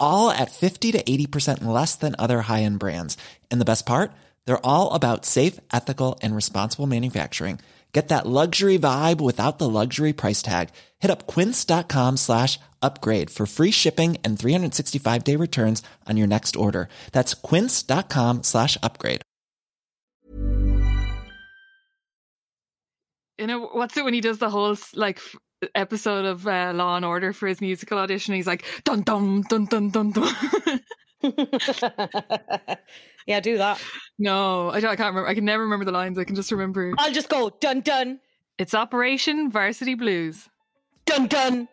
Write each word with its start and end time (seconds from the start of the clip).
all 0.00 0.30
at 0.30 0.50
50 0.50 0.92
to 0.92 1.02
80% 1.02 1.64
less 1.64 1.96
than 1.96 2.14
other 2.18 2.42
high 2.42 2.62
end 2.62 2.78
brands. 2.78 3.16
And 3.50 3.60
the 3.60 3.64
best 3.64 3.86
part? 3.86 4.12
They're 4.44 4.66
all 4.66 4.92
about 4.92 5.24
safe, 5.24 5.58
ethical, 5.72 6.18
and 6.22 6.36
responsible 6.36 6.86
manufacturing. 6.86 7.60
Get 7.92 8.08
that 8.08 8.26
luxury 8.26 8.78
vibe 8.78 9.20
without 9.20 9.58
the 9.58 9.68
luxury 9.68 10.12
price 10.12 10.42
tag. 10.42 10.70
Hit 11.00 11.10
up 11.10 11.26
quince.com 11.26 12.18
slash 12.18 12.58
upgrade 12.80 13.30
for 13.30 13.46
free 13.46 13.72
shipping 13.72 14.16
and 14.24 14.38
365 14.38 15.24
day 15.24 15.36
returns 15.36 15.82
on 16.06 16.16
your 16.16 16.28
next 16.28 16.56
order. 16.56 16.88
That's 17.12 17.34
quince.com 17.34 18.44
slash 18.44 18.78
upgrade. 18.82 19.22
You 23.38 23.46
know 23.46 23.70
what's 23.72 23.96
it 23.96 24.04
when 24.04 24.12
he 24.12 24.20
does 24.20 24.38
the 24.38 24.50
whole 24.50 24.76
like 24.94 25.18
episode 25.74 26.24
of 26.24 26.46
uh, 26.46 26.72
Law 26.74 26.96
and 26.96 27.04
Order 27.04 27.32
for 27.32 27.46
his 27.48 27.60
musical 27.60 27.98
audition? 27.98 28.34
He's 28.34 28.46
like 28.46 28.64
dun 28.84 29.02
dun 29.02 29.42
dun 29.48 29.66
dun 29.66 29.90
dun 29.90 30.10
dun. 30.12 30.80
yeah, 33.26 33.40
do 33.40 33.58
that. 33.58 33.80
no, 34.18 34.70
I, 34.70 34.80
don't- 34.80 34.90
I 34.90 34.96
can't 34.96 35.08
remember. 35.14 35.28
I 35.28 35.34
can 35.34 35.44
never 35.44 35.62
remember 35.64 35.84
the 35.84 35.92
lines. 35.92 36.18
I 36.18 36.24
can 36.24 36.34
just 36.36 36.50
remember 36.50 36.92
I'll 36.98 37.12
just 37.12 37.28
go 37.28 37.50
dun 37.60 37.80
dun 37.80 38.20
it's 38.58 38.74
Operation 38.74 39.50
Varsity 39.50 39.94
Blues. 39.94 40.48
dun 41.06 41.26
dun. 41.26 41.68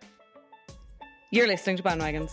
You're 1.32 1.48
listening 1.48 1.76
to 1.78 1.84
bandwagons. 1.84 2.32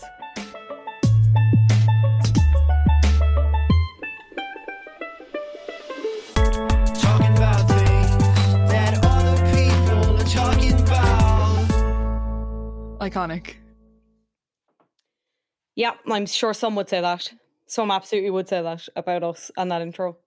Iconic. 13.05 13.55
Yeah, 15.75 15.91
I'm 16.09 16.25
sure 16.25 16.53
some 16.53 16.75
would 16.75 16.89
say 16.89 17.01
that. 17.01 17.31
Some 17.67 17.91
absolutely 17.91 18.31
would 18.31 18.47
say 18.47 18.63
that 18.63 18.87
about 18.95 19.21
us 19.23 19.51
and 19.57 19.69
that 19.71 19.83
intro. 19.83 20.17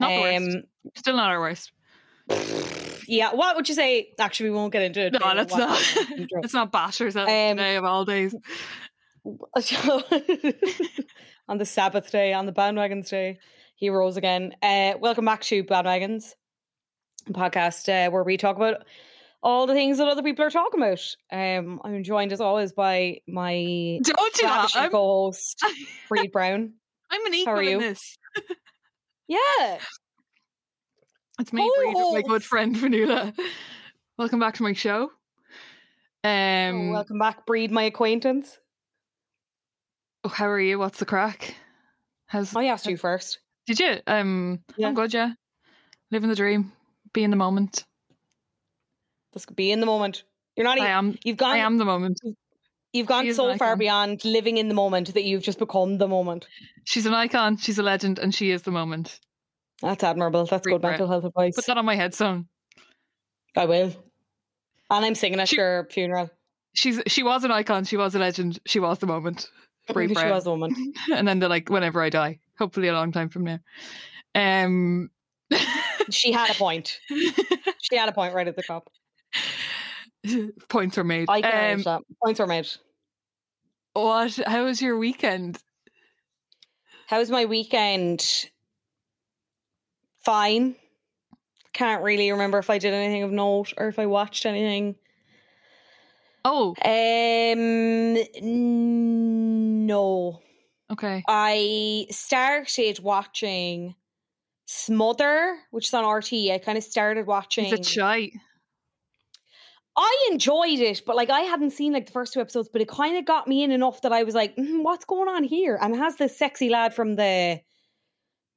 Not 0.00 0.08
the 0.08 0.20
worst. 0.20 0.56
Um, 0.56 0.62
Still 0.96 1.16
not 1.16 1.30
our 1.30 1.38
worst. 1.38 1.72
Yeah, 3.06 3.34
what 3.34 3.54
would 3.54 3.68
you 3.68 3.74
say? 3.74 4.08
Actually, 4.18 4.50
we 4.50 4.56
won't 4.56 4.72
get 4.72 4.82
into 4.82 5.06
it. 5.06 5.12
No, 5.12 5.32
let's 5.34 5.54
not. 5.54 5.80
intro. 6.10 6.40
let's 6.42 6.54
not 6.54 6.72
bash 6.72 7.00
ourselves 7.00 7.30
Um, 7.30 7.56
today 7.56 7.76
of 7.76 7.84
all 7.84 8.04
days. 8.04 8.34
on 11.48 11.58
the 11.58 11.66
Sabbath 11.66 12.10
day, 12.10 12.32
on 12.32 12.46
the 12.46 12.52
bandwagons 12.52 13.08
day, 13.08 13.38
he 13.76 13.90
rose 13.90 14.16
again. 14.16 14.56
Uh, 14.60 14.94
welcome 15.00 15.24
back 15.24 15.42
to 15.42 15.62
Bandwagons 15.62 16.34
a 17.28 17.32
podcast, 17.32 17.88
uh, 17.88 18.10
where 18.10 18.22
we 18.22 18.36
talk 18.36 18.56
about 18.56 18.84
all 19.42 19.66
the 19.66 19.74
things 19.74 19.98
that 19.98 20.08
other 20.08 20.22
people 20.22 20.44
are 20.44 20.50
talking 20.50 20.80
about. 20.82 21.00
Um, 21.32 21.80
I'm 21.84 22.02
joined 22.02 22.32
as 22.32 22.40
always 22.40 22.72
by 22.72 23.20
my 23.28 24.00
Don't 24.02 24.34
co-host, 24.90 25.64
Bríd 26.10 26.32
Brown. 26.32 26.72
I'm 27.10 27.26
an 27.26 27.32
How 27.32 27.38
equal 27.38 27.52
are 27.54 27.62
in 27.62 27.68
you? 27.68 27.78
this. 27.80 28.18
Yeah, 29.28 29.78
It's 31.40 31.52
me, 31.52 31.70
Bríd, 31.78 32.14
my 32.14 32.22
good 32.22 32.42
friend 32.42 32.74
Fionnuala. 32.74 33.38
Welcome 34.16 34.40
back 34.40 34.54
to 34.54 34.62
my 34.62 34.72
show. 34.72 35.10
Um, 36.24 36.88
Oh, 36.88 36.92
welcome 36.92 37.18
back, 37.18 37.46
Bríd, 37.46 37.70
my 37.70 37.84
acquaintance. 37.84 38.58
oh, 40.24 40.28
how 40.30 40.48
are 40.48 40.58
you? 40.60 40.78
What's 40.78 40.98
the 40.98 41.06
crack? 41.06 41.54
How's 42.26 42.54
I 42.56 42.64
asked 42.64 42.86
you 42.86 42.96
first. 42.96 43.38
Did 43.66 43.78
you? 43.80 43.98
Um, 44.06 44.60
Yeah. 44.76 44.88
I'm 44.88 44.94
good. 44.94 45.14
Yeah, 45.14 45.32
living 46.10 46.28
the 46.30 46.34
dream, 46.36 46.72
be 47.12 47.22
in 47.22 47.30
the 47.30 47.36
moment. 47.36 47.84
Could 49.46 49.56
be 49.56 49.70
in 49.70 49.80
the 49.80 49.86
moment. 49.86 50.24
You're 50.56 50.64
not. 50.64 50.78
Even, 50.78 50.88
I 50.88 50.92
am. 50.92 51.18
you've 51.24 51.36
gone. 51.36 51.54
I 51.54 51.58
am 51.58 51.78
the 51.78 51.84
moment. 51.84 52.20
You've 52.92 53.06
gone 53.06 53.24
She 53.24 53.32
so 53.32 53.56
far 53.56 53.76
beyond 53.76 54.24
living 54.24 54.56
in 54.56 54.68
the 54.68 54.74
moment 54.74 55.12
that 55.14 55.24
you've 55.24 55.42
just 55.42 55.58
become 55.58 55.98
the 55.98 56.08
moment. 56.08 56.48
She's 56.84 57.06
an 57.06 57.14
icon. 57.14 57.58
She's 57.58 57.78
a 57.78 57.82
legend, 57.82 58.18
and 58.18 58.34
she 58.34 58.50
is 58.50 58.62
the 58.62 58.70
moment. 58.70 59.20
That's 59.82 60.02
admirable. 60.02 60.46
That's 60.46 60.66
Bríd 60.66 60.72
good 60.72 60.82
mental 60.82 61.06
health 61.06 61.24
advice. 61.24 61.54
Put 61.54 61.66
that 61.66 61.78
on 61.78 61.84
my 61.84 61.94
headstone. 61.94 62.48
I 63.56 63.66
will. 63.66 63.92
And 64.90 65.04
I'm 65.04 65.14
singing 65.14 65.38
at 65.40 65.48
She- 65.48 65.56
your 65.56 65.86
funeral. 65.90 66.30
She's 66.74 67.00
she 67.06 67.22
was 67.22 67.44
an 67.44 67.50
icon. 67.50 67.84
She 67.84 67.96
was 67.96 68.14
a 68.14 68.18
legend. 68.18 68.60
She 68.66 68.80
was 68.80 68.98
the 68.98 69.06
moment. 69.06 69.50
Bríd 69.88 70.08
she 70.18 70.26
was 70.30 70.46
a 70.46 70.50
woman. 70.50 70.74
and 71.12 71.26
then 71.26 71.38
they're 71.38 71.48
like, 71.48 71.68
whenever 71.68 72.02
I 72.02 72.10
die, 72.10 72.40
hopefully 72.58 72.88
a 72.88 72.92
long 72.92 73.12
time 73.12 73.28
from 73.28 73.44
now. 73.44 73.58
Um, 74.34 75.10
She 76.10 76.32
had 76.32 76.50
a 76.50 76.54
point. 76.54 77.00
She 77.82 77.96
had 77.96 78.08
a 78.08 78.12
point 78.12 78.34
right 78.34 78.48
at 78.48 78.56
the 78.56 78.62
top. 78.62 78.88
points 80.68 80.96
were 80.96 81.04
made. 81.04 81.26
I 81.28 81.40
can 81.42 81.74
Um, 81.74 81.82
that. 81.82 82.02
Points 82.24 82.40
were 82.40 82.46
made. 82.46 82.68
what? 83.94 84.38
How 84.46 84.64
was 84.64 84.80
your 84.82 84.96
weekend? 84.98 85.58
How 87.06 87.18
was 87.18 87.30
my 87.30 87.44
weekend? 87.46 88.50
Fine. 90.24 90.76
Can't 91.72 92.02
really 92.02 92.30
remember 92.32 92.58
if 92.58 92.70
I 92.70 92.78
did 92.78 92.92
anything 92.92 93.22
of 93.22 93.30
note 93.30 93.72
or 93.76 93.88
if 93.88 93.98
I 93.98 94.06
watched 94.06 94.44
anything. 94.46 94.96
Oh, 96.44 96.74
Um, 96.84 98.14
no. 99.86 100.40
okay. 100.90 101.22
I 101.28 102.06
started 102.10 102.98
watching 103.00 103.94
Smother, 104.66 105.56
which 105.70 105.88
is 105.88 105.94
on 105.94 106.04
RT. 106.04 106.32
I 106.52 106.60
kind 106.62 106.76
of 106.78 106.84
started 106.84 107.26
watching. 107.26 107.66
Is 107.66 107.72
it 107.72 107.86
shy? 107.86 108.30
I 110.00 110.28
enjoyed 110.30 110.78
it, 110.78 111.02
but 111.04 111.16
like 111.16 111.28
I 111.28 111.40
hadn't 111.40 111.72
seen 111.72 111.92
like 111.92 112.06
the 112.06 112.12
first 112.12 112.32
two 112.32 112.40
episodes, 112.40 112.68
but 112.72 112.80
it 112.80 112.88
kind 112.88 113.16
of 113.18 113.24
got 113.24 113.48
me 113.48 113.64
in 113.64 113.72
enough 113.72 114.00
that 114.02 114.12
I 114.12 114.22
was 114.22 114.34
like, 114.34 114.54
"Mhm, 114.56 114.84
"What's 114.84 115.04
going 115.04 115.28
on 115.28 115.42
here?" 115.42 115.76
And 115.80 115.96
has 115.96 116.16
this 116.16 116.36
sexy 116.36 116.68
lad 116.68 116.94
from 116.94 117.16
the 117.16 117.60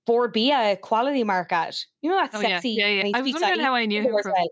Bord 0.05 0.33
Bia 0.33 0.77
quality 0.77 1.23
market. 1.23 1.85
You 2.01 2.11
know 2.11 2.17
that 2.17 2.31
Oh, 2.33 2.41
sexy. 2.41 2.69
Yeah, 2.71 2.87
yeah. 2.87 3.03
he 3.05 3.13
I 3.15 3.21
was 3.21 3.33
wondering 3.33 3.59
how 3.59 3.73
I 3.73 3.85
knew 3.85 4.01
as 4.17 4.23
from- 4.23 4.33
well. 4.33 4.49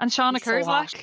And 0.00 0.10
Shauna 0.10 0.34
He's 0.34 0.44
so 0.44 0.98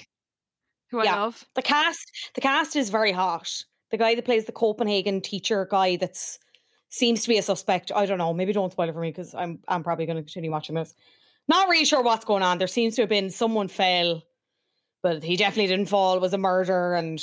who 0.92 1.00
I 1.00 1.04
Yeah. 1.06 1.16
love. 1.22 1.46
The 1.56 1.62
cast, 1.62 2.12
the 2.36 2.42
cast 2.42 2.76
is 2.76 2.90
very 2.90 3.12
hot. 3.12 3.64
The 3.90 3.98
guy 3.98 4.14
that 4.16 4.26
plays 4.26 4.46
the 4.46 4.52
Copenhagen 4.52 5.22
teacher 5.22 5.66
guy 5.70 5.96
that's 5.96 6.38
seems 6.90 7.24
to 7.24 7.30
be 7.30 7.38
a 7.38 7.42
suspect. 7.42 7.92
I 7.96 8.06
don't 8.06 8.18
know. 8.18 8.34
Maybe 8.34 8.52
don't 8.54 8.72
spoil 8.72 8.90
it 8.90 8.94
for 8.94 9.00
me 9.00 9.10
because 9.10 9.34
I'm 9.34 9.60
I'm 9.68 9.84
probably 9.84 10.06
going 10.06 10.18
to 10.18 10.24
continue 10.24 10.52
watching 10.52 10.76
this. 10.76 10.94
Not 11.48 11.70
really 11.70 11.86
sure 11.86 12.02
what's 12.04 12.26
going 12.26 12.44
on. 12.44 12.58
There 12.58 12.68
seems 12.68 12.96
to 12.96 13.02
have 13.04 13.10
been 13.10 13.30
someone 13.30 13.68
fell, 13.70 14.22
but 15.04 15.24
he 15.24 15.36
definitely 15.36 15.68
didn't 15.68 15.90
fall. 15.90 16.16
It 16.16 16.22
was 16.22 16.34
a 16.34 16.38
murder, 16.38 16.94
and 16.94 17.22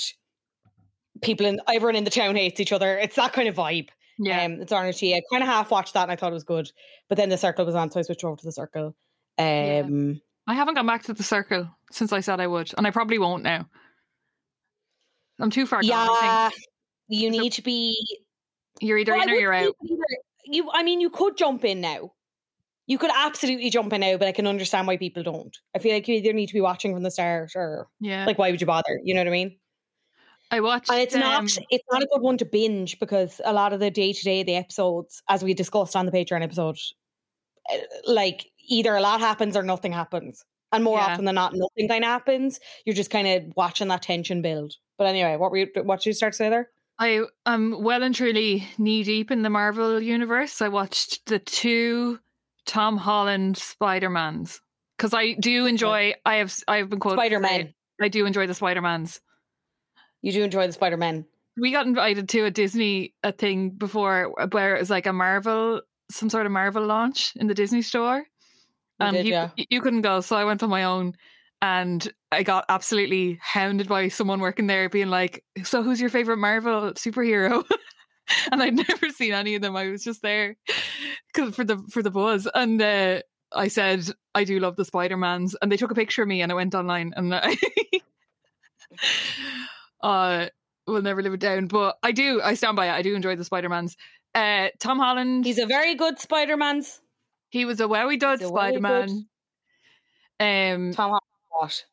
people 1.23 1.47
in 1.47 1.61
everyone 1.69 1.97
in 1.97 2.05
the 2.05 2.11
town 2.11 2.37
hates 2.37 2.61
each 2.61 2.73
other. 2.73 2.99
It's 2.99 3.17
that 3.17 3.33
kind 3.33 3.49
of 3.49 3.55
vibe. 3.57 3.89
Yeah. 4.19 4.45
Um, 4.45 4.61
it's 4.61 4.73
RT. 4.73 5.15
I 5.15 5.23
kind 5.31 5.43
of 5.43 5.49
half 5.49 5.71
watched 5.71 5.95
that 5.95 6.03
and 6.03 6.11
I 6.13 6.17
thought 6.17 6.33
it 6.33 6.35
was 6.35 6.45
good, 6.45 6.71
but 7.09 7.17
then 7.17 7.29
the 7.29 7.39
circle 7.39 7.65
was 7.65 7.75
on, 7.77 7.91
so 7.91 8.01
I 8.01 8.03
switched 8.03 8.25
over 8.25 8.37
to 8.37 8.45
the 8.45 8.51
circle. 8.53 8.97
Yeah. 9.39 9.83
Um, 9.85 10.21
I 10.49 10.55
haven't 10.55 10.75
gone 10.75 10.87
back 10.87 11.05
to 11.05 11.13
the 11.15 11.23
circle 11.23 11.69
since 11.93 12.13
I 12.13 12.21
said 12.21 12.41
I 12.41 12.47
would, 12.49 12.73
and 12.77 12.87
I 12.87 12.91
probably 12.91 13.19
won't 13.19 13.43
now. 13.45 13.69
I'm 15.41 15.51
too 15.51 15.67
far 15.67 15.83
gone. 15.83 15.89
Yeah, 15.89 16.49
think. 16.51 16.63
you 17.09 17.33
So- 17.33 17.41
need 17.41 17.53
to 17.53 17.63
be 17.63 17.97
You're 18.81 18.99
either 18.99 19.13
Well, 19.13 19.23
in 19.23 19.31
or 19.31 19.35
you're 19.35 19.53
out. 19.55 19.75
Either, 19.85 20.03
you. 20.47 20.71
I 20.73 20.83
mean, 20.83 21.01
you 21.01 21.11
could 21.11 21.37
jump 21.37 21.65
in 21.65 21.81
now. 21.81 22.13
You 22.89 22.99
could 22.99 23.11
absolutely 23.15 23.71
jump 23.71 23.93
in 23.93 24.01
now, 24.01 24.17
but 24.17 24.27
I 24.29 24.33
can 24.33 24.47
understand 24.47 24.87
why 24.87 24.97
people 24.97 25.23
don't. 25.23 25.57
I 25.77 25.79
feel 25.79 25.93
like 25.93 26.09
you 26.09 26.17
either 26.17 26.33
need 26.33 26.49
to 26.49 26.55
be 26.55 26.61
watching 26.61 26.93
from 26.95 27.05
the 27.05 27.11
start, 27.11 27.53
or 27.55 27.87
Yeah. 28.01 28.25
like, 28.27 28.39
why 28.39 28.51
would 28.51 28.61
you 28.61 28.67
bother? 28.67 28.99
You 29.05 29.15
know 29.15 29.21
what 29.21 29.29
I 29.29 29.31
mean? 29.31 29.59
I 30.51 30.61
watched. 30.61 30.91
And 30.91 30.99
it's 31.01 31.15
um, 31.15 31.21
not 31.21 31.45
it's 31.71 31.85
not 31.93 32.03
a 32.03 32.09
good 32.11 32.23
one 32.23 32.39
to 32.39 32.47
binge 32.47 32.99
because 32.99 33.41
a 33.45 33.53
lot 33.53 33.73
of 33.75 33.81
the 33.81 33.91
day 33.91 34.13
to 34.15 34.23
day 34.25 34.43
the 34.43 34.57
episodes, 34.57 35.23
as 35.29 35.45
we 35.45 35.53
discussed 35.55 35.95
on 35.95 36.07
the 36.07 36.13
Patreon 36.13 36.43
episode, 36.43 36.79
eh, 37.71 37.81
like 38.07 38.51
either 38.67 38.97
a 38.97 39.01
lot 39.03 39.21
happens 39.21 39.57
or 39.57 39.63
nothing 39.63 39.93
happens, 39.93 40.45
and 40.73 40.83
more 40.83 40.99
Yeah. 40.99 41.07
often 41.13 41.27
than 41.27 41.35
not, 41.35 41.53
nothing 41.55 41.89
kind 41.89 42.03
of 42.05 42.09
happens. 42.09 42.59
You're 42.87 42.97
just 42.97 43.11
kind 43.11 43.29
of 43.29 43.53
watching 43.57 43.89
that 43.89 44.01
tension 44.03 44.41
build. 44.41 44.75
But 44.97 45.09
anyway, 45.09 45.37
what 45.37 45.51
were 45.51 45.59
you? 45.59 45.69
What 45.83 46.01
did 46.01 46.07
you 46.07 46.13
start 46.15 46.33
to 46.33 46.37
say 46.39 46.49
there? 46.49 46.71
I 46.99 47.25
am 47.45 47.83
well 47.83 48.03
and 48.03 48.15
truly 48.15 48.67
knee 48.79 49.05
deep 49.05 49.31
in 49.31 49.43
the 49.43 49.51
Marvel 49.51 50.01
universe. 50.01 50.63
I 50.63 50.69
watched 50.69 51.27
the 51.27 51.39
two 51.39 52.19
Tom 52.69 52.99
Holland 52.99 53.57
Spider 53.57 54.11
Mans 54.11 54.61
because 54.97 55.15
I 55.15 55.33
do 55.33 55.67
enjoy. 55.67 56.15
I 56.25 56.37
have 56.37 56.55
I 56.69 56.77
have 56.77 56.91
been 56.91 57.01
quoted. 57.01 57.19
Spider 57.19 57.41
Man. 57.41 57.75
I 58.01 58.09
do 58.09 58.27
enjoy 58.27 58.47
the 58.47 58.55
Spider 58.55 58.83
Mans. 58.83 59.21
You 60.23 60.33
do 60.33 60.45
enjoy 60.45 60.67
the 60.67 60.73
Spider 60.73 60.99
Man. 60.99 61.25
We 61.57 61.73
got 61.73 61.87
invited 61.87 62.29
to 62.29 62.45
a 62.45 62.51
Disney 62.51 63.15
a 63.25 63.33
thing 63.33 63.71
before 63.71 64.33
where 64.53 64.77
it 64.77 64.81
was 64.81 64.91
like 64.91 65.07
a 65.07 65.13
Marvel, 65.13 65.81
some 66.11 66.29
sort 66.31 66.47
of 66.47 66.53
Marvel 66.53 66.85
launch 66.85 67.33
in 67.37 67.47
the 67.47 67.55
Disney 67.55 67.83
store, 67.83 68.25
We 69.01 69.07
and 69.07 69.17
did, 69.17 69.27
you 69.27 69.33
yeah. 69.33 69.51
you 69.57 69.81
couldn't 69.81 70.03
go, 70.03 70.21
so 70.21 70.37
I 70.37 70.45
went 70.45 70.63
on 70.63 70.71
my 70.71 70.85
own. 70.85 71.15
And 71.61 72.09
I 72.31 72.45
got 72.45 72.67
absolutely 72.69 73.41
hounded 73.43 73.89
by 73.89 74.07
someone 74.09 74.39
working 74.39 74.69
there, 74.69 74.89
being 74.89 75.09
like, 75.09 75.43
"So, 75.65 75.83
who's 75.83 76.01
your 76.01 76.11
favorite 76.11 76.37
Marvel 76.37 76.93
superhero?" 76.93 77.65
and 78.53 78.63
I'd 78.63 78.75
never 78.75 79.09
seen 79.11 79.33
any 79.35 79.55
of 79.55 79.63
them. 79.63 79.77
I 79.77 79.89
was 79.89 80.05
just 80.05 80.23
there 80.23 80.57
'cause- 81.35 81.55
for 81.55 81.65
the 81.65 81.79
for 81.91 82.03
the 82.03 82.11
buzz, 82.11 82.49
and 82.55 82.81
uh, 82.83 83.21
I 83.53 83.69
said, 83.69 84.05
"I 84.35 84.45
do 84.45 84.61
love 84.61 84.77
the 84.77 84.85
Spider 84.85 85.17
Mans," 85.17 85.55
and 85.61 85.71
they 85.73 85.77
took 85.77 85.91
a 85.91 85.95
picture 85.95 86.23
of 86.23 86.29
me, 86.29 86.43
and 86.43 86.53
I 86.53 86.55
went 86.55 86.75
online, 86.75 87.13
and 87.17 87.35
I 87.35 87.57
uh, 90.03 90.47
will 90.87 91.03
never 91.03 91.23
live 91.23 91.35
it 91.35 91.41
down. 91.41 91.67
But 91.67 91.99
I 92.03 92.13
do, 92.13 92.41
I 92.43 92.55
stand 92.55 92.77
by 92.77 92.87
it. 92.87 92.93
I 92.93 93.03
do 93.03 93.15
enjoy 93.15 93.37
the 93.37 93.45
Spider 93.45 93.69
Mans. 93.69 93.97
Uh, 94.35 94.69
Tom 94.79 94.99
Holland, 94.99 95.45
He's 95.45 95.59
a 95.59 95.67
very 95.67 95.95
good 95.95 96.19
Spider 96.19 96.57
Man's. 96.57 97.01
he 97.49 97.65
was 97.65 97.81
a 97.81 97.85
wowie 97.85 98.19
dud 98.21 98.41
Spider 98.43 98.81
Man. 98.81 99.27
Um, 100.41 100.93
Tom 100.93 101.11
Holland. 101.11 101.23
What? 101.51 101.85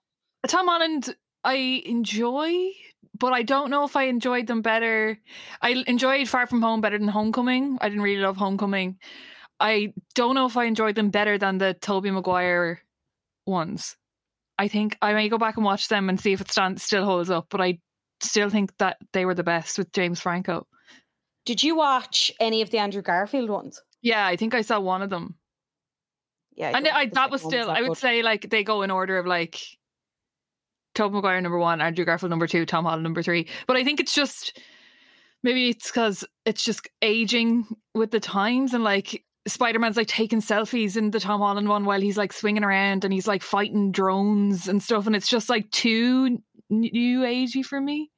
Tom 0.48 0.68
Holland, 0.68 1.16
I 1.44 1.82
enjoy, 1.86 2.70
but 3.18 3.34
I 3.34 3.44
don't 3.44 3.70
know 3.70 3.84
if 3.84 3.96
I 3.96 4.04
enjoyed 4.04 4.48
them 4.48 4.62
better. 4.62 5.20
I 5.62 5.84
enjoyed 5.88 6.28
Far 6.28 6.48
From 6.48 6.62
Home 6.62 6.82
better 6.82 6.98
than 6.98 7.08
Homecoming. 7.08 7.78
I 7.82 7.90
didn't 7.90 8.04
really 8.04 8.22
love 8.22 8.38
Homecoming. 8.38 8.98
I 9.60 9.94
don't 10.16 10.36
know 10.36 10.46
if 10.46 10.58
I 10.58 10.66
enjoyed 10.66 10.96
them 10.96 11.10
better 11.10 11.38
than 11.38 11.58
the 11.58 11.76
Tobey 11.76 12.12
Maguire 12.12 12.82
ones. 13.46 13.96
I 14.58 14.68
think 14.68 14.98
I 15.02 15.14
may 15.14 15.30
go 15.30 15.38
back 15.38 15.58
and 15.58 15.66
watch 15.66 15.88
them 15.88 16.10
and 16.10 16.20
see 16.20 16.34
if 16.34 16.42
it 16.42 16.52
stand, 16.52 16.82
still 16.82 17.06
holds 17.06 17.30
up, 17.30 17.48
but 17.50 17.62
I 17.62 17.80
still 18.22 18.50
think 18.50 18.76
that 18.78 18.98
they 19.14 19.26
were 19.26 19.34
the 19.34 19.44
best 19.44 19.78
with 19.78 19.92
James 19.92 20.20
Franco. 20.20 20.68
Did 21.46 21.62
you 21.62 21.76
watch 21.76 22.32
any 22.40 22.62
of 22.62 22.70
the 22.70 22.80
Andrew 22.80 23.02
Garfield 23.02 23.50
ones? 23.50 23.82
Yeah, 24.02 24.26
I 24.26 24.36
think 24.36 24.54
I 24.54 24.62
saw 24.62 24.80
one 24.80 25.02
of 25.02 25.10
them. 25.10 25.36
Yeah, 26.56 26.72
and 26.76 26.88
I, 26.88 27.08
that 27.08 27.32
was 27.32 27.42
still, 27.42 27.70
I 27.70 27.82
would 27.82 27.90
good. 27.90 27.98
say, 27.98 28.24
like 28.24 28.50
they 28.50 28.64
go 28.64 28.82
in 28.82 28.90
order 28.90 29.18
of 29.18 29.26
like 29.26 29.60
Tobey 30.96 31.16
Maguire 31.16 31.40
number 31.42 31.60
one, 31.60 31.82
Andrew 31.82 32.06
Garfield 32.06 32.30
number 32.30 32.48
two, 32.48 32.66
Tom 32.66 32.86
Holland 32.86 33.04
number 33.04 33.22
three. 33.22 33.48
But 33.68 33.78
I 33.78 33.84
think 33.84 34.00
it's 34.00 34.14
just 34.14 34.60
maybe 35.44 35.70
it's 35.70 35.92
because 35.92 36.26
it's 36.46 36.64
just 36.64 36.90
aging 37.02 37.68
with 37.94 38.12
the 38.12 38.20
times 38.20 38.74
and 38.74 38.84
like 38.84 39.24
Spider 39.48 39.78
Man's 39.78 39.98
like 39.98 40.08
taking 40.08 40.42
selfies 40.42 40.98
in 40.98 41.12
the 41.12 41.20
Tom 41.20 41.40
Holland 41.40 41.70
one 41.70 41.86
while 41.86 42.02
he's 42.02 42.18
like 42.18 42.34
swinging 42.34 42.64
around 42.64 43.04
and 43.04 43.14
he's 43.14 43.28
like 43.28 43.44
fighting 43.44 43.92
drones 43.92 44.68
and 44.68 44.82
stuff, 44.82 45.06
and 45.06 45.16
it's 45.16 45.30
just 45.30 45.50
like 45.50 45.70
too 45.72 46.40
new 46.70 47.20
agey 47.22 47.64
for 47.64 47.80
me. 47.80 48.10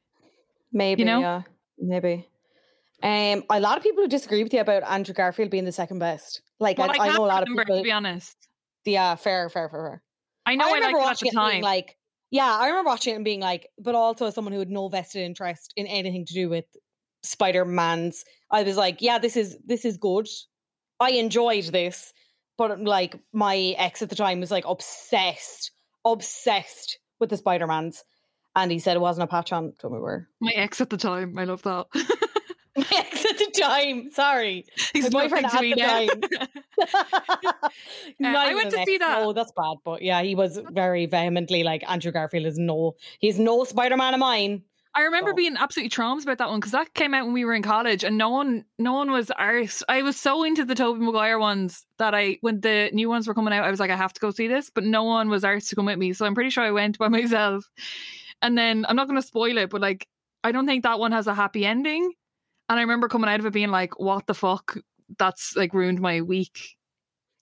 Maybe, 0.72 1.04
know? 1.04 1.20
yeah, 1.20 1.42
maybe. 1.78 2.28
Um, 3.04 3.44
a 3.50 3.60
lot 3.60 3.78
of 3.78 3.84
people 3.84 4.04
who 4.04 4.10
disagree 4.10 4.42
with 4.42 4.54
you 4.54 4.62
about 4.62 4.84
Andrew 4.84 5.14
Garfield 5.14 5.50
being 5.50 5.66
the 5.66 5.72
second 5.72 6.00
best. 6.00 6.42
Like, 6.60 6.78
Well, 6.78 6.90
I, 6.90 6.96
I, 6.98 7.10
I 7.10 7.14
know 7.14 7.26
a 7.26 7.28
lot 7.28 7.44
of 7.44 7.50
remember, 7.50 7.64
people. 7.64 7.78
to 7.78 7.84
be 7.84 7.92
honest. 7.92 8.36
Yeah, 8.86 9.16
fair, 9.16 9.50
fair, 9.50 9.70
fair, 9.70 9.80
fair. 9.80 10.04
I 10.46 10.56
know 10.56 10.66
I, 10.66 10.72
liked 10.72 10.86
remember 10.86 11.00
watching 11.00 11.28
it 11.28 11.36
and 11.36 11.52
being 11.52 11.64
like, 11.64 11.98
yeah, 12.32 12.58
I 12.60 12.68
remember 12.68 12.90
watching 12.90 13.14
it 13.14 13.18
and 13.18 13.26
being 13.26 13.40
like, 13.40 13.68
but 13.80 13.96
also 13.96 14.26
as 14.26 14.36
someone 14.36 14.54
who 14.54 14.60
had 14.60 14.70
no 14.70 14.88
vested 14.90 15.22
interest 15.22 15.74
in 15.76 15.88
anything 15.88 16.26
to 16.26 16.34
do 16.34 16.50
with 16.50 16.66
Spider 17.24 17.66
Man's, 17.66 18.24
I 18.52 18.64
was 18.64 18.78
like, 18.78 19.02
yeah, 19.02 19.18
this 19.20 19.38
is 19.38 19.58
this 19.66 19.86
is 19.86 19.98
good. 19.98 20.28
I 21.00 21.12
enjoyed 21.12 21.66
this, 21.66 22.14
but 22.58 22.72
um, 22.72 22.84
like 22.84 23.18
my 23.34 23.76
ex 23.78 24.02
at 24.02 24.10
the 24.10 24.16
time 24.16 24.40
was 24.40 24.52
like 24.52 24.66
obsessed, 24.68 25.72
obsessed 26.06 27.00
with 27.20 27.30
the 27.30 27.38
Spider 27.38 27.68
Mans, 27.68 28.04
and 28.56 28.72
he 28.72 28.80
said 28.80 28.98
it 28.98 29.02
wasn't 29.02 29.26
a 29.26 29.28
patch 29.28 29.52
on. 29.52 29.74
Don't 29.82 29.94
we 29.94 30.00
were 30.00 30.28
My 30.42 30.52
ex 30.56 30.82
at 30.82 30.90
the 30.90 30.98
time, 30.98 31.38
I 31.38 31.46
love 31.46 31.62
that. 31.64 31.86
my 32.76 32.86
ex 32.96 33.26
at 33.26 33.38
the 33.38 33.52
time. 33.60 34.12
Sorry, 34.12 34.66
He's 34.94 35.12
my 35.12 35.28
boyfriend 35.28 35.46
at 35.46 35.62
the 35.62 35.76
now. 35.76 36.06
time. 36.08 36.50
Uh, 38.24 38.28
I 38.28 38.54
went 38.56 38.72
to 38.72 38.84
see 38.86 38.98
that. 38.98 39.20
Oh, 39.22 39.34
that's 39.34 39.52
bad. 39.52 39.78
But 39.84 40.02
yeah, 40.02 40.22
he 40.24 40.34
was 40.36 40.60
very 40.72 41.06
vehemently 41.06 41.64
like 41.64 41.84
Andrew 41.90 42.12
Garfield 42.12 42.46
is 42.46 42.58
no, 42.58 42.96
he's 43.20 43.38
no 43.40 43.64
Spider 43.64 43.98
Man 43.98 44.14
of 44.14 44.20
mine. 44.20 44.64
I 44.96 45.04
remember 45.04 45.32
So- 45.32 45.36
being 45.36 45.58
absolutely 45.58 45.90
traumatized 45.92 46.24
about 46.24 46.40
that 46.40 46.50
one 46.50 46.60
because 46.60 46.72
that 46.72 46.94
came 46.96 47.14
out 47.14 47.26
when 47.26 47.34
we 47.34 47.46
were 47.46 47.54
in 47.54 47.62
college, 47.62 48.04
and 48.04 48.18
no 48.18 48.30
one, 48.30 48.66
no 48.80 48.94
one 48.94 49.12
was 49.12 49.30
arse. 49.30 49.84
I 49.88 50.02
was 50.02 50.18
so 50.18 50.44
into 50.44 50.66
the 50.66 50.74
Tobey 50.74 51.02
Maguire 51.02 51.38
ones 51.38 51.86
that 52.00 52.16
I, 52.16 52.38
when 52.42 52.62
the 52.62 52.90
new 52.94 53.08
ones 53.10 53.28
were 53.28 53.36
coming 53.36 53.54
out, 53.54 53.64
I 53.64 53.70
was 53.70 53.80
like, 53.80 53.92
I 53.92 53.96
have 53.96 54.14
to 54.14 54.20
go 54.20 54.32
see 54.32 54.48
this, 54.48 54.72
but 54.74 54.84
no 54.84 55.04
one 55.04 55.30
was 55.30 55.44
arse 55.44 55.70
to 55.70 55.76
come 55.76 55.86
with 55.86 56.00
me. 56.00 56.14
So 56.14 56.26
I'm 56.26 56.34
pretty 56.34 56.50
sure 56.50 56.64
I 56.64 56.72
went 56.72 56.98
by 56.98 57.08
myself. 57.10 57.70
And 58.42 58.58
then 58.58 58.86
I'm 58.90 58.96
not 58.96 59.08
going 59.08 59.22
to 59.22 59.28
spoil 59.28 59.58
it, 59.60 59.70
but 59.70 59.82
like, 59.82 60.08
I 60.44 60.52
don't 60.52 60.66
think 60.66 60.84
that 60.84 60.98
one 61.00 61.12
has 61.12 61.28
a 61.28 61.34
happy 61.36 61.64
ending. 61.66 62.12
And 62.70 62.80
I 62.80 62.82
remember 62.82 63.08
coming 63.08 63.30
out 63.30 63.40
of 63.40 63.46
it 63.46 63.54
being 63.54 63.72
like, 63.72 64.00
what 64.00 64.26
the 64.26 64.34
fuck? 64.34 64.78
That's 65.18 65.56
like 65.56 65.74
ruined 65.74 66.00
my 66.00 66.22
week. 66.22 66.78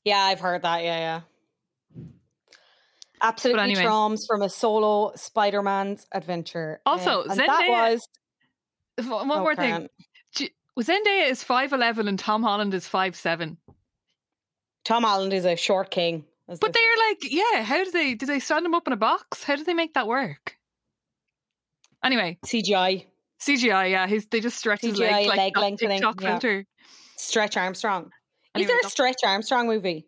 Yeah, 0.04 0.20
I've 0.20 0.40
heard 0.40 0.62
that. 0.62 0.84
Yeah, 0.84 0.98
yeah. 0.98 1.22
Absolutely 3.22 3.64
anyway. 3.64 3.84
from 4.28 4.42
a 4.42 4.50
solo 4.50 5.14
Spider 5.16 5.62
Man's 5.62 6.06
adventure. 6.12 6.82
Also, 6.86 7.24
Um, 7.24 7.32
and 7.32 7.40
that 7.40 7.50
Zendaya- 7.50 7.94
was 7.94 8.08
One 9.08 9.32
oh, 9.32 9.40
more 9.40 9.56
carry 9.56 9.72
thing. 9.72 10.50
Zendaya 10.78 11.30
is 11.30 11.44
5'11 11.44 12.08
and 12.08 12.20
Tom 12.20 12.44
Holland 12.44 12.74
is 12.74 12.88
5'7. 12.88 13.58
Tom 14.84 15.04
Holland 15.04 15.34
is 15.34 15.46
a 15.46 15.56
short 15.56 15.90
king. 15.90 16.26
But 16.48 16.62
say. 16.62 16.72
they're 16.74 17.08
like, 17.10 17.20
yeah, 17.24 17.64
how 17.64 17.84
do 17.84 17.92
they 17.92 18.14
do 18.14 18.26
they 18.26 18.40
stand 18.40 18.66
him 18.66 18.76
up 18.76 18.86
in 18.86 18.94
a 18.94 18.98
box? 18.98 19.44
How 19.44 19.56
do 19.56 19.64
they 19.64 19.74
make 19.74 19.96
that 19.96 20.08
work? 20.08 20.58
Anyway, 22.04 22.38
CGI 22.46 23.06
CGI, 23.40 23.90
yeah, 23.90 24.06
he's 24.08 24.28
they 24.28 24.42
just 24.42 24.58
stretch 24.58 24.82
his 24.82 25.00
CGI 25.00 25.00
leg 25.00 25.28
like 25.28 25.38
leg 25.38 25.58
lengthening, 25.58 26.02
yeah. 26.02 26.40
Stretch 27.18 27.58
Armstrong. 27.58 28.12
Is 28.58 28.68
there 28.68 28.80
a 28.84 28.90
Stretch 28.90 29.24
Armstrong 29.26 29.68
movie? 29.68 30.08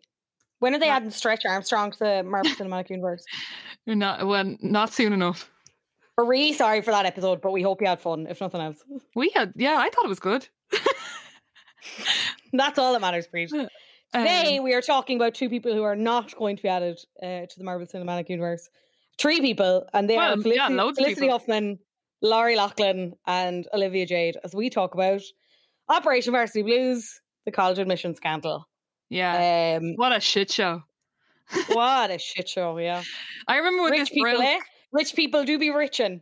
When 0.60 0.74
are 0.74 0.78
they 0.78 0.88
Not- 0.88 0.96
adding 0.96 1.10
Stretch 1.10 1.44
Armstrong 1.44 1.92
to 1.92 1.98
the 1.98 2.22
Marvel 2.24 2.50
Cinematic 2.52 2.90
Universe? 2.90 3.24
Not 3.86 4.26
well, 4.26 4.56
not 4.60 4.92
soon 4.92 5.12
enough. 5.12 5.50
We're 6.16 6.24
really 6.26 6.52
sorry 6.52 6.80
for 6.82 6.90
that 6.90 7.06
episode, 7.06 7.40
but 7.40 7.52
we 7.52 7.62
hope 7.62 7.80
you 7.80 7.86
had 7.86 8.00
fun, 8.00 8.26
if 8.28 8.40
nothing 8.40 8.60
else. 8.60 8.82
We 9.14 9.30
had 9.34 9.52
yeah, 9.56 9.76
I 9.78 9.88
thought 9.90 10.04
it 10.04 10.08
was 10.08 10.18
good. 10.18 10.48
That's 12.52 12.78
all 12.78 12.92
that 12.92 13.00
matters, 13.00 13.28
Bríd. 13.28 13.48
Today, 14.14 14.58
Um, 14.58 14.64
we 14.64 14.74
are 14.74 14.80
talking 14.80 15.16
about 15.16 15.34
two 15.34 15.48
people 15.48 15.74
who 15.74 15.82
are 15.82 15.96
not 15.96 16.34
going 16.36 16.56
to 16.56 16.62
be 16.62 16.68
added 16.68 16.98
uh, 17.22 17.46
to 17.46 17.58
the 17.58 17.64
Marvel 17.64 17.86
Cinematic 17.86 18.28
Universe. 18.28 18.68
Three 19.18 19.40
people, 19.40 19.86
and 19.92 20.08
they 20.08 20.16
are 20.16 20.34
Well, 20.34 20.42
Felicity, 20.42 20.56
yeah, 20.56 20.92
Felicity. 20.94 21.28
Huffman, 21.28 21.78
Lori 22.22 22.56
Loughlin, 22.56 23.14
and 23.26 23.68
Olivia 23.74 24.06
Jade, 24.06 24.38
as 24.44 24.54
we 24.54 24.70
talk 24.70 24.94
about 24.94 25.20
Operation 25.88 26.32
Varsity 26.32 26.62
Blues, 26.62 27.20
the 27.44 27.52
college 27.52 27.78
admission 27.78 28.14
scandal. 28.14 28.68
yeah. 29.08 29.78
Um, 29.80 29.94
what 29.96 30.14
a 30.14 30.20
shit 30.20 30.50
show. 30.50 30.82
what 31.68 32.10
a 32.10 32.18
shit 32.18 32.48
show, 32.48 32.76
yeah. 32.78 33.02
I 33.46 33.56
remember 33.56 33.84
when 33.84 33.92
Rich 33.92 34.00
this 34.00 34.10
people, 34.10 34.32
broke. 34.32 34.42
eh? 34.42 34.58
Rich 34.92 35.14
people 35.14 35.44
do 35.44 35.58
be 35.58 35.70
richin'. 35.70 36.20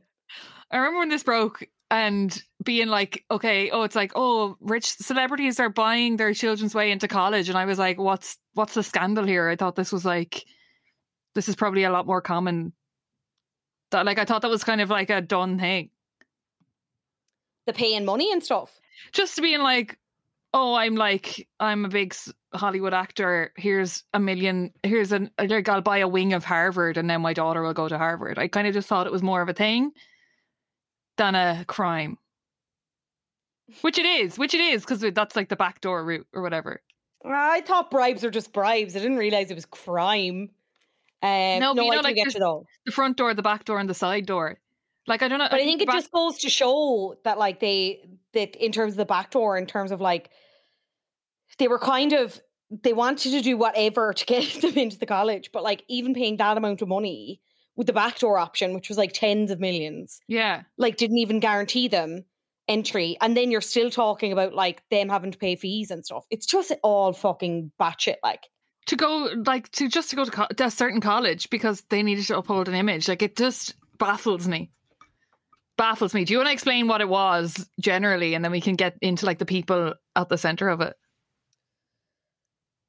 I 0.70 0.76
remember 0.78 1.00
when 1.00 1.08
this 1.08 1.23
broke 1.25 1.64
and 1.90 2.40
being 2.64 2.88
like, 2.88 3.25
okay, 3.30 3.70
oh, 3.70 3.82
it's 3.82 3.94
like, 3.96 4.12
oh, 4.16 4.56
rich 4.61 4.87
celebrities 4.87 5.61
are 5.61 5.68
buying 5.68 6.16
their 6.16 6.35
children's 6.35 6.75
way 6.75 6.90
into 6.90 7.06
college, 7.08 7.49
and 7.49 7.58
I 7.58 7.64
was 7.64 7.78
like, 7.78 7.99
what's 7.99 8.38
what's 8.54 8.75
the 8.75 8.82
scandal 8.82 9.25
here? 9.25 9.49
I 9.49 9.56
thought 9.56 9.76
this 9.76 9.92
was 9.92 10.04
like, 10.04 10.44
this 11.35 11.49
is 11.49 11.56
probably 11.56 11.85
a 11.85 11.90
lot 11.90 12.06
more 12.06 12.20
common. 12.20 12.73
That 13.92 14.06
like 14.06 14.18
I 14.18 14.25
thought 14.25 14.42
that 14.42 14.50
was 14.50 14.64
kind 14.64 14.80
of 14.80 14.90
like 14.90 15.11
a 15.11 15.20
done 15.20 15.58
thing. 15.58 15.90
The 17.66 17.73
paying 17.73 18.04
money 18.04 18.32
and 18.32 18.42
stuff. 18.42 18.80
Just 19.12 19.41
being 19.41 19.61
like, 19.61 19.99
oh, 20.55 20.75
I'm 20.75 20.95
like, 20.95 21.49
I'm 21.61 21.85
a 21.85 21.88
big 21.88 22.15
Hollywood 22.55 22.95
actor. 22.95 23.53
Here's 23.57 24.05
a 24.15 24.21
million. 24.21 24.73
Here's 24.83 25.12
an 25.12 25.31
like, 25.38 25.69
I'll 25.69 25.83
buy 25.83 25.99
a 25.99 26.09
wing 26.09 26.33
of 26.33 26.45
Harvard, 26.45 26.97
and 26.97 27.09
then 27.09 27.21
my 27.21 27.33
daughter 27.33 27.62
will 27.62 27.75
go 27.75 27.88
to 27.88 27.99
Harvard. 27.99 28.38
I 28.38 28.49
kind 28.49 28.67
of 28.67 28.75
just 28.75 28.88
thought 28.88 29.07
it 29.07 29.12
was 29.12 29.23
more 29.23 29.43
of 29.43 29.49
a 29.49 29.55
thing 29.55 29.93
than 31.17 31.35
a 31.35 31.65
crime. 31.67 32.19
Which 33.81 33.99
it 33.99 34.07
is, 34.07 34.38
which 34.38 34.55
it 34.55 34.61
is, 34.61 34.83
because 34.83 35.00
that's 35.12 35.35
like 35.35 35.49
the 35.49 35.57
backdoor 35.57 36.05
route 36.05 36.26
or 36.33 36.41
whatever. 36.43 36.81
I 37.25 37.62
thought 37.62 37.91
bribes 37.91 38.23
were 38.23 38.31
just 38.31 38.53
bribes. 38.53 38.95
I 38.95 39.00
didn't 39.00 39.17
realize 39.19 39.50
it 39.50 39.55
was 39.55 39.67
crime. 39.67 40.50
Um, 41.23 41.59
No, 41.59 41.73
no, 41.73 41.83
you 41.83 41.93
I 41.93 41.97
know, 41.97 42.03
do 42.03 42.09
like, 42.09 42.15
get 42.17 42.29
it 42.29 42.38
though. 42.38 42.65
The 42.85 42.93
front 42.93 43.17
door, 43.17 43.35
the 43.35 43.43
back 43.43 43.65
door, 43.65 43.81
and 43.81 43.88
the 43.88 43.95
side 43.95 44.26
door. 44.26 44.59
Like 45.06 45.22
I 45.22 45.28
don't 45.28 45.38
know. 45.38 45.48
But 45.50 45.60
I 45.60 45.64
think 45.64 45.82
it 45.82 45.86
back- 45.86 45.96
just 45.96 46.10
goes 46.10 46.38
to 46.38 46.50
show 46.50 47.16
that, 47.25 47.38
like, 47.38 47.60
they 47.60 48.08
that 48.32 48.56
in 48.56 48.72
terms 48.72 48.94
of 48.94 48.96
the 48.96 49.04
back 49.04 49.30
door, 49.30 49.56
in 49.56 49.66
terms 49.66 49.92
of 49.92 50.00
like, 50.00 50.30
they 51.58 51.68
were 51.68 51.78
kind 51.78 52.12
of 52.12 52.40
they 52.70 52.92
wanted 52.92 53.30
to 53.30 53.42
do 53.42 53.56
whatever 53.56 54.12
to 54.12 54.26
get 54.26 54.60
them 54.60 54.75
into 54.75 54.98
the 54.98 55.06
college, 55.06 55.50
but 55.52 55.62
like 55.62 55.84
even 55.88 56.14
paying 56.14 56.36
that 56.38 56.56
amount 56.56 56.82
of 56.82 56.88
money 56.88 57.40
with 57.76 57.86
the 57.86 57.92
backdoor 57.92 58.38
option, 58.38 58.75
which 58.75 58.88
was 58.88 58.98
like 58.98 59.12
tens 59.12 59.50
of 59.50 59.60
millions, 59.60 60.20
yeah. 60.26 60.62
like 60.78 60.96
didn't 60.96 61.18
even 61.18 61.40
guarantee 61.40 61.88
them 61.88 62.25
entry. 62.68 63.16
And 63.20 63.36
then 63.36 63.50
you're 63.50 63.60
still 63.60 63.90
talking 63.90 64.32
about 64.32 64.54
like 64.54 64.82
them 64.90 65.08
having 65.08 65.30
to 65.30 65.38
pay 65.38 65.56
fees 65.56 65.90
and 65.90 66.04
stuff. 66.04 66.25
It's 66.30 66.46
just 66.46 66.72
all 66.82 67.12
fucking 67.12 67.70
batshit. 67.78 68.16
Like, 68.22 68.48
to 68.86 68.96
go 68.96 69.28
like 69.44 69.70
to 69.72 69.88
just 69.88 70.10
to 70.10 70.16
go 70.16 70.25
to, 70.25 70.30
co- 70.30 70.46
to 70.56 70.64
a 70.64 70.70
certain 70.70 71.00
college 71.00 71.50
because 71.50 71.82
they 71.90 72.02
needed 72.02 72.25
to 72.26 72.38
uphold 72.38 72.68
an 72.68 72.75
image 72.75 73.08
like 73.08 73.20
it 73.20 73.36
just 73.36 73.75
baffles 73.98 74.46
me 74.46 74.70
baffles 75.76 76.14
me 76.14 76.25
do 76.25 76.33
you 76.33 76.38
want 76.38 76.49
to 76.49 76.52
explain 76.52 76.88
what 76.88 77.00
it 77.00 77.09
was 77.09 77.68
generally 77.80 78.35
and 78.35 78.45
then 78.45 78.52
we 78.52 78.61
can 78.61 78.76
get 78.76 78.97
into 79.02 79.26
like 79.26 79.38
the 79.38 79.47
people 79.47 79.95
at 80.14 80.28
the 80.28 80.38
center 80.38 80.68
of 80.68 80.80
it 80.80 80.97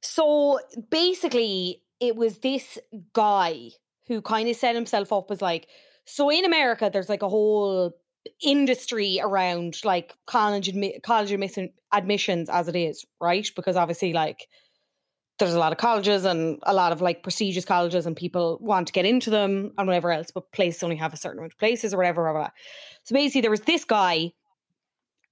So 0.02 0.60
basically, 0.90 1.82
it 2.00 2.16
was 2.16 2.38
this 2.38 2.78
guy 3.12 3.70
who 4.06 4.22
kind 4.22 4.48
of 4.48 4.56
set 4.56 4.74
himself 4.74 5.12
up 5.12 5.30
as 5.30 5.42
like, 5.42 5.68
so 6.04 6.30
in 6.30 6.44
America, 6.44 6.90
there's 6.92 7.08
like 7.08 7.22
a 7.22 7.28
whole 7.28 7.92
industry 8.42 9.20
around 9.22 9.76
like 9.84 10.14
college 10.26 10.68
admi- 10.72 11.02
college 11.02 11.32
admission, 11.32 11.72
admissions 11.92 12.48
as 12.48 12.68
it 12.68 12.76
is, 12.76 13.04
right? 13.20 13.48
Because 13.54 13.76
obviously, 13.76 14.12
like, 14.12 14.46
there's 15.38 15.54
a 15.54 15.58
lot 15.58 15.72
of 15.72 15.78
colleges 15.78 16.24
and 16.24 16.58
a 16.64 16.74
lot 16.74 16.92
of 16.92 17.00
like 17.00 17.22
prestigious 17.22 17.64
colleges, 17.64 18.06
and 18.06 18.16
people 18.16 18.58
want 18.60 18.86
to 18.88 18.92
get 18.92 19.06
into 19.06 19.30
them 19.30 19.72
and 19.78 19.86
whatever 19.86 20.10
else, 20.10 20.30
but 20.30 20.50
places 20.52 20.82
only 20.82 20.96
have 20.96 21.14
a 21.14 21.16
certain 21.16 21.38
amount 21.38 21.52
of 21.52 21.58
places 21.58 21.94
or 21.94 21.98
whatever. 21.98 22.50
So 23.04 23.14
basically, 23.14 23.42
there 23.42 23.50
was 23.50 23.60
this 23.60 23.84
guy, 23.84 24.32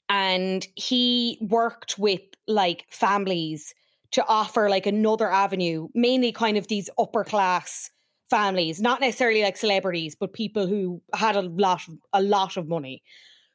and 0.08 0.66
he 0.76 1.38
worked 1.40 1.98
with 1.98 2.20
like 2.46 2.86
families 2.90 3.74
to 4.12 4.24
offer 4.26 4.68
like 4.70 4.86
another 4.86 5.30
avenue, 5.30 5.88
mainly 5.94 6.32
kind 6.32 6.56
of 6.56 6.68
these 6.68 6.88
upper 6.98 7.24
class 7.24 7.90
families, 8.30 8.80
not 8.80 9.00
necessarily 9.00 9.42
like 9.42 9.56
celebrities, 9.56 10.16
but 10.18 10.32
people 10.32 10.66
who 10.66 11.02
had 11.14 11.36
a 11.36 11.42
lot 11.42 11.82
a 12.12 12.22
lot 12.22 12.56
of 12.56 12.68
money 12.68 13.02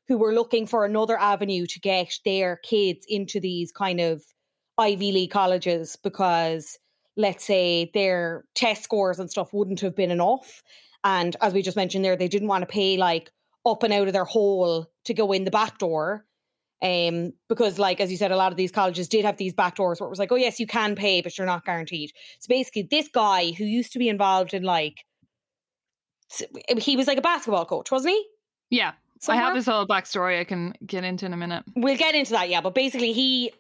who 0.07 0.17
were 0.17 0.33
looking 0.33 0.67
for 0.67 0.83
another 0.83 1.17
avenue 1.17 1.65
to 1.65 1.79
get 1.79 2.19
their 2.25 2.57
kids 2.57 3.05
into 3.07 3.39
these 3.39 3.71
kind 3.71 4.01
of 4.01 4.21
Ivy 4.81 5.11
League 5.11 5.31
colleges 5.31 5.95
because 5.95 6.77
let's 7.17 7.43
say 7.43 7.91
their 7.93 8.45
test 8.55 8.83
scores 8.83 9.19
and 9.19 9.29
stuff 9.29 9.53
wouldn't 9.53 9.81
have 9.81 9.95
been 9.95 10.11
enough. 10.11 10.63
And 11.03 11.35
as 11.41 11.53
we 11.53 11.61
just 11.61 11.77
mentioned 11.77 12.05
there, 12.05 12.15
they 12.15 12.27
didn't 12.27 12.47
want 12.47 12.61
to 12.63 12.67
pay 12.67 12.97
like 12.97 13.31
up 13.65 13.83
and 13.83 13.93
out 13.93 14.07
of 14.07 14.13
their 14.13 14.25
hole 14.25 14.87
to 15.05 15.13
go 15.13 15.31
in 15.31 15.43
the 15.43 15.51
back 15.51 15.77
door. 15.77 16.25
Um, 16.83 17.33
because 17.47 17.77
like 17.77 18.01
as 18.01 18.09
you 18.09 18.17
said, 18.17 18.31
a 18.31 18.35
lot 18.35 18.51
of 18.51 18.57
these 18.57 18.71
colleges 18.71 19.07
did 19.07 19.23
have 19.25 19.37
these 19.37 19.53
back 19.53 19.75
doors 19.75 19.99
where 19.99 20.07
it 20.07 20.09
was 20.09 20.19
like, 20.19 20.31
oh 20.31 20.35
yes, 20.35 20.59
you 20.59 20.65
can 20.65 20.95
pay, 20.95 21.21
but 21.21 21.37
you're 21.37 21.47
not 21.47 21.65
guaranteed. 21.65 22.11
So 22.39 22.47
basically, 22.49 22.87
this 22.89 23.07
guy 23.07 23.51
who 23.51 23.65
used 23.65 23.93
to 23.93 23.99
be 23.99 24.09
involved 24.09 24.53
in 24.53 24.63
like 24.63 25.05
he 26.79 26.95
was 26.95 27.07
like 27.07 27.17
a 27.17 27.21
basketball 27.21 27.65
coach, 27.65 27.91
wasn't 27.91 28.13
he? 28.13 28.25
yeah 28.71 28.93
i 29.29 29.35
have 29.35 29.53
this 29.53 29.67
whole 29.67 29.85
backstory 29.85 30.39
i 30.39 30.43
can 30.43 30.73
get 30.83 31.03
into 31.03 31.27
in 31.27 31.33
a 31.33 31.37
minute 31.37 31.63
We'll 31.75 31.97
get 31.97 32.15
into 32.15 32.31
that, 32.31 32.49
yeah. 32.49 32.61
But 32.61 32.73
basically, 32.73 33.13
he 33.13 33.51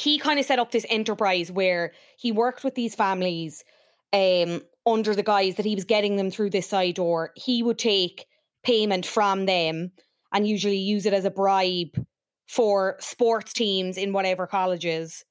he 0.00 0.18
kind 0.18 0.38
of 0.38 0.46
set 0.46 0.58
up 0.58 0.70
this 0.70 0.86
enterprise 0.88 1.52
where 1.52 1.92
he 2.16 2.32
worked 2.32 2.64
with 2.64 2.74
these 2.74 2.94
families 2.94 3.64
um 4.12 4.62
under 4.86 5.14
the 5.14 5.22
guise 5.22 5.56
that 5.56 5.66
he 5.66 5.74
was 5.74 5.84
getting 5.84 6.16
them 6.16 6.30
through 6.30 6.50
this 6.50 6.68
side 6.68 6.94
door. 6.94 7.30
He 7.36 7.62
would 7.62 7.78
take 7.78 8.26
payment 8.64 9.06
from 9.06 9.46
them 9.46 9.92
and 10.32 10.48
usually 10.48 10.78
use 10.78 11.06
it 11.06 11.12
as 11.12 11.24
a 11.24 11.30
bribe 11.30 12.04
for 12.48 12.96
sports 12.98 13.52
teams 13.52 13.96
in 13.96 14.12
whatever 14.12 14.46
colleges 14.46 15.24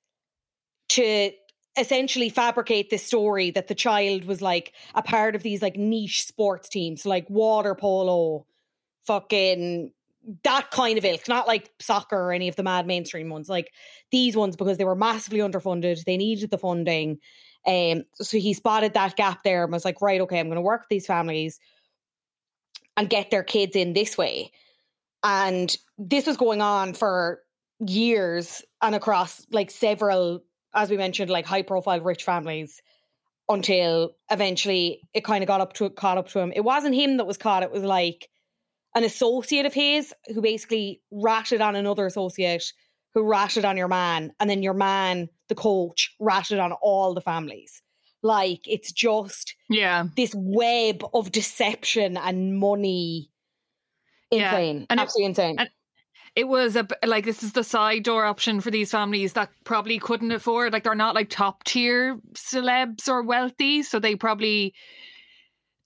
to 0.90 1.32
essentially 1.78 2.30
fabricate 2.30 2.90
this 2.90 3.06
story 3.06 3.52
that 3.52 3.68
the 3.68 3.76
child 3.76 4.26
was 4.26 4.42
like 4.42 4.74
a 4.96 5.02
part 5.02 5.36
of 5.36 5.44
these 5.44 5.62
like 5.62 5.78
niche 5.78 6.26
sports 6.26 6.68
teams 6.70 7.06
like 7.06 7.30
water 7.30 7.76
polo 7.76 8.46
fucking 9.06 9.92
that 10.44 10.70
kind 10.72 10.98
of 10.98 11.06
ilk, 11.06 11.28
not 11.28 11.48
like 11.48 11.72
soccer 11.80 12.18
or 12.18 12.32
any 12.32 12.48
of 12.48 12.56
the 12.56 12.64
mad 12.64 12.86
mainstream 12.86 13.30
ones, 13.30 13.50
like 13.50 13.72
these 14.12 14.36
ones 14.36 14.56
because 14.56 14.78
they 14.78 14.86
were 14.86 14.96
massively 14.96 15.40
underfunded. 15.40 16.04
They 16.04 16.18
needed 16.18 16.52
the 16.52 16.58
funding. 16.58 17.20
Um, 17.66 18.04
so 18.14 18.38
he 18.38 18.54
spotted 18.54 18.94
that 18.94 19.16
gap 19.16 19.44
there 19.44 19.64
and 19.64 19.74
was 19.74 19.86
like, 19.86 20.02
right, 20.02 20.22
okay, 20.22 20.40
I'm 20.40 20.48
going 20.48 20.56
to 20.56 20.62
work 20.62 20.82
with 20.82 20.90
these 20.90 21.08
families 21.08 21.60
and 22.96 23.10
get 23.10 23.32
their 23.32 23.44
kids 23.44 23.76
in 23.76 23.94
this 23.94 24.18
way. 24.18 24.52
And 25.24 25.76
this 25.98 26.26
was 26.26 26.38
going 26.38 26.62
on 26.62 26.94
for 26.94 27.42
years 27.86 28.62
and 28.82 28.96
across 28.96 29.46
like 29.52 29.72
several, 29.72 30.42
as 30.74 30.90
we 30.90 30.98
mentioned, 30.98 31.30
like 31.30 31.46
high 31.46 31.62
profile 31.62 32.02
rich 32.02 32.24
families 32.24 32.82
until 33.48 34.12
eventually 34.30 35.02
it 35.14 35.24
kind 35.24 35.44
of 35.44 35.48
got 35.48 35.62
up 35.62 35.74
to 35.74 35.90
caught 35.90 36.18
up 36.18 36.30
to 36.30 36.40
him. 36.40 36.54
It 36.56 36.64
wasn't 36.64 36.96
him 36.96 37.18
that 37.18 37.26
was 37.26 37.38
caught, 37.38 37.64
it 37.64 37.72
was 37.72 37.84
like 37.84 38.30
an 38.96 39.04
associate 39.04 39.66
of 39.66 39.74
his 39.74 40.14
who 40.34 40.42
basically 40.42 41.02
ratted 41.12 41.62
on 41.62 41.76
another 41.76 42.06
associate 42.06 42.64
who 43.14 43.24
ratted 43.24 43.66
on 43.66 43.76
your 43.78 43.88
man, 43.88 44.32
and 44.40 44.50
then 44.50 44.62
your 44.62 44.74
man, 44.76 45.30
the 45.48 45.56
coach, 45.56 46.16
ratted 46.20 46.60
on 46.60 46.72
all 46.74 47.14
the 47.16 47.22
families. 47.22 47.82
Like 48.22 48.62
it's 48.66 48.92
just 48.92 49.56
yeah 49.70 50.06
this 50.16 50.34
web 50.36 51.04
of 51.14 51.32
deception 51.32 52.18
and 52.18 52.60
money. 52.60 53.32
Yeah, 54.32 54.52
Insane. 54.52 54.86
and 54.90 55.00
it- 55.00 55.04
Absolutely 55.04 55.26
insane. 55.26 55.56
and- 55.60 55.70
it 56.36 56.48
was 56.48 56.76
a 56.76 56.88
like 57.06 57.26
this 57.26 57.42
is 57.42 57.54
the 57.54 57.64
side 57.64 58.04
door 58.04 58.24
option 58.26 58.62
for 58.62 58.70
these 58.70 58.92
families 58.92 59.34
that 59.34 59.50
probably 59.64 59.98
couldn't 59.98 60.32
afford 60.32 60.72
like 60.72 60.84
they're 60.84 60.94
not 60.94 61.16
like 61.16 61.30
top 61.30 61.64
tier 61.64 62.20
celebs 62.34 63.08
or 63.10 63.24
wealthy 63.24 63.82
so 63.82 63.98
they 64.00 64.16
probably 64.16 64.74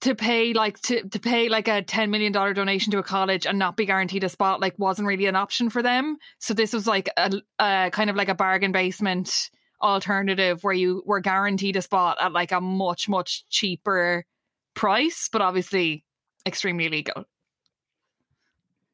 to 0.04 0.16
pay 0.16 0.54
like 0.54 0.80
to, 0.82 1.08
to 1.10 1.20
pay 1.20 1.50
like 1.50 1.68
a 1.68 1.82
10 1.82 2.12
million 2.12 2.32
dollar 2.32 2.54
donation 2.54 2.92
to 2.92 3.00
a 3.00 3.04
college 3.04 3.46
and 3.46 3.60
not 3.60 3.78
be 3.78 3.86
guaranteed 3.86 4.24
a 4.24 4.30
spot 4.30 4.60
like 4.60 4.78
wasn't 4.78 5.08
really 5.08 5.26
an 5.26 5.36
option 5.36 5.70
for 5.70 5.82
them 5.82 6.18
so 6.40 6.54
this 6.54 6.74
was 6.74 6.88
like 6.88 7.10
a, 7.18 7.32
a 7.60 7.90
kind 7.92 8.10
of 8.10 8.16
like 8.16 8.30
a 8.30 8.36
bargain 8.36 8.72
basement 8.72 9.50
alternative 9.82 10.64
where 10.64 10.74
you 10.74 11.04
were 11.06 11.20
guaranteed 11.20 11.76
a 11.76 11.82
spot 11.82 12.18
at 12.20 12.32
like 12.32 12.52
a 12.52 12.62
much 12.62 13.08
much 13.08 13.46
cheaper 13.50 14.26
price 14.74 15.30
but 15.32 15.42
obviously 15.42 16.04
extremely 16.46 16.86
illegal 16.86 17.26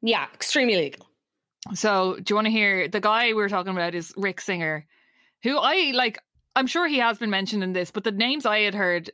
yeah, 0.02 0.26
extremely 0.34 0.74
illegal. 0.74 1.06
So, 1.74 2.16
do 2.16 2.24
you 2.32 2.34
want 2.34 2.46
to 2.46 2.50
hear 2.50 2.88
the 2.88 3.00
guy 3.00 3.28
we 3.28 3.34
were 3.34 3.48
talking 3.48 3.72
about 3.72 3.94
is 3.94 4.14
Rick 4.16 4.40
Singer, 4.40 4.86
who 5.42 5.58
I 5.58 5.92
like. 5.94 6.18
I'm 6.56 6.66
sure 6.66 6.88
he 6.88 6.98
has 6.98 7.18
been 7.18 7.30
mentioned 7.30 7.62
in 7.62 7.72
this, 7.72 7.90
but 7.90 8.02
the 8.02 8.10
names 8.10 8.44
I 8.44 8.60
had 8.60 8.74
heard 8.74 9.10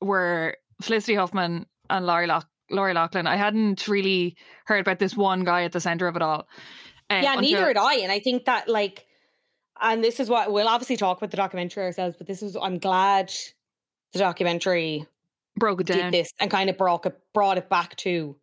were 0.00 0.56
Felicity 0.82 1.14
Huffman 1.14 1.66
and 1.90 2.06
Lori, 2.06 2.26
Lock- 2.26 2.48
Lori 2.70 2.94
Loughlin. 2.94 3.26
I 3.26 3.36
hadn't 3.36 3.86
really 3.88 4.36
heard 4.66 4.80
about 4.80 4.98
this 4.98 5.16
one 5.16 5.44
guy 5.44 5.64
at 5.64 5.72
the 5.72 5.80
center 5.80 6.06
of 6.06 6.16
it 6.16 6.22
all. 6.22 6.48
Um, 7.10 7.22
yeah, 7.22 7.34
neither 7.36 7.66
had 7.68 7.76
I. 7.76 7.96
And 7.96 8.10
I 8.10 8.20
think 8.20 8.46
that 8.46 8.68
like, 8.68 9.06
and 9.80 10.02
this 10.02 10.20
is 10.20 10.28
what 10.28 10.52
we'll 10.52 10.68
obviously 10.68 10.96
talk 10.96 11.18
about 11.18 11.30
the 11.30 11.36
documentary 11.36 11.84
ourselves, 11.84 12.16
but 12.16 12.26
this 12.26 12.42
is 12.42 12.56
I'm 12.56 12.78
glad 12.78 13.32
the 14.12 14.18
documentary 14.20 15.06
broke 15.56 15.80
it 15.80 15.86
down. 15.86 16.10
did 16.10 16.14
this 16.14 16.32
and 16.40 16.50
kind 16.50 16.70
of 16.70 16.78
brought 16.78 17.06
it 17.06 17.18
brought 17.32 17.58
it 17.58 17.68
back 17.68 17.96
to 17.96 18.36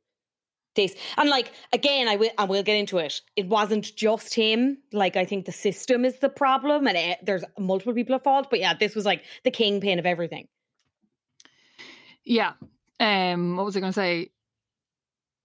this. 0.76 0.96
And 1.18 1.30
like 1.30 1.52
again, 1.74 2.08
I 2.08 2.16
will 2.18 2.30
and 2.38 2.50
we'll 2.50 2.64
get 2.64 2.78
into 2.78 2.98
it. 3.00 3.22
It 3.36 3.48
wasn't 3.48 3.96
just 3.96 4.34
him. 4.34 4.78
Like 4.94 5.16
I 5.16 5.26
think 5.26 5.46
the 5.46 5.52
system 5.52 6.06
is 6.06 6.20
the 6.20 6.30
problem, 6.30 6.88
and 6.88 6.98
it, 6.98 7.20
there's 7.24 7.44
multiple 7.58 7.94
people 7.94 8.16
at 8.16 8.24
fault. 8.24 8.48
But 8.50 8.60
yeah, 8.60 8.74
this 8.74 8.96
was 8.96 9.06
like 9.06 9.24
the 9.44 9.52
kingpin 9.52 10.00
of 10.00 10.06
everything. 10.06 10.48
Yeah. 12.24 12.54
Um. 13.00 13.58
What 13.58 13.66
was 13.66 13.76
I 13.76 13.80
going 13.80 13.92
to 13.92 14.00
say? 14.00 14.32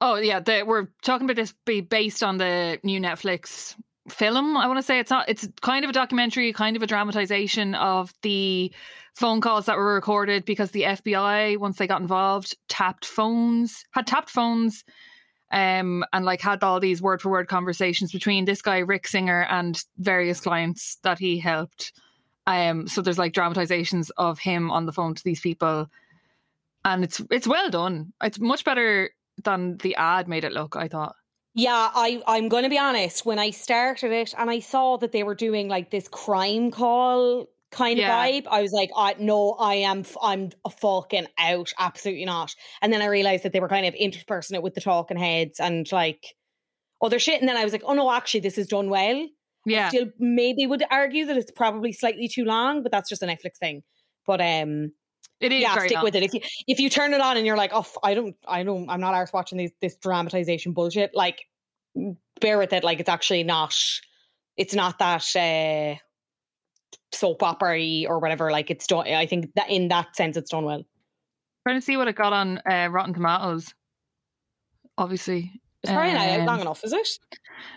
Oh 0.01 0.17
yeah, 0.17 0.41
the, 0.41 0.63
we're 0.67 0.89
talking 1.03 1.25
about 1.25 1.37
this 1.37 1.55
be 1.65 1.81
based 1.81 2.23
on 2.23 2.37
the 2.37 2.79
new 2.83 3.01
Netflix 3.01 3.75
film. 4.11 4.57
I 4.57 4.67
want 4.67 4.79
to 4.79 4.83
say 4.83 4.99
it's 4.99 5.11
not. 5.11 5.29
It's 5.29 5.49
kind 5.63 5.85
of 5.85 5.91
a 5.91 5.95
documentary, 5.95 6.53
kind 6.53 6.77
of 6.77 6.83
a 6.83 6.87
dramatization 6.87 7.75
of 7.75 8.13
the 8.23 8.73
phone 9.15 9.41
calls 9.41 9.67
that 9.67 9.79
were 9.79 9.95
recorded 9.95 10.45
because 10.45 10.73
the 10.73 10.83
FBI, 10.83 11.57
once 11.59 11.79
they 11.79 11.87
got 11.87 12.03
involved, 12.03 12.55
tapped 12.69 13.07
phones, 13.07 13.87
had 13.93 14.07
tapped 14.07 14.29
phones, 14.29 14.85
um, 15.51 16.05
and 16.13 16.27
like 16.27 16.43
had 16.43 16.63
all 16.63 16.79
these 16.79 17.01
word 17.01 17.23
for 17.23 17.31
word 17.31 17.49
conversations 17.49 18.13
between 18.13 18.45
this 18.45 18.61
guy 18.61 18.79
Rick 18.79 19.09
Singer 19.09 19.47
and 19.49 19.83
various 19.99 20.41
clients 20.41 20.97
that 21.03 21.19
he 21.19 21.39
helped. 21.39 21.93
Um. 22.47 22.87
So 22.87 23.01
there's 23.01 23.19
like 23.19 23.33
dramatizations 23.33 24.11
of 24.19 24.39
him 24.39 24.71
on 24.71 24.85
the 24.85 24.93
phone 24.93 25.15
to 25.15 25.25
these 25.25 25.41
people 25.41 25.89
and 26.87 27.05
it's 27.05 27.21
it's 27.31 27.47
well 27.47 27.69
done. 27.69 28.13
It's 28.23 28.39
much 28.39 28.65
better 28.65 29.11
than 29.45 29.77
the 29.79 29.97
ad 29.97 30.29
made 30.29 30.45
it 30.45 30.53
look. 30.53 30.77
I 30.77 30.89
thought. 30.89 31.15
Yeah, 31.55 31.91
I 31.95 32.23
I'm 32.27 32.49
going 32.49 32.63
to 32.63 32.71
be 32.71 32.79
honest. 32.79 33.27
When 33.27 33.39
I 33.39 33.51
started 33.51 34.13
it 34.13 34.33
and 34.39 34.49
I 34.49 34.61
saw 34.61 34.97
that 34.99 35.13
they 35.13 35.25
were 35.25 35.35
doing 35.35 35.69
like 35.69 35.91
this 35.91 36.09
crime 36.09 36.71
call 36.71 37.47
kind 37.73 37.99
of 37.99 38.05
vibe, 38.05 38.47
I 38.49 38.63
was 38.63 38.73
like, 38.73 38.91
I 38.97 39.17
no, 39.19 39.53
I 39.59 39.75
am 39.77 40.05
I'm 40.23 40.51
fucking 40.81 41.27
out, 41.39 41.73
absolutely 41.79 42.25
not. 42.25 42.55
And 42.81 42.93
then 42.93 43.03
I 43.03 43.07
realized 43.07 43.43
that 43.43 43.53
they 43.53 43.61
were 43.61 43.69
kind 43.69 43.87
of 43.87 43.95
interspersing 43.95 44.55
it 44.55 44.63
with 44.63 44.75
the 44.75 44.81
talking 44.81 45.19
heads 45.19 45.59
and 45.59 45.91
like 45.91 46.35
other 47.03 47.19
shit. 47.19 47.41
And 47.41 47.49
then 47.49 47.57
I 47.57 47.65
was 47.65 47.73
like, 47.73 47.85
oh 47.85 47.95
no, 47.95 48.13
actually, 48.13 48.41
this 48.41 48.59
is 48.59 48.69
done 48.69 48.91
well. 48.91 49.27
Yeah. 49.65 49.89
Still, 49.89 50.07
maybe 50.21 50.67
would 50.67 50.85
argue 50.91 51.27
that 51.27 51.37
it's 51.37 51.51
probably 51.51 51.93
slightly 51.93 52.29
too 52.29 52.45
long, 52.45 52.85
but 52.85 52.93
that's 52.93 53.09
just 53.09 53.23
a 53.23 53.27
Netflix 53.27 53.59
thing. 53.59 53.83
But 54.25 54.41
um, 54.41 54.93
It 55.41 55.53
is 55.53 55.61
yeah, 55.63 55.75
stick 55.79 55.93
long. 55.93 56.05
with 56.05 56.15
it. 56.15 56.23
If 56.23 56.35
you 56.35 56.41
if 56.67 56.81
you 56.81 56.89
turn 56.89 57.13
it 57.13 57.21
on 57.21 57.37
and 57.37 57.45
you're 57.47 57.57
like, 57.57 57.73
oh, 57.75 57.87
I 58.03 58.15
don't, 58.15 58.35
I 58.49 58.63
don't, 58.63 58.89
I'm 58.89 59.01
not 59.01 59.15
arse 59.15 59.33
watching 59.33 59.59
these 59.59 59.73
this 59.81 59.97
dramatization 59.97 60.73
bullshit. 60.73 61.11
Like, 61.15 61.43
bear 62.41 62.57
with 62.59 62.73
it. 62.73 62.83
Like, 62.85 63.01
it's 63.01 63.09
actually 63.09 63.43
not. 63.43 63.75
It's 64.57 64.75
not 64.75 64.99
that 64.99 65.37
uh, 65.37 65.97
soap 67.13 67.43
opera 67.43 68.05
or 68.09 68.19
whatever. 68.19 68.51
Like, 68.51 68.71
it's 68.71 68.87
done. 68.87 69.07
I 69.07 69.27
think 69.27 69.53
that 69.57 69.69
in 69.69 69.89
that 69.89 70.17
sense, 70.17 70.39
it's 70.39 70.51
done 70.51 70.65
well. 70.65 70.83
Trying 71.67 71.79
to 71.79 71.85
see 71.85 71.97
what 71.99 72.09
it 72.09 72.17
got 72.17 72.33
on 72.33 72.59
uh, 72.59 72.89
Rotten 72.91 73.13
Tomatoes. 73.13 73.75
Obviously, 74.97 75.53
It's 75.83 75.93
probably 75.93 76.13
not 76.15 76.41
Um, 76.41 76.47
long 76.47 76.61
enough, 76.61 76.83
is 76.85 76.93
it? 76.95 77.09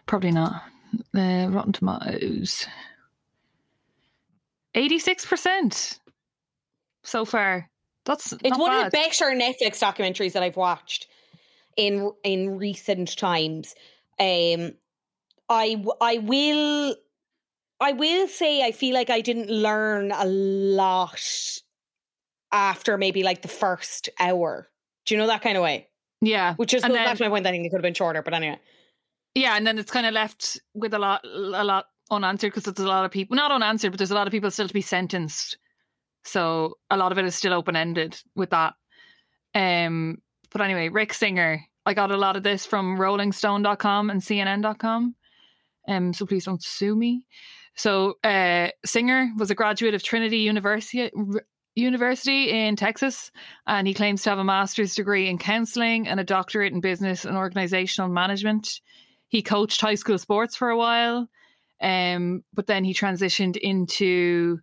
Probably 0.05 0.31
not. 0.31 0.63
Uh, 1.13 1.47
Rotten 1.49 1.73
Tomatoes. 1.73 2.65
86% 4.75 5.99
so 7.03 7.25
far. 7.25 7.69
That's 8.05 8.33
It's 8.43 8.57
one 8.57 8.71
bad. 8.71 8.85
of 8.87 8.91
the 8.91 8.97
better 8.97 9.25
Netflix 9.31 9.79
documentaries 9.79 10.33
that 10.33 10.43
I've 10.43 10.57
watched 10.57 11.07
in 11.77 12.11
in 12.23 12.57
recent 12.57 13.17
times. 13.17 13.75
Um, 14.19 14.73
I 15.49 15.83
I 16.01 16.17
will 16.19 16.95
I 17.81 17.91
will 17.93 18.27
say 18.27 18.63
I 18.63 18.71
feel 18.71 18.93
like 18.93 19.09
I 19.09 19.21
didn't 19.21 19.49
learn 19.49 20.11
a 20.11 20.25
lot 20.25 21.21
after 22.51 22.97
maybe 22.97 23.23
like 23.23 23.41
the 23.41 23.47
first 23.47 24.09
hour. 24.19 24.69
Do 25.05 25.13
you 25.15 25.19
know 25.19 25.27
that 25.27 25.41
kind 25.41 25.57
of 25.57 25.63
way? 25.63 25.87
Yeah. 26.21 26.55
Which 26.55 26.73
is 26.73 26.83
And 26.83 26.91
goes 26.91 26.97
back 26.97 27.07
then- 27.07 27.17
to 27.17 27.23
my 27.25 27.29
point. 27.29 27.47
I 27.47 27.51
think 27.51 27.65
it 27.65 27.69
could 27.69 27.77
have 27.77 27.83
been 27.83 27.93
shorter, 27.93 28.21
but 28.21 28.33
anyway. 28.33 28.59
Yeah, 29.35 29.55
and 29.55 29.65
then 29.65 29.77
it's 29.77 29.91
kind 29.91 30.05
of 30.07 30.13
left 30.13 30.59
with 30.73 30.93
a 30.93 30.99
lot, 30.99 31.23
a 31.23 31.63
lot 31.63 31.85
unanswered 32.11 32.51
because 32.51 32.63
there's 32.63 32.79
a 32.83 32.89
lot 32.89 33.05
of 33.05 33.11
people, 33.11 33.35
not 33.35 33.51
unanswered, 33.51 33.91
but 33.91 33.99
there's 33.99 34.11
a 34.11 34.15
lot 34.15 34.25
of 34.27 34.31
people 34.31 34.49
still 34.51 34.67
to 34.67 34.73
be 34.73 34.81
sentenced. 34.81 35.57
So 36.29 36.75
a 36.89 36.97
lot 36.97 37.11
of 37.11 37.17
it 37.17 37.25
is 37.25 37.35
still 37.35 37.53
open 37.53 37.75
ended 37.75 38.21
with 38.35 38.51
that. 38.51 38.73
Um, 39.55 40.21
but 40.51 40.61
anyway, 40.61 40.89
Rick 40.89 41.13
Singer, 41.13 41.61
I 41.85 41.93
got 41.93 42.11
a 42.11 42.17
lot 42.17 42.35
of 42.35 42.43
this 42.43 42.65
from 42.65 42.97
RollingStone.com 42.97 44.09
and 44.09 44.21
CNN.com. 44.21 45.15
Um, 45.87 46.13
so 46.13 46.25
please 46.25 46.45
don't 46.45 46.63
sue 46.63 46.95
me. 46.95 47.25
So 47.75 48.15
uh, 48.23 48.69
Singer 48.85 49.31
was 49.37 49.49
a 49.49 49.55
graduate 49.55 49.93
of 49.95 50.03
Trinity 50.03 50.39
University. 50.39 51.11
University 51.75 52.49
in 52.49 52.75
Texas, 52.75 53.31
and 53.65 53.87
he 53.87 53.93
claims 53.93 54.23
to 54.23 54.31
have 54.31 54.39
a 54.39 54.43
master's 54.43 54.95
degree 54.95 55.29
in 55.29 55.37
counseling 55.37 56.07
and 56.09 56.19
a 56.19 56.25
doctorate 56.25 56.73
in 56.73 56.81
business 56.81 57.23
and 57.23 57.37
organizational 57.37 58.09
management. 58.09 58.81
He 59.29 59.41
coached 59.41 59.79
high 59.79 59.95
school 59.95 60.17
sports 60.17 60.57
for 60.57 60.69
a 60.69 60.77
while, 60.77 61.29
um, 61.81 62.43
but 62.53 62.67
then 62.67 62.83
he 62.83 62.93
transitioned 62.93 63.55
into 63.55 64.59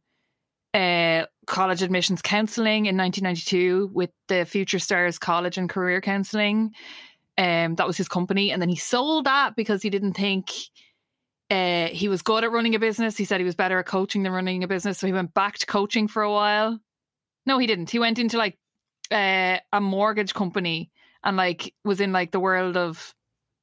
uh, 0.76 1.24
college 1.46 1.82
admissions 1.82 2.20
counseling 2.20 2.84
in 2.84 2.96
1992 2.96 3.90
with 3.94 4.10
the 4.28 4.44
Future 4.44 4.78
Stars 4.78 5.18
College 5.18 5.56
and 5.56 5.70
Career 5.70 6.02
Counseling. 6.02 6.72
Um, 7.38 7.76
that 7.76 7.86
was 7.86 7.96
his 7.96 8.08
company, 8.08 8.50
and 8.50 8.60
then 8.60 8.68
he 8.68 8.76
sold 8.76 9.24
that 9.24 9.56
because 9.56 9.82
he 9.82 9.90
didn't 9.90 10.14
think 10.14 10.50
uh, 11.50 11.86
he 11.86 12.08
was 12.08 12.22
good 12.22 12.44
at 12.44 12.52
running 12.52 12.74
a 12.74 12.78
business. 12.78 13.16
He 13.16 13.24
said 13.24 13.40
he 13.40 13.44
was 13.44 13.54
better 13.54 13.78
at 13.78 13.86
coaching 13.86 14.22
than 14.22 14.32
running 14.32 14.64
a 14.64 14.68
business, 14.68 14.98
so 14.98 15.06
he 15.06 15.12
went 15.12 15.32
back 15.32 15.58
to 15.58 15.66
coaching 15.66 16.08
for 16.08 16.22
a 16.22 16.32
while. 16.32 16.78
No, 17.46 17.58
he 17.58 17.66
didn't. 17.66 17.90
He 17.90 17.98
went 17.98 18.18
into 18.18 18.36
like 18.36 18.58
uh, 19.10 19.58
a 19.72 19.80
mortgage 19.80 20.34
company 20.34 20.90
and 21.24 21.36
like 21.36 21.72
was 21.84 22.00
in 22.00 22.12
like 22.12 22.32
the 22.32 22.40
world 22.40 22.76
of 22.76 23.14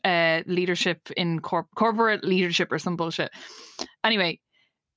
uh, 0.04 0.42
leadership 0.48 1.12
in 1.16 1.42
corp- 1.42 1.76
corporate 1.76 2.24
leadership 2.24 2.72
or 2.72 2.80
some 2.80 2.96
bullshit. 2.96 3.32
Anyway, 4.04 4.40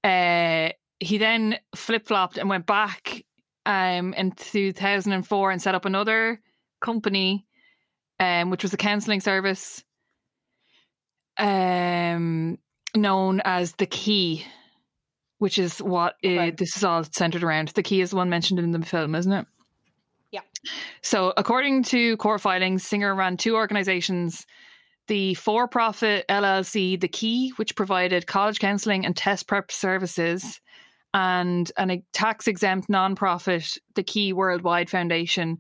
uh, 0.05 0.71
he 1.01 1.19
then 1.19 1.59
flip 1.75 2.07
flopped 2.07 2.39
and 2.39 2.49
went 2.49 2.67
back 2.67 3.25
um, 3.65 4.15
in 4.15 4.33
2004 4.33 5.51
and 5.51 5.61
set 5.63 5.75
up 5.75 5.85
another 5.85 6.41
company, 6.81 7.47
um, 8.21 8.51
which 8.51 8.63
was 8.63 8.73
a 8.73 8.79
counseling 8.79 9.21
service 9.21 9.85
um, 11.39 12.59
known 12.95 13.41
as 13.45 13.73
The 13.73 13.87
Key, 13.87 14.45
which 15.39 15.59
is 15.59 15.83
what 15.83 16.17
Okay. 16.25 16.51
this 16.51 16.77
is 16.77 16.85
all 16.85 17.05
centered 17.05 17.43
around. 17.43 17.69
The 17.69 17.83
Key 17.83 18.01
is 18.01 18.11
the 18.11 18.17
one 18.17 18.31
mentioned 18.31 18.59
in 18.59 18.73
the 18.73 18.85
film, 18.85 19.15
isn't 19.15 19.33
it? 19.33 19.47
Yeah. 20.31 20.41
So, 21.03 21.33
according 21.37 21.85
to 21.85 22.17
court 22.17 22.41
filings, 22.41 22.87
Singer 22.87 23.15
ran 23.15 23.37
two 23.37 23.55
organizations 23.55 24.47
the 25.09 25.35
for 25.35 25.69
profit 25.69 26.27
LLC, 26.29 26.99
The 26.99 27.07
Key, 27.07 27.51
which 27.57 27.77
provided 27.77 28.27
college 28.27 28.59
counseling 28.59 29.07
and 29.07 29.17
test 29.17 29.47
prep 29.47 29.71
services, 29.71 30.61
and 31.15 31.71
an 31.77 31.91
a 31.91 32.03
tax 32.13 32.47
exempt 32.47 32.89
nonprofit, 32.89 33.79
The 33.95 34.03
Key 34.03 34.33
Worldwide 34.33 34.91
Foundation. 34.91 35.59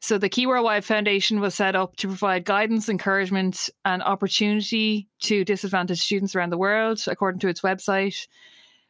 So, 0.00 0.16
the 0.16 0.28
Key 0.28 0.46
Worldwide 0.46 0.84
Foundation 0.84 1.40
was 1.40 1.54
set 1.54 1.74
up 1.74 1.96
to 1.96 2.08
provide 2.08 2.44
guidance, 2.44 2.88
encouragement, 2.88 3.68
and 3.84 4.02
opportunity 4.02 5.08
to 5.22 5.44
disadvantaged 5.44 6.02
students 6.02 6.34
around 6.34 6.50
the 6.50 6.58
world, 6.58 7.02
according 7.06 7.40
to 7.40 7.48
its 7.48 7.62
website. 7.62 8.26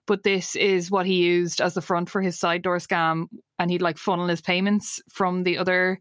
But 0.06 0.22
this 0.22 0.56
is 0.56 0.90
what 0.90 1.06
he 1.06 1.16
used 1.16 1.61
as 1.61 1.74
the 1.74 1.82
front 1.82 2.11
for 2.11 2.20
his 2.20 2.38
side 2.38 2.62
door 2.62 2.78
scam, 2.78 3.26
and 3.58 3.70
he'd 3.70 3.82
like 3.82 3.98
funnel 3.98 4.28
his 4.28 4.40
payments 4.40 5.00
from 5.08 5.44
the 5.44 5.58
other 5.58 6.00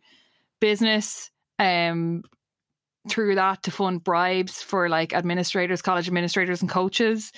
business 0.59 1.29
um 1.59 2.23
through 3.09 3.35
that 3.35 3.63
to 3.63 3.71
fund 3.71 4.03
bribes 4.03 4.61
for 4.61 4.89
like 4.89 5.13
administrators, 5.13 5.81
college 5.81 6.07
administrators, 6.07 6.61
and 6.61 6.69
coaches. 6.69 7.31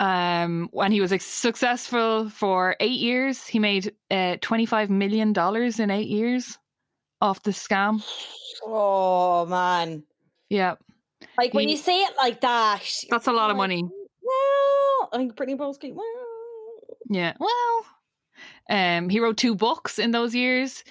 Um, 0.00 0.68
when 0.72 0.92
he 0.92 1.00
was 1.00 1.12
successful 1.24 2.30
for 2.30 2.76
eight 2.78 3.00
years, 3.00 3.44
he 3.46 3.58
made 3.58 3.92
uh, 4.10 4.36
twenty 4.40 4.64
five 4.66 4.90
million 4.90 5.32
dollars 5.32 5.80
in 5.80 5.90
eight 5.90 6.08
years 6.08 6.56
off 7.20 7.42
the 7.42 7.50
scam. 7.50 8.02
Oh 8.64 9.44
man. 9.46 10.04
Yeah, 10.50 10.76
Like 11.36 11.52
when 11.52 11.66
He- 11.68 11.72
you 11.72 11.76
say 11.76 11.98
it 12.00 12.14
like 12.16 12.40
that, 12.42 12.80
that's 13.10 13.26
a 13.26 13.32
lot 13.32 13.50
of 13.50 13.56
money. 13.56 13.82
Well, 13.82 15.08
I 15.12 15.16
think 15.16 15.36
Brittany 15.36 15.58
Broski. 15.58 15.92
Well, 15.92 16.04
Yeah, 17.10 17.34
well, 17.38 17.84
um, 18.70 19.08
he 19.08 19.20
wrote 19.20 19.36
two 19.36 19.54
books 19.54 19.98
in 19.98 20.12
those 20.12 20.34
years. 20.34 20.84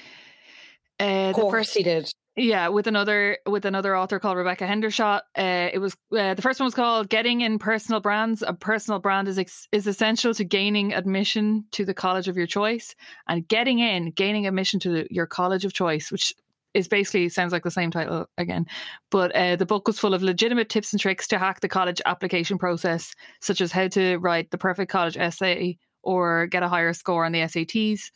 Uh, 1.00 1.04
of 1.32 1.36
the 1.36 1.42
course 1.42 1.52
first 1.68 1.78
he 1.78 1.84
did. 1.84 2.12
Yeah, 2.40 2.68
with 2.68 2.86
another 2.86 3.40
with 3.48 3.66
another 3.66 3.98
author 3.98 4.20
called 4.20 4.38
Rebecca 4.38 4.66
Hendershot. 4.68 5.22
Uh, 5.36 5.70
it 5.74 5.80
was 5.80 5.98
uh, 6.16 6.36
the 6.36 6.42
first 6.44 6.60
one 6.60 6.66
was 6.66 6.76
called 6.76 7.10
"Getting 7.10 7.42
in 7.42 7.58
Personal 7.58 8.00
Brands." 8.00 8.44
A 8.46 8.54
personal 8.54 9.00
brand 9.00 9.28
is 9.28 9.40
ex- 9.40 9.68
is 9.72 9.88
essential 9.88 10.36
to 10.36 10.44
gaining 10.44 10.94
admission 10.94 11.66
to 11.72 11.84
the 11.84 11.96
college 11.96 12.28
of 12.28 12.38
your 12.38 12.46
choice, 12.46 12.94
and 13.28 13.48
getting 13.48 13.80
in, 13.80 14.12
gaining 14.12 14.46
admission 14.46 14.80
to 14.82 14.90
the, 14.90 15.08
your 15.10 15.26
college 15.26 15.66
of 15.66 15.74
choice, 15.74 16.12
which 16.12 16.36
is 16.76 16.88
basically 16.88 17.28
sounds 17.28 17.52
like 17.52 17.64
the 17.64 17.72
same 17.72 17.90
title 17.90 18.28
again. 18.38 18.68
But 19.10 19.36
uh, 19.36 19.56
the 19.56 19.66
book 19.66 19.88
was 19.88 19.98
full 19.98 20.14
of 20.14 20.22
legitimate 20.22 20.70
tips 20.70 20.94
and 20.94 21.02
tricks 21.02 21.28
to 21.30 21.40
hack 21.40 21.62
the 21.62 21.68
college 21.68 22.04
application 22.06 22.60
process, 22.60 23.16
such 23.42 23.62
as 23.62 23.72
how 23.72 23.88
to 23.88 24.18
write 24.18 24.52
the 24.52 24.60
perfect 24.60 24.92
college 24.92 25.18
essay 25.18 25.80
or 26.04 26.46
get 26.46 26.62
a 26.62 26.70
higher 26.70 26.94
score 26.94 27.26
on 27.26 27.32
the 27.32 27.40
SATs 27.40 28.12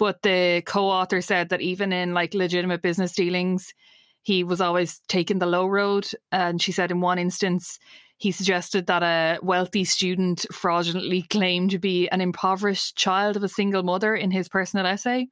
but 0.00 0.22
the 0.22 0.62
co-author 0.64 1.20
said 1.20 1.50
that 1.50 1.60
even 1.60 1.92
in 1.92 2.14
like 2.14 2.32
legitimate 2.32 2.80
business 2.80 3.12
dealings 3.12 3.74
he 4.22 4.44
was 4.44 4.60
always 4.60 5.00
taking 5.08 5.38
the 5.38 5.46
low 5.46 5.66
road. 5.66 6.08
And 6.32 6.60
she 6.60 6.72
said 6.72 6.90
in 6.90 7.00
one 7.00 7.18
instance 7.18 7.78
he 8.16 8.32
suggested 8.32 8.86
that 8.86 9.02
a 9.02 9.38
wealthy 9.42 9.84
student 9.84 10.44
fraudulently 10.52 11.22
claimed 11.22 11.70
to 11.70 11.78
be 11.78 12.08
an 12.08 12.20
impoverished 12.20 12.96
child 12.96 13.36
of 13.36 13.44
a 13.44 13.48
single 13.48 13.82
mother 13.82 14.14
in 14.14 14.30
his 14.30 14.48
personal 14.48 14.86
essay. 14.86 15.28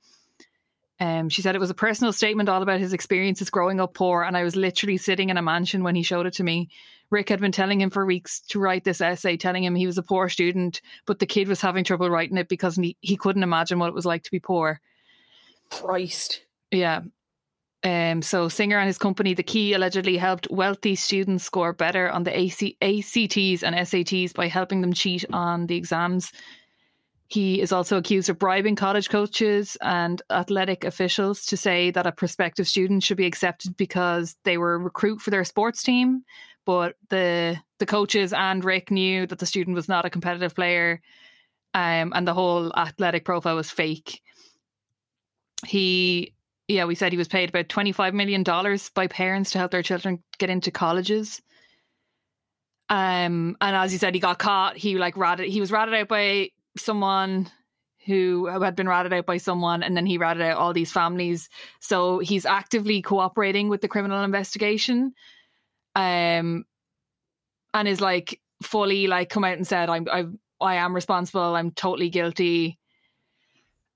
Um, 1.00 1.28
she 1.28 1.42
said 1.42 1.54
it 1.54 1.60
was 1.60 1.70
a 1.70 1.74
personal 1.74 2.12
statement 2.12 2.50
all 2.50 2.62
about 2.62 2.80
his 2.80 2.92
experiences 2.92 3.50
growing 3.50 3.78
up 3.80 3.94
poor 3.94 4.24
and 4.24 4.36
i 4.36 4.42
was 4.42 4.56
literally 4.56 4.96
sitting 4.96 5.28
in 5.28 5.36
a 5.36 5.42
mansion 5.42 5.84
when 5.84 5.94
he 5.94 6.02
showed 6.02 6.26
it 6.26 6.32
to 6.34 6.42
me 6.42 6.70
rick 7.10 7.28
had 7.28 7.40
been 7.40 7.52
telling 7.52 7.80
him 7.80 7.90
for 7.90 8.04
weeks 8.04 8.40
to 8.40 8.58
write 8.58 8.84
this 8.84 9.00
essay 9.00 9.36
telling 9.36 9.64
him 9.64 9.74
he 9.74 9.86
was 9.86 9.98
a 9.98 10.02
poor 10.02 10.28
student 10.28 10.80
but 11.06 11.18
the 11.18 11.26
kid 11.26 11.48
was 11.48 11.60
having 11.60 11.84
trouble 11.84 12.10
writing 12.10 12.36
it 12.36 12.48
because 12.48 12.76
he, 12.76 12.96
he 13.00 13.16
couldn't 13.16 13.42
imagine 13.42 13.78
what 13.78 13.88
it 13.88 13.94
was 13.94 14.06
like 14.06 14.22
to 14.22 14.30
be 14.30 14.40
poor 14.40 14.80
Christ. 15.70 16.42
yeah. 16.70 17.02
Um, 17.84 18.22
so 18.22 18.48
Singer 18.48 18.78
and 18.78 18.88
his 18.88 18.98
company, 18.98 19.34
The 19.34 19.42
Key, 19.42 19.72
allegedly 19.72 20.16
helped 20.16 20.50
wealthy 20.50 20.96
students 20.96 21.44
score 21.44 21.72
better 21.72 22.10
on 22.10 22.24
the 22.24 22.36
AC- 22.36 22.76
ACTs 22.82 23.62
and 23.62 23.76
SATs 23.76 24.34
by 24.34 24.48
helping 24.48 24.80
them 24.80 24.92
cheat 24.92 25.24
on 25.32 25.66
the 25.66 25.76
exams. 25.76 26.32
He 27.28 27.60
is 27.60 27.72
also 27.72 27.98
accused 27.98 28.30
of 28.30 28.38
bribing 28.38 28.74
college 28.74 29.10
coaches 29.10 29.76
and 29.80 30.20
athletic 30.30 30.82
officials 30.84 31.44
to 31.46 31.56
say 31.56 31.90
that 31.90 32.06
a 32.06 32.12
prospective 32.12 32.66
student 32.66 33.04
should 33.04 33.18
be 33.18 33.26
accepted 33.26 33.76
because 33.76 34.34
they 34.44 34.58
were 34.58 34.74
a 34.74 34.78
recruit 34.78 35.20
for 35.20 35.30
their 35.30 35.44
sports 35.44 35.82
team. 35.82 36.24
But 36.68 36.96
the 37.08 37.56
the 37.78 37.86
coaches 37.86 38.34
and 38.34 38.62
Rick 38.62 38.90
knew 38.90 39.26
that 39.26 39.38
the 39.38 39.46
student 39.46 39.74
was 39.74 39.88
not 39.88 40.04
a 40.04 40.10
competitive 40.10 40.54
player, 40.54 41.00
um, 41.72 42.12
and 42.14 42.28
the 42.28 42.34
whole 42.34 42.70
athletic 42.76 43.24
profile 43.24 43.56
was 43.56 43.70
fake. 43.70 44.20
He, 45.66 46.34
yeah, 46.68 46.84
we 46.84 46.94
said 46.94 47.10
he 47.10 47.16
was 47.16 47.26
paid 47.26 47.48
about 47.48 47.70
twenty 47.70 47.92
five 47.92 48.12
million 48.12 48.42
dollars 48.42 48.90
by 48.90 49.06
parents 49.06 49.52
to 49.52 49.58
help 49.58 49.70
their 49.70 49.82
children 49.82 50.22
get 50.36 50.50
into 50.50 50.70
colleges. 50.70 51.40
Um, 52.90 53.56
and 53.62 53.74
as 53.74 53.90
you 53.94 53.98
said, 53.98 54.12
he 54.12 54.20
got 54.20 54.38
caught. 54.38 54.76
He 54.76 54.98
like 54.98 55.16
ratted. 55.16 55.48
He 55.48 55.60
was 55.60 55.72
ratted 55.72 55.94
out 55.94 56.08
by 56.08 56.50
someone 56.76 57.50
who 58.04 58.44
had 58.44 58.76
been 58.76 58.90
ratted 58.90 59.14
out 59.14 59.24
by 59.24 59.38
someone, 59.38 59.82
and 59.82 59.96
then 59.96 60.04
he 60.04 60.18
ratted 60.18 60.42
out 60.42 60.58
all 60.58 60.74
these 60.74 60.92
families. 60.92 61.48
So 61.80 62.18
he's 62.18 62.44
actively 62.44 63.00
cooperating 63.00 63.70
with 63.70 63.80
the 63.80 63.88
criminal 63.88 64.22
investigation, 64.22 65.14
um, 65.98 66.64
and 67.74 67.88
is 67.88 68.00
like 68.00 68.40
fully 68.62 69.08
like 69.08 69.28
come 69.28 69.44
out 69.44 69.56
and 69.56 69.66
said, 69.66 69.90
"I'm 69.90 70.06
I 70.10 70.26
I 70.60 70.76
am 70.76 70.94
responsible. 70.94 71.56
I'm 71.56 71.72
totally 71.72 72.08
guilty." 72.08 72.78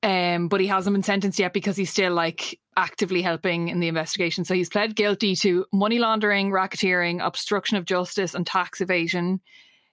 Um, 0.02 0.48
but 0.48 0.60
he 0.60 0.66
hasn't 0.66 0.94
been 0.94 1.04
sentenced 1.04 1.38
yet 1.38 1.52
because 1.52 1.76
he's 1.76 1.90
still 1.90 2.12
like 2.12 2.58
actively 2.76 3.22
helping 3.22 3.68
in 3.68 3.78
the 3.78 3.86
investigation. 3.86 4.44
So 4.44 4.52
he's 4.52 4.68
pled 4.68 4.96
guilty 4.96 5.36
to 5.36 5.64
money 5.72 6.00
laundering, 6.00 6.50
racketeering, 6.50 7.24
obstruction 7.24 7.76
of 7.76 7.84
justice, 7.84 8.34
and 8.34 8.44
tax 8.44 8.80
evasion. 8.80 9.40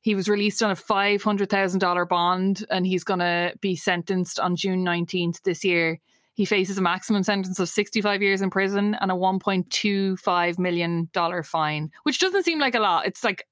He 0.01 0.15
was 0.15 0.27
released 0.27 0.63
on 0.63 0.71
a 0.71 0.75
five 0.75 1.21
hundred 1.21 1.51
thousand 1.51 1.79
dollar 1.79 2.05
bond, 2.05 2.65
and 2.71 2.87
he's 2.87 3.03
going 3.03 3.19
to 3.19 3.53
be 3.61 3.75
sentenced 3.75 4.39
on 4.39 4.55
June 4.55 4.83
nineteenth 4.83 5.43
this 5.43 5.63
year. 5.63 5.99
He 6.39 6.45
faces 6.45 6.77
a 6.77 6.81
maximum 6.81 7.21
sentence 7.23 7.59
of 7.59 7.67
sixty 7.67 7.99
five 7.99 8.21
years 8.21 8.41
in 8.41 8.49
prison 8.49 8.95
and 9.01 9.11
a 9.11 9.15
one 9.15 9.39
point 9.39 9.69
two 9.69 10.15
five 10.15 10.57
million 10.57 11.09
dollar 11.11 11.43
fine, 11.43 11.91
which 12.03 12.17
doesn't 12.17 12.43
seem 12.43 12.59
like 12.59 12.75
a 12.75 12.79
lot. 12.79 13.05
It's 13.05 13.25
like 13.25 13.45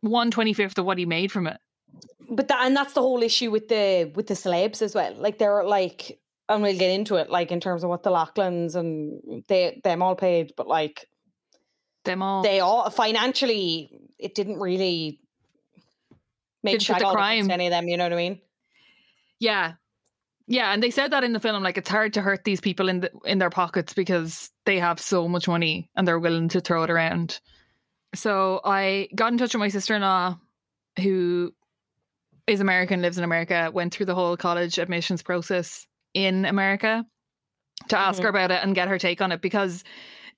one 0.00 0.30
twenty 0.30 0.52
fifth 0.52 0.78
of 0.78 0.84
what 0.84 0.98
he 0.98 1.04
made 1.04 1.32
from 1.32 1.48
it. 1.48 1.56
but 2.30 2.46
that 2.46 2.64
and 2.64 2.76
that's 2.76 2.92
the 2.92 3.00
whole 3.00 3.24
issue 3.24 3.50
with 3.50 3.66
the 3.66 4.12
with 4.14 4.28
the 4.28 4.34
celebs 4.34 4.82
as 4.82 4.94
well. 4.94 5.12
Like 5.16 5.38
they're 5.38 5.64
like, 5.64 6.20
and 6.48 6.62
we'll 6.62 6.78
get 6.78 6.92
into 6.92 7.16
it, 7.16 7.28
like 7.28 7.50
in 7.50 7.58
terms 7.58 7.82
of 7.82 7.90
what 7.90 8.04
the 8.04 8.10
Loughlin's 8.10 8.76
and 8.76 9.42
they 9.48 9.80
them 9.82 10.00
all 10.00 10.14
paid, 10.14 10.52
but 10.56 10.68
like 10.68 11.08
Them 12.04 12.22
all. 12.22 12.44
they 12.44 12.60
all 12.60 12.88
financially, 12.88 13.90
it 14.16 14.36
didn't 14.36 14.60
really 14.60 15.20
make 16.62 16.74
Didn't 16.74 16.82
shag 16.84 17.00
the 17.00 17.06
all 17.06 17.14
crime. 17.14 17.50
any 17.50 17.66
of 17.66 17.72
them. 17.72 17.88
You 17.88 17.96
know 17.96 18.04
what 18.04 18.12
I 18.12 18.16
mean? 18.16 18.40
Yeah. 19.40 19.72
Yeah, 20.50 20.72
and 20.72 20.82
they 20.82 20.90
said 20.90 21.10
that 21.10 21.24
in 21.24 21.34
the 21.34 21.40
film, 21.40 21.62
like 21.62 21.76
it's 21.76 21.90
hard 21.90 22.14
to 22.14 22.22
hurt 22.22 22.44
these 22.44 22.60
people 22.60 22.88
in 22.88 23.00
the 23.00 23.10
in 23.26 23.38
their 23.38 23.50
pockets 23.50 23.92
because 23.92 24.50
they 24.64 24.78
have 24.78 24.98
so 24.98 25.28
much 25.28 25.46
money 25.46 25.90
and 25.94 26.08
they're 26.08 26.18
willing 26.18 26.48
to 26.48 26.60
throw 26.60 26.82
it 26.82 26.90
around. 26.90 27.38
So 28.14 28.62
I 28.64 29.08
got 29.14 29.30
in 29.30 29.38
touch 29.38 29.52
with 29.52 29.60
my 29.60 29.68
sister 29.68 29.94
in 29.94 30.00
law, 30.00 30.38
who 30.98 31.52
is 32.46 32.60
American, 32.60 33.02
lives 33.02 33.18
in 33.18 33.24
America, 33.24 33.70
went 33.72 33.92
through 33.92 34.06
the 34.06 34.14
whole 34.14 34.38
college 34.38 34.78
admissions 34.78 35.22
process 35.22 35.86
in 36.14 36.46
America 36.46 37.04
to 37.88 37.98
ask 37.98 38.22
her 38.22 38.28
about 38.28 38.50
it 38.50 38.62
and 38.62 38.74
get 38.74 38.88
her 38.88 38.98
take 38.98 39.20
on 39.20 39.32
it 39.32 39.42
because 39.42 39.84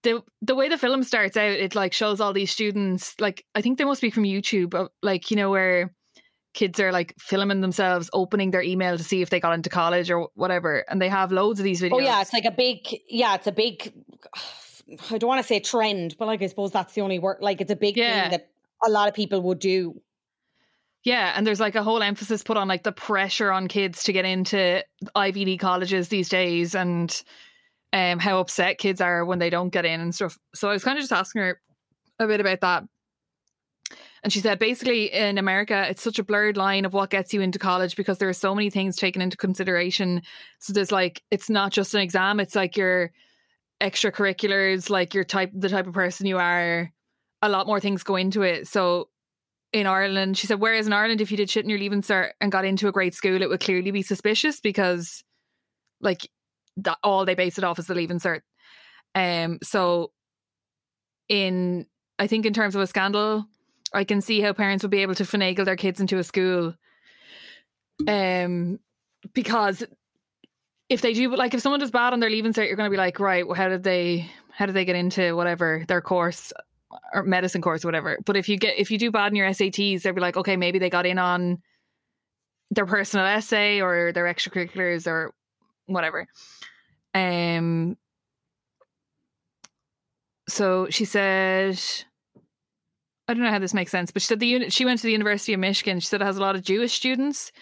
the 0.02 0.24
the 0.42 0.56
way 0.56 0.68
the 0.68 0.76
film 0.76 1.04
starts 1.04 1.36
out, 1.36 1.50
it 1.50 1.76
like 1.76 1.92
shows 1.92 2.20
all 2.20 2.32
these 2.32 2.50
students, 2.50 3.14
like 3.20 3.44
I 3.54 3.60
think 3.60 3.78
they 3.78 3.84
must 3.84 4.02
be 4.02 4.10
from 4.10 4.24
YouTube, 4.24 4.74
uh, 4.74 4.88
like 5.02 5.30
you 5.30 5.36
know 5.36 5.50
where 5.50 5.94
kids 6.54 6.80
are 6.80 6.90
like 6.92 7.14
filming 7.18 7.60
themselves 7.60 8.10
opening 8.12 8.50
their 8.50 8.62
email 8.62 8.96
to 8.98 9.04
see 9.04 9.22
if 9.22 9.30
they 9.30 9.38
got 9.40 9.52
into 9.52 9.70
college 9.70 10.10
or 10.10 10.28
whatever 10.34 10.84
and 10.88 11.00
they 11.00 11.08
have 11.08 11.30
loads 11.32 11.60
of 11.60 11.64
these 11.64 11.80
videos 11.80 11.92
Oh 11.94 11.98
yeah, 12.00 12.20
it's 12.20 12.32
like 12.32 12.44
a 12.44 12.50
big 12.50 12.78
yeah, 13.08 13.34
it's 13.36 13.46
a 13.46 13.52
big 13.52 13.92
I 15.10 15.18
don't 15.18 15.28
want 15.28 15.40
to 15.40 15.46
say 15.46 15.60
trend, 15.60 16.16
but 16.18 16.26
like 16.26 16.42
I 16.42 16.46
suppose 16.48 16.72
that's 16.72 16.94
the 16.94 17.00
only 17.02 17.18
word 17.20 17.38
like 17.40 17.60
it's 17.60 17.70
a 17.70 17.76
big 17.76 17.96
Yeah. 17.96 18.22
thing 18.22 18.30
that 18.32 18.50
a 18.84 18.90
lot 18.90 19.08
of 19.08 19.14
people 19.14 19.40
would 19.42 19.58
do. 19.60 20.00
yeah 21.04 21.32
and 21.36 21.46
there's 21.46 21.60
like 21.60 21.74
a 21.76 21.82
whole 21.82 22.02
emphasis 22.02 22.42
put 22.42 22.56
on 22.56 22.66
like 22.68 22.82
the 22.82 22.92
pressure 22.92 23.50
on 23.52 23.68
kids 23.68 24.02
to 24.04 24.12
get 24.12 24.24
into 24.24 24.82
ivy 25.14 25.44
league 25.44 25.60
colleges 25.60 26.08
these 26.08 26.28
days 26.28 26.74
and 26.74 27.22
um 27.92 28.18
how 28.18 28.38
upset 28.40 28.78
kids 28.78 29.00
are 29.00 29.24
when 29.24 29.38
they 29.38 29.48
don't 29.50 29.70
get 29.70 29.84
in 29.86 30.00
and 30.00 30.14
stuff 30.14 30.38
so 30.54 30.68
i 30.68 30.72
was 30.72 30.84
kind 30.84 30.98
of 30.98 31.02
just 31.02 31.12
asking 31.12 31.42
her 31.42 31.60
a 32.18 32.26
bit 32.26 32.40
about 32.40 32.60
that 32.60 32.84
and 34.22 34.32
she 34.32 34.40
said 34.40 34.58
basically 34.58 35.12
in 35.12 35.38
america 35.38 35.86
it's 35.88 36.02
such 36.02 36.18
a 36.18 36.24
blurred 36.24 36.56
line 36.56 36.84
of 36.84 36.92
what 36.92 37.10
gets 37.10 37.32
you 37.32 37.40
into 37.40 37.58
college 37.58 37.96
because 37.96 38.18
there 38.18 38.28
are 38.28 38.34
so 38.34 38.54
many 38.54 38.70
things 38.70 38.96
taken 38.96 39.22
into 39.22 39.36
consideration. 39.36 40.22
So 40.58 40.72
there's 40.72 40.92
like 40.92 41.22
it's 41.30 41.50
not 41.50 41.72
just 41.72 41.94
an 41.94 42.00
exam 42.00 42.40
it's 42.40 42.54
like 42.54 42.76
your 42.76 43.12
extracurriculars 43.80 44.90
like 44.90 45.14
your 45.14 45.24
type 45.24 45.50
the 45.54 45.68
type 45.68 45.86
of 45.86 45.94
person 45.94 46.26
you 46.26 46.38
are. 46.38 46.92
A 47.42 47.48
lot 47.48 47.66
more 47.66 47.80
things 47.80 48.02
go 48.02 48.16
into 48.16 48.42
it. 48.42 48.68
So 48.68 49.08
in 49.72 49.86
Ireland, 49.86 50.36
she 50.36 50.46
said, 50.46 50.60
whereas 50.60 50.86
in 50.86 50.92
Ireland, 50.92 51.20
if 51.20 51.30
you 51.30 51.36
did 51.36 51.48
shit 51.48 51.64
in 51.64 51.70
your 51.70 51.78
leaving 51.78 52.02
cert 52.02 52.30
and 52.40 52.50
got 52.50 52.64
into 52.64 52.88
a 52.88 52.92
great 52.92 53.14
school, 53.14 53.40
it 53.40 53.48
would 53.48 53.60
clearly 53.60 53.90
be 53.90 54.02
suspicious 54.02 54.60
because, 54.60 55.22
like, 56.00 56.28
that 56.78 56.98
all 57.04 57.24
they 57.24 57.34
base 57.34 57.56
it 57.56 57.64
off 57.64 57.78
is 57.78 57.86
the 57.86 57.94
leaving 57.94 58.18
cert. 58.18 58.40
Um, 59.14 59.58
so, 59.62 60.10
in 61.28 61.86
I 62.18 62.26
think 62.26 62.46
in 62.46 62.52
terms 62.52 62.74
of 62.74 62.82
a 62.82 62.86
scandal, 62.86 63.46
I 63.92 64.04
can 64.04 64.20
see 64.20 64.40
how 64.40 64.52
parents 64.52 64.84
would 64.84 64.90
be 64.90 65.02
able 65.02 65.14
to 65.16 65.24
finagle 65.24 65.64
their 65.64 65.76
kids 65.76 66.00
into 66.00 66.18
a 66.18 66.24
school, 66.24 66.74
um, 68.06 68.78
because 69.34 69.84
if 70.88 71.02
they 71.02 71.12
do, 71.12 71.34
like, 71.34 71.54
if 71.54 71.60
someone 71.60 71.80
does 71.80 71.90
bad 71.90 72.12
on 72.12 72.20
their 72.20 72.30
leaving 72.30 72.52
cert, 72.52 72.66
you're 72.66 72.76
going 72.76 72.88
to 72.88 72.94
be 72.94 72.96
like, 72.96 73.20
right, 73.20 73.46
well, 73.46 73.56
how 73.56 73.68
did 73.68 73.82
they, 73.82 74.30
how 74.52 74.66
did 74.66 74.74
they 74.74 74.84
get 74.84 74.96
into 74.96 75.36
whatever 75.36 75.84
their 75.88 76.00
course? 76.00 76.52
or 77.12 77.22
medicine 77.22 77.62
course 77.62 77.84
or 77.84 77.88
whatever. 77.88 78.18
But 78.24 78.36
if 78.36 78.48
you 78.48 78.56
get 78.56 78.78
if 78.78 78.90
you 78.90 78.98
do 78.98 79.10
bad 79.10 79.32
in 79.32 79.36
your 79.36 79.48
SATs, 79.48 80.02
they'll 80.02 80.12
be 80.12 80.20
like, 80.20 80.36
okay, 80.36 80.56
maybe 80.56 80.78
they 80.78 80.90
got 80.90 81.06
in 81.06 81.18
on 81.18 81.62
their 82.70 82.86
personal 82.86 83.26
essay 83.26 83.80
or 83.80 84.12
their 84.12 84.24
extracurriculars 84.24 85.06
or 85.06 85.34
whatever. 85.86 86.26
Um 87.14 87.96
so 90.48 90.88
she 90.90 91.04
said 91.04 91.80
I 93.30 93.34
don't 93.34 93.44
know 93.44 93.50
how 93.50 93.60
this 93.60 93.74
makes 93.74 93.92
sense, 93.92 94.10
but 94.10 94.22
she 94.22 94.26
said 94.26 94.40
the 94.40 94.46
unit 94.46 94.72
she 94.72 94.84
went 94.84 94.98
to 95.00 95.06
the 95.06 95.12
University 95.12 95.52
of 95.52 95.60
Michigan. 95.60 96.00
She 96.00 96.06
said 96.06 96.20
it 96.20 96.24
has 96.24 96.36
a 96.36 96.42
lot 96.42 96.56
of 96.56 96.62
Jewish 96.62 96.92
students 96.92 97.52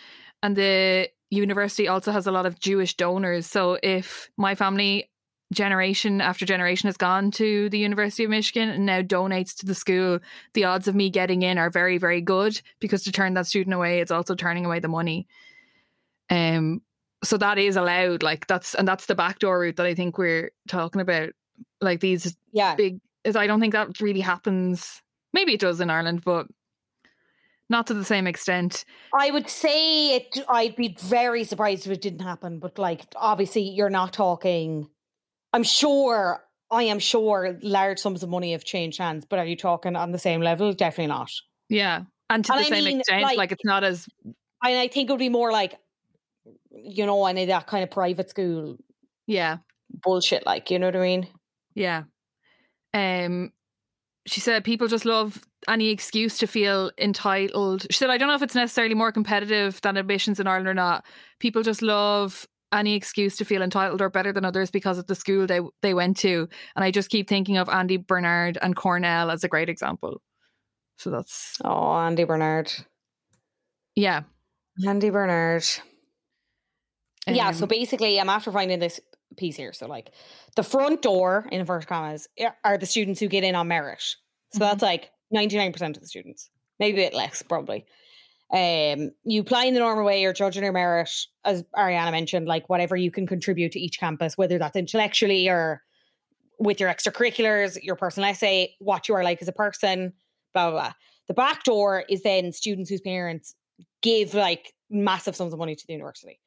and 0.43 0.57
the 0.57 1.09
university 1.31 1.89
also 1.89 2.11
has 2.11 2.27
a 2.27 2.33
lot 2.33 2.47
of 2.47 2.59
Jewish 2.59 2.97
donors. 2.97 3.47
So 3.47 3.79
if 3.83 4.31
my 4.37 4.55
family 4.55 5.11
generation 5.53 6.21
after 6.21 6.45
generation 6.45 6.89
has 6.89 6.97
gone 6.97 7.31
to 7.33 7.69
the 7.71 7.79
University 7.79 8.25
of 8.25 8.31
Michigan 8.31 8.69
and 8.69 8.87
now 8.87 9.03
donates 9.03 9.57
to 9.57 9.67
the 9.67 9.75
school, 9.75 10.21
the 10.55 10.65
odds 10.65 10.89
of 10.89 10.95
me 10.95 11.11
getting 11.11 11.43
in 11.43 11.59
are 11.59 11.71
very, 11.71 11.99
very 11.99 12.21
good 12.21 12.61
because 12.81 13.03
to 13.05 13.13
turn 13.13 13.35
that 13.35 13.47
student 13.47 13.75
away, 13.75 14.01
it's 14.01 14.11
also 14.11 14.35
turning 14.35 14.65
away 14.65 14.81
the 14.81 14.89
money. 14.89 15.27
Um, 16.31 16.83
so 17.25 17.37
that 17.39 17.59
is 17.59 17.77
allowed. 17.77 18.23
Like 18.23 18.47
that's 18.47 18.75
and 18.75 18.87
that's 18.87 19.07
the 19.07 19.15
backdoor 19.15 19.61
route 19.61 19.77
that 19.77 19.87
I 19.87 19.95
think 19.95 20.19
we're 20.19 20.51
talking 20.69 21.01
about. 21.01 21.31
Like 21.81 22.01
these 22.01 22.37
Yeah. 22.53 22.75
big, 22.75 23.01
is 23.25 23.37
I 23.37 23.47
don't 23.47 23.61
think 23.61 23.73
that 23.73 24.01
really 24.01 24.21
happens. 24.21 25.03
Maybe 25.33 25.55
it 25.55 25.61
does 25.61 25.81
in 25.81 25.91
Ireland, 25.91 26.23
but 26.25 26.47
not 27.71 27.87
to 27.89 27.95
the 27.95 28.05
same 28.05 28.27
extent. 28.27 28.85
I 29.15 29.31
would 29.31 29.49
say 29.49 30.17
it 30.17 30.39
I'd 30.49 30.77
be 30.77 30.97
very 31.01 31.45
surprised 31.45 31.87
if 31.87 31.93
it 31.93 32.01
didn't 32.01 32.21
happen, 32.21 32.59
but 32.61 32.79
like 32.79 33.03
obviously 33.17 33.63
you're 33.63 33.91
not 33.91 34.13
talking 34.13 34.89
I'm 35.53 35.63
sure 35.63 36.45
I 36.71 36.85
am 36.85 36.99
sure 36.99 37.59
large 37.63 37.99
sums 37.99 38.23
of 38.23 38.29
money 38.29 38.53
have 38.53 38.65
changed 38.65 38.99
hands, 38.99 39.25
but 39.29 39.39
are 39.39 39.47
you 39.47 39.57
talking 39.57 39.97
on 39.97 40.13
the 40.13 40.19
same 40.19 40.41
level? 40.43 40.73
Definitely 40.73 41.09
not. 41.09 41.31
Yeah, 41.71 42.03
and 42.31 42.45
to 42.45 42.53
And 42.55 42.61
the 42.63 42.67
I 42.67 42.69
same 42.71 42.85
mean, 42.85 42.99
extent, 43.01 43.23
like, 43.23 43.39
like- 43.39 43.53
it's 43.53 43.65
not 43.65 43.85
as 43.85 44.07
And 44.65 44.79
I 44.79 44.89
think 44.89 45.09
it 45.09 45.13
would 45.13 45.19
be 45.19 45.29
more 45.29 45.53
like 45.53 45.79
you 46.71 47.07
know, 47.07 47.27
any 47.27 47.43
of 47.43 47.49
that 47.49 47.67
kind 47.67 47.83
of 47.83 47.91
private 47.91 48.31
school 48.31 48.77
yeah. 49.27 49.59
bullshit, 49.91 50.47
like, 50.47 50.71
you 50.71 50.79
know 50.79 50.87
what 50.87 50.97
I 50.97 51.01
mean? 51.01 51.29
Yeah. 51.75 52.05
Um 52.95 53.53
she 54.29 54.41
said 54.41 54.65
people 54.65 54.87
just 54.89 55.05
love 55.05 55.45
any 55.69 55.89
excuse 55.89 56.39
to 56.39 56.47
feel 56.47 56.91
entitled. 56.99 57.87
She 57.91 57.99
said 57.99 58.11
I 58.11 58.19
don't 58.19 58.29
know 58.29 58.35
if 58.35 58.43
it's 58.43 58.55
necessarily 58.55 58.95
more 58.95 59.13
competitive 59.13 59.81
than 59.81 59.97
admissions 59.97 60.39
in 60.41 60.47
Ireland 60.47 60.69
or 60.69 60.75
not. 60.75 61.05
People 61.41 61.63
just 61.63 61.83
love 61.83 62.47
any 62.73 62.95
excuse 62.95 63.37
to 63.39 63.45
feel 63.45 63.63
entitled 63.63 64.03
or 64.03 64.11
better 64.11 64.33
than 64.33 64.45
others 64.45 64.71
because 64.71 64.99
of 64.99 65.07
the 65.07 65.15
school 65.15 65.47
they 65.47 65.61
they 65.83 65.95
went 65.95 66.17
to. 66.19 66.49
And 66.77 66.85
I 66.85 66.91
just 66.91 67.11
keep 67.11 67.29
thinking 67.29 67.57
of 67.57 67.69
Andy 67.69 67.97
Bernard 67.97 68.59
and 68.61 68.77
Cornell 68.77 69.31
as 69.31 69.43
a 69.45 69.49
great 69.49 69.69
example. 69.69 70.21
So 70.99 71.11
that's 71.11 71.57
Oh, 71.65 71.95
Andy 71.95 72.25
Bernard. 72.25 72.73
yeah. 73.95 74.23
Andy 74.87 75.11
Bernard. 75.11 75.65
yeah, 77.27 77.51
so 77.53 77.65
Um, 77.65 77.69
basically, 77.69 78.19
I'm 78.21 78.29
after 78.29 78.51
finding 78.53 78.79
this 78.79 79.01
piece 79.37 79.57
here. 79.57 79.73
So, 79.73 79.87
like, 79.87 80.13
the 80.57 80.63
front 80.63 81.03
door, 81.03 81.47
in 81.53 81.61
inverted 81.61 81.89
commas, 81.89 82.29
are 82.65 82.79
the 82.79 82.87
students 82.87 83.21
who 83.21 83.29
get 83.29 83.45
in 83.45 83.55
on 83.55 83.69
merit. 83.69 84.03
So 84.53 84.59
Mhm. 84.59 84.61
that's 84.61 84.83
like 84.83 85.11
99% 85.31 85.97
of 85.97 86.03
the 86.03 86.09
students, 86.09 86.51
maybe 86.79 87.03
a 87.03 87.07
bit 87.07 87.15
less, 87.15 87.43
probably. 87.43 87.85
Um, 88.51 89.11
you 89.25 89.43
apply 89.43 89.67
in 89.67 89.75
the 89.75 89.81
normal 89.81 90.07
way, 90.07 90.23
you're 90.23 90.33
judging 90.33 90.63
your 90.63 90.73
merit, 90.73 91.11
as 91.45 91.63
Ariana 91.77 92.11
mentioned, 92.11 92.47
like 92.47 92.69
whatever 92.71 92.97
you 92.97 93.11
can 93.11 93.27
contribute 93.27 93.73
to 93.73 93.81
each 93.81 94.01
campus, 94.01 94.39
whether 94.39 94.59
that's 94.59 94.75
intellectually 94.77 95.49
or 95.51 95.83
with 96.59 96.81
your 96.81 96.89
extracurriculars, 96.89 97.79
your 97.83 97.95
personal 97.95 98.31
essay, 98.31 98.75
what 98.79 99.07
you 99.07 99.15
are 99.15 99.23
like 99.23 99.43
as 99.43 99.49
a 99.49 99.53
person, 99.53 100.15
blah 100.55 100.71
blah 100.71 100.81
blah. 100.81 100.93
The 101.27 101.35
back 101.35 101.63
door 101.65 102.05
is 102.09 102.23
then 102.23 102.53
students 102.53 102.89
whose 102.89 103.03
parents 103.03 103.55
give 104.01 104.33
like 104.33 104.73
massive 104.89 105.37
sums 105.37 105.53
of 105.53 105.59
money 105.59 105.77
to 105.77 105.87
the 105.87 105.93
university. 105.93 106.41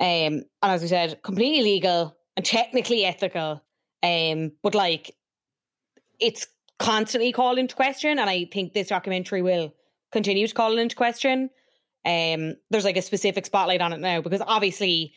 Um, 0.00 0.06
and 0.06 0.44
as 0.62 0.82
we 0.82 0.88
said, 0.88 1.22
completely 1.22 1.62
legal 1.62 2.16
and 2.36 2.44
technically 2.44 3.04
ethical. 3.04 3.62
Um, 4.02 4.52
but 4.62 4.74
like 4.74 5.16
it's 6.20 6.46
constantly 6.78 7.32
called 7.32 7.58
into 7.58 7.74
question, 7.74 8.18
and 8.18 8.28
I 8.28 8.48
think 8.52 8.72
this 8.72 8.88
documentary 8.88 9.42
will 9.42 9.74
continue 10.12 10.46
to 10.46 10.54
call 10.54 10.76
it 10.76 10.80
into 10.80 10.96
question. 10.96 11.50
Um, 12.06 12.56
there's 12.70 12.84
like 12.84 12.96
a 12.96 13.02
specific 13.02 13.46
spotlight 13.46 13.80
on 13.80 13.92
it 13.92 14.00
now 14.00 14.20
because 14.20 14.42
obviously 14.46 15.14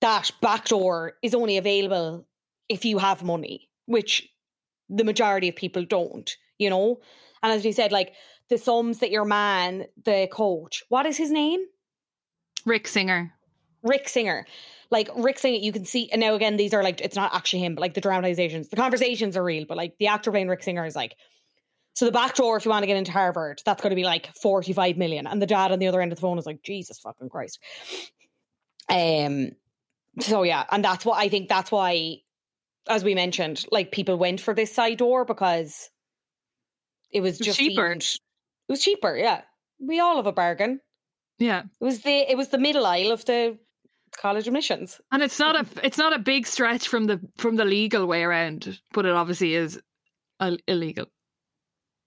that 0.00 0.30
backdoor 0.42 1.14
is 1.22 1.34
only 1.34 1.56
available 1.56 2.26
if 2.68 2.84
you 2.84 2.98
have 2.98 3.22
money, 3.22 3.70
which 3.86 4.28
the 4.88 5.04
majority 5.04 5.48
of 5.48 5.56
people 5.56 5.84
don't, 5.84 6.36
you 6.58 6.68
know? 6.68 7.00
And 7.42 7.52
as 7.52 7.64
you 7.64 7.72
said, 7.72 7.90
like 7.90 8.12
the 8.50 8.58
sums 8.58 8.98
that 8.98 9.10
your 9.10 9.24
man, 9.24 9.86
the 10.04 10.28
coach, 10.30 10.82
what 10.88 11.06
is 11.06 11.16
his 11.16 11.30
name? 11.30 11.64
Rick 12.66 12.86
Singer. 12.88 13.32
Rick 13.82 14.08
Singer. 14.08 14.46
Like 14.90 15.08
Rick 15.16 15.38
Singer, 15.38 15.58
you 15.58 15.72
can 15.72 15.84
see, 15.84 16.10
and 16.10 16.20
now 16.20 16.34
again, 16.34 16.56
these 16.56 16.74
are 16.74 16.82
like, 16.82 17.00
it's 17.00 17.16
not 17.16 17.34
actually 17.34 17.60
him, 17.60 17.74
but 17.74 17.82
like 17.82 17.94
the 17.94 18.00
dramatizations, 18.00 18.68
the 18.68 18.76
conversations 18.76 19.36
are 19.36 19.44
real, 19.44 19.64
but 19.66 19.76
like 19.76 19.96
the 19.98 20.08
actor 20.08 20.30
playing 20.30 20.48
Rick 20.48 20.62
Singer 20.62 20.84
is 20.84 20.96
like, 20.96 21.16
so 21.94 22.06
the 22.06 22.12
back 22.12 22.34
door, 22.34 22.56
if 22.56 22.64
you 22.64 22.70
want 22.70 22.82
to 22.82 22.88
get 22.88 22.96
into 22.96 23.12
Harvard, 23.12 23.62
that's 23.64 23.80
going 23.80 23.90
to 23.90 23.96
be 23.96 24.04
like 24.04 24.34
45 24.34 24.96
million. 24.96 25.26
And 25.26 25.40
the 25.40 25.46
dad 25.46 25.70
on 25.70 25.78
the 25.78 25.86
other 25.86 26.00
end 26.00 26.12
of 26.12 26.18
the 26.18 26.22
phone 26.22 26.38
is 26.38 26.46
like, 26.46 26.62
Jesus 26.62 26.98
fucking 26.98 27.28
Christ. 27.28 27.60
Um, 28.88 29.52
so 30.20 30.42
yeah, 30.42 30.64
and 30.70 30.84
that's 30.84 31.04
what 31.04 31.18
I 31.18 31.28
think 31.28 31.48
that's 31.48 31.70
why, 31.70 32.18
as 32.88 33.04
we 33.04 33.14
mentioned, 33.14 33.64
like 33.70 33.92
people 33.92 34.16
went 34.16 34.40
for 34.40 34.54
this 34.54 34.74
side 34.74 34.98
door 34.98 35.24
because 35.24 35.88
it 37.10 37.20
was 37.20 37.38
just 37.38 37.58
cheaper. 37.58 37.86
It 37.92 38.18
was 38.68 38.80
cheaper, 38.80 39.16
yeah. 39.16 39.42
We 39.80 40.00
all 40.00 40.16
have 40.16 40.26
a 40.26 40.32
bargain. 40.32 40.80
Yeah. 41.38 41.62
It 41.80 41.84
was 41.84 42.00
the 42.02 42.30
it 42.30 42.36
was 42.36 42.48
the 42.48 42.58
middle 42.58 42.86
aisle 42.86 43.12
of 43.12 43.24
the 43.24 43.58
college 44.16 44.46
admissions. 44.46 45.00
And 45.12 45.22
it's 45.22 45.38
not 45.38 45.56
a 45.56 45.86
it's 45.86 45.98
not 45.98 46.12
a 46.12 46.18
big 46.18 46.46
stretch 46.46 46.88
from 46.88 47.04
the 47.04 47.20
from 47.36 47.56
the 47.56 47.64
legal 47.64 48.06
way 48.06 48.22
around, 48.22 48.80
but 48.92 49.06
it 49.06 49.12
obviously 49.12 49.54
is 49.54 49.80
illegal. 50.66 51.06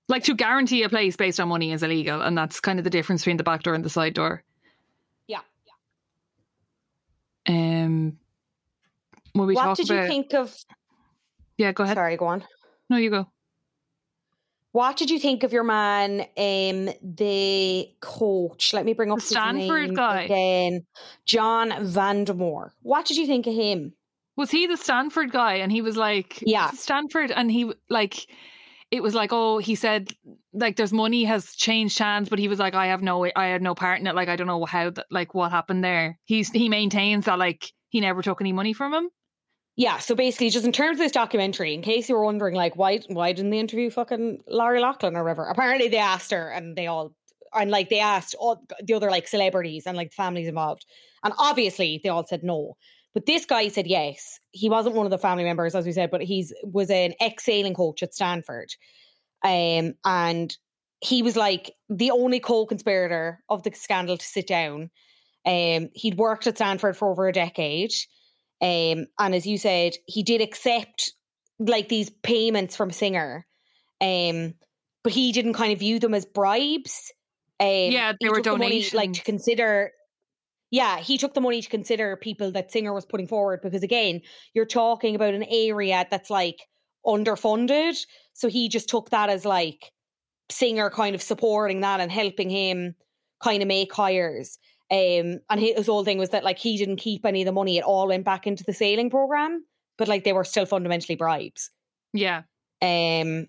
Like 0.10 0.24
to 0.24 0.34
guarantee 0.36 0.84
a 0.84 0.90
place 0.90 1.16
based 1.16 1.40
on 1.40 1.50
money 1.50 1.72
is 1.72 1.84
illegal, 1.84 2.22
and 2.22 2.38
that's 2.38 2.60
kind 2.60 2.80
of 2.80 2.84
the 2.84 2.90
difference 2.90 3.22
between 3.22 3.38
the 3.38 3.44
back 3.44 3.64
door 3.64 3.74
and 3.74 3.84
the 3.84 3.90
side 3.90 4.14
door. 4.14 4.44
Yeah. 5.28 5.42
Um, 7.48 8.18
when 9.34 9.48
we 9.48 9.56
what 9.56 9.78
did 9.78 9.90
about, 9.90 10.04
you 10.04 10.08
think 10.08 10.34
of 10.34 10.56
yeah, 11.58 11.72
go 11.72 11.84
ahead. 11.84 11.98
sorry, 11.98 12.16
go 12.18 12.28
on. 12.28 12.44
No, 12.90 12.98
you 12.98 13.10
go. 13.10 13.28
What 14.74 14.98
did 14.98 15.10
you 15.10 15.18
think 15.20 15.44
of 15.44 15.54
your 15.54 15.64
man, 15.64 16.22
um, 16.38 16.90
the 17.02 17.88
coach? 18.02 18.74
Let 18.74 18.86
me 18.86 18.94
bring 18.94 19.12
up 19.12 19.18
The 19.18 19.22
his 19.22 19.30
Stanford 19.30 19.86
name 19.88 19.94
guy. 19.96 20.22
again. 20.24 20.86
John 21.26 21.70
Vandemoer. 21.72 22.72
What 22.82 23.06
did 23.06 23.18
you 23.18 23.26
think 23.26 23.48
of 23.48 23.54
him? 23.56 23.94
Was 24.36 24.52
he 24.52 24.68
the 24.68 24.78
Stanford 24.78 25.32
guy? 25.32 25.56
And 25.56 25.72
he 25.72 25.82
was 25.82 25.98
like, 25.98 26.40
Yeah. 26.42 26.70
Stanford," 26.72 27.32
and 27.32 27.52
he 27.52 27.72
like. 27.90 28.28
It 28.90 29.04
was 29.04 29.14
like, 29.14 29.34
oh, 29.34 29.58
he 29.58 29.76
said, 29.76 30.12
like, 30.54 30.78
there's 30.78 30.94
money 30.94 31.26
has 31.26 31.54
changed 31.56 32.00
hands, 32.00 32.30
but 32.30 32.40
he 32.40 32.48
was 32.48 32.58
like, 32.58 32.74
I 32.74 32.86
have 32.88 33.02
no, 33.02 33.26
I 33.36 33.48
had 33.48 33.62
no 33.62 33.76
part 33.76 34.00
in 34.00 34.08
it. 34.08 34.16
Like, 34.16 34.30
I 34.30 34.38
don't 34.38 34.48
know 34.48 34.64
how, 34.64 34.92
that, 34.92 35.08
like, 35.12 35.34
what 35.34 35.52
happened 35.52 35.84
there. 35.84 36.18
He's 36.24 36.50
he 36.52 36.70
maintains 36.70 37.26
that, 37.26 37.38
like, 37.38 37.70
he 37.90 38.00
never 38.00 38.22
took 38.22 38.40
any 38.40 38.54
money 38.54 38.72
from 38.72 38.94
him. 38.94 39.10
Yeah, 39.78 40.00
so 40.00 40.16
basically, 40.16 40.50
just 40.50 40.66
in 40.66 40.72
terms 40.72 40.96
of 40.96 41.06
this 41.06 41.12
documentary, 41.12 41.76
in 41.76 41.84
case 41.84 42.10
you 42.10 42.16
were 42.16 42.26
wondering, 42.26 42.56
like, 42.56 42.76
why 42.76 43.00
why 43.10 43.32
didn't 43.32 43.52
they 43.52 43.60
interview 43.60 43.92
fucking 43.92 44.42
Lori 44.48 44.80
Loughlin 44.82 45.16
or 45.16 45.24
whatever? 45.24 45.46
Apparently, 45.46 45.88
they 45.88 45.98
asked 45.98 46.32
her, 46.32 46.50
and 46.50 46.76
they 46.76 46.88
all 46.88 47.14
and 47.54 47.70
like 47.70 47.90
they 47.90 48.00
asked 48.00 48.36
all 48.40 48.66
the 48.84 48.94
other 48.96 49.12
like 49.12 49.28
celebrities 49.28 49.86
and 49.86 49.96
like 49.96 50.10
the 50.10 50.16
families 50.16 50.48
involved, 50.48 50.86
and 51.24 51.32
obviously 51.38 52.02
they 52.04 52.10
all 52.10 52.26
said 52.26 52.44
no. 52.44 52.76
But 53.14 53.28
this 53.28 53.46
guy 53.46 53.68
said 53.68 53.86
yes. 53.86 54.40
He 54.52 54.68
wasn't 54.68 54.96
one 54.96 55.06
of 55.06 55.12
the 55.12 55.18
family 55.20 55.44
members, 55.44 55.76
as 55.76 55.86
we 55.86 55.92
said, 55.92 56.10
but 56.10 56.24
he's 56.24 56.54
was 56.64 56.90
an 56.90 57.14
ex 57.20 57.46
sailing 57.46 57.76
coach 57.76 58.02
at 58.02 58.16
Stanford, 58.16 58.74
um, 59.44 59.94
and 60.04 60.58
he 61.02 61.22
was 61.22 61.36
like 61.36 61.72
the 61.88 62.10
only 62.10 62.40
co-conspirator 62.40 63.44
of 63.48 63.62
the 63.62 63.72
scandal 63.74 64.18
to 64.18 64.26
sit 64.26 64.48
down. 64.48 64.90
Um, 65.46 65.90
he'd 65.94 66.18
worked 66.18 66.48
at 66.48 66.56
Stanford 66.58 66.98
for 66.98 67.10
over 67.12 67.28
a 67.28 67.32
decade. 67.32 67.94
Um, 68.62 69.08
and 69.20 69.36
as 69.36 69.46
you 69.46 69.58
said, 69.58 69.94
he 70.06 70.24
did 70.24 70.42
accept 70.42 71.14
like 71.60 71.90
these 71.90 72.10
payments 72.10 72.76
from 72.76 72.92
Singer. 72.92 73.46
Um, 74.02 74.54
but 75.04 75.14
he 75.14 75.32
didn't 75.32 75.54
kind 75.54 75.74
of 75.74 75.80
view 75.80 76.00
them 76.00 76.14
as 76.14 76.26
bribes. 76.26 77.12
Um, 77.60 77.68
Yeah, 77.92 78.14
they 78.20 78.30
were 78.30 78.42
donations. 78.42 78.92
the 78.92 78.98
money, 78.98 79.08
like 79.08 79.14
to 79.18 79.24
consider. 79.24 79.92
Yeah, 80.70 80.98
he 81.00 81.18
took 81.18 81.34
the 81.34 81.42
money 81.42 81.62
to 81.62 81.70
consider 81.70 82.18
people 82.18 82.52
that 82.52 82.72
Singer 82.72 82.94
was 82.94 83.06
putting 83.06 83.28
forward 83.28 83.62
because 83.64 83.84
again, 83.84 84.22
you're 84.54 84.66
talking 84.66 85.16
about 85.16 85.34
an 85.34 85.46
area 85.50 86.06
that's 86.12 86.30
like 86.30 86.68
underfunded. 87.06 87.98
So 88.34 88.50
he 88.50 88.68
just 88.70 88.90
took 88.90 89.10
that 89.12 89.30
as 89.30 89.46
like 89.46 89.92
Singer 90.52 90.90
kind 90.90 91.16
of 91.16 91.22
supporting 91.22 91.82
that 91.82 92.00
and 92.02 92.12
helping 92.12 92.50
him 92.50 92.96
kind 93.42 93.62
of 93.62 93.68
make 93.68 93.94
hires. 93.94 94.58
Um, 94.90 95.40
and 95.50 95.60
his 95.60 95.88
whole 95.88 96.06
thing 96.06 96.18
was 96.18 96.30
that 96.30 96.44
like 96.46 96.58
he 96.58 96.78
didn't 96.78 96.96
keep 96.98 97.26
any 97.26 97.42
of 97.42 97.46
the 97.46 97.52
money; 97.52 97.78
it 97.78 97.84
all 97.84 98.08
went 98.08 98.24
back 98.26 98.48
into 98.48 98.64
the 98.64 98.74
sailing 98.74 99.10
program. 99.10 99.66
But 99.98 100.08
like 100.08 100.24
they 100.24 100.34
were 100.34 100.44
still 100.44 100.66
fundamentally 100.66 101.16
bribes. 101.16 101.72
Yeah. 102.14 102.44
Um, 102.82 103.48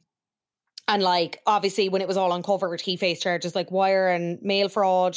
and 0.89 1.03
like 1.03 1.41
obviously 1.47 1.89
when 1.91 2.01
it 2.03 2.09
was 2.09 2.17
all 2.17 2.33
uncovered, 2.33 2.81
he 2.81 2.97
faced 2.97 3.23
charges 3.23 3.55
like 3.55 3.71
wire 3.71 4.09
and 4.09 4.39
mail 4.43 4.69
fraud. 4.69 5.17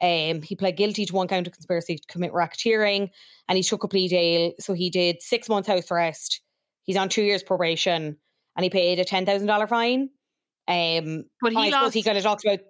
Um, 0.00 0.42
he 0.42 0.54
pled 0.54 0.76
guilty 0.76 1.04
to 1.06 1.12
one 1.14 1.26
count 1.26 1.48
of 1.48 1.52
conspiracy 1.52 1.96
to 1.98 2.06
commit 2.06 2.32
racketeering, 2.32 3.10
and 3.48 3.56
he 3.56 3.62
took 3.64 3.82
a 3.82 3.88
plea 3.88 4.06
deal. 4.08 4.52
So 4.60 4.72
he 4.72 4.90
did 4.90 5.20
six 5.20 5.48
months 5.48 5.68
house 5.68 5.90
arrest. 5.90 6.40
He's 6.84 6.96
on 6.96 7.08
two 7.08 7.22
years 7.22 7.42
probation, 7.42 8.16
and 8.56 8.64
he 8.64 8.70
paid 8.70 9.00
a 9.00 9.04
ten 9.04 9.26
thousand 9.26 9.48
dollar 9.48 9.66
fine. 9.66 10.10
Um, 10.68 11.24
But 11.42 11.52
he 11.52 11.58
I 11.58 11.70
suppose 11.70 11.92
he 11.92 11.98
lost- 12.00 12.04
kind 12.06 12.16
of 12.18 12.22
talked 12.24 12.44
about 12.44 12.60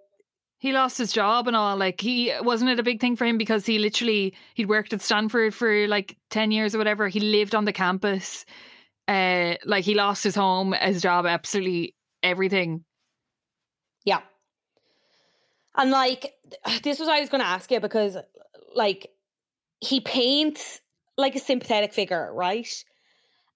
He 0.60 0.72
lost 0.72 0.98
his 0.98 1.12
job 1.12 1.46
and 1.46 1.56
all. 1.56 1.76
Like 1.76 2.00
he 2.00 2.32
wasn't 2.42 2.70
it 2.70 2.80
a 2.80 2.82
big 2.82 3.00
thing 3.00 3.14
for 3.16 3.24
him 3.24 3.38
because 3.38 3.64
he 3.64 3.78
literally 3.78 4.34
he'd 4.54 4.68
worked 4.68 4.92
at 4.92 5.00
Stanford 5.00 5.54
for 5.54 5.86
like 5.86 6.16
ten 6.30 6.50
years 6.50 6.74
or 6.74 6.78
whatever. 6.78 7.08
He 7.08 7.20
lived 7.20 7.54
on 7.54 7.64
the 7.64 7.72
campus. 7.72 8.44
Uh, 9.06 9.54
like 9.64 9.84
he 9.84 9.94
lost 9.94 10.22
his 10.24 10.34
home, 10.34 10.72
his 10.72 11.00
job, 11.00 11.26
absolutely 11.26 11.94
everything. 12.22 12.84
Yeah. 14.04 14.20
And 15.76 15.90
like 15.90 16.34
this 16.82 16.98
was 16.98 17.08
I 17.08 17.20
was 17.20 17.28
going 17.28 17.40
to 17.40 17.46
ask 17.46 17.70
you 17.70 17.80
because 17.80 18.16
like 18.74 19.08
he 19.80 20.00
paints 20.00 20.80
like 21.16 21.36
a 21.36 21.40
sympathetic 21.40 21.94
figure, 21.94 22.32
right? 22.34 22.68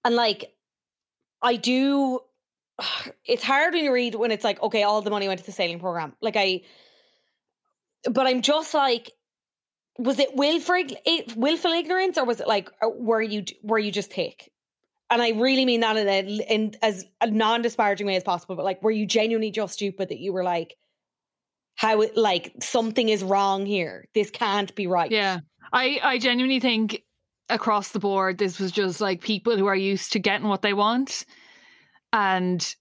And 0.05 0.15
like 0.15 0.53
I 1.41 1.57
do 1.57 2.21
it's 3.25 3.43
hard 3.43 3.73
when 3.73 3.83
you 3.83 3.93
read 3.93 4.15
when 4.15 4.31
it's 4.31 4.43
like 4.43 4.61
okay, 4.63 4.83
all 4.83 5.01
the 5.01 5.11
money 5.11 5.27
went 5.27 5.39
to 5.39 5.45
the 5.45 5.51
sailing 5.51 5.79
program. 5.79 6.13
Like 6.21 6.35
I 6.37 6.61
but 8.11 8.27
I'm 8.27 8.41
just 8.41 8.73
like 8.73 9.11
was 9.99 10.17
it 10.19 10.35
willful 10.35 10.83
willful 11.35 11.71
ignorance 11.71 12.17
or 12.17 12.25
was 12.25 12.39
it 12.39 12.47
like 12.47 12.69
uh, 12.81 12.89
were 12.89 13.21
you 13.21 13.43
were 13.61 13.79
you 13.79 13.91
just 13.91 14.11
thick? 14.11 14.49
And 15.09 15.21
I 15.21 15.29
really 15.31 15.65
mean 15.65 15.81
that 15.81 15.95
in, 15.95 16.07
a, 16.07 16.43
in 16.51 16.73
as 16.81 17.05
a 17.21 17.29
non-disparaging 17.29 18.07
way 18.07 18.15
as 18.15 18.23
possible. 18.23 18.55
But 18.55 18.65
like, 18.65 18.81
were 18.81 18.89
you 18.89 19.05
genuinely 19.05 19.51
just 19.51 19.73
stupid 19.73 20.09
that 20.09 20.17
you 20.17 20.33
were 20.33 20.43
like, 20.43 20.75
how 21.75 22.03
like 22.15 22.53
something 22.61 23.09
is 23.09 23.23
wrong 23.23 23.67
here? 23.67 24.07
This 24.15 24.31
can't 24.31 24.73
be 24.73 24.87
right. 24.87 25.11
Yeah. 25.11 25.39
I, 25.71 25.99
I 26.01 26.17
genuinely 26.17 26.59
think 26.59 27.03
across 27.49 27.91
the 27.91 27.99
board, 27.99 28.39
this 28.39 28.59
was 28.59 28.71
just 28.71 29.01
like 29.01 29.21
people 29.21 29.55
who 29.55 29.67
are 29.67 29.75
used 29.75 30.13
to 30.13 30.19
getting 30.19 30.47
what 30.47 30.63
they 30.63 30.73
want. 30.73 31.25
And 32.11 32.75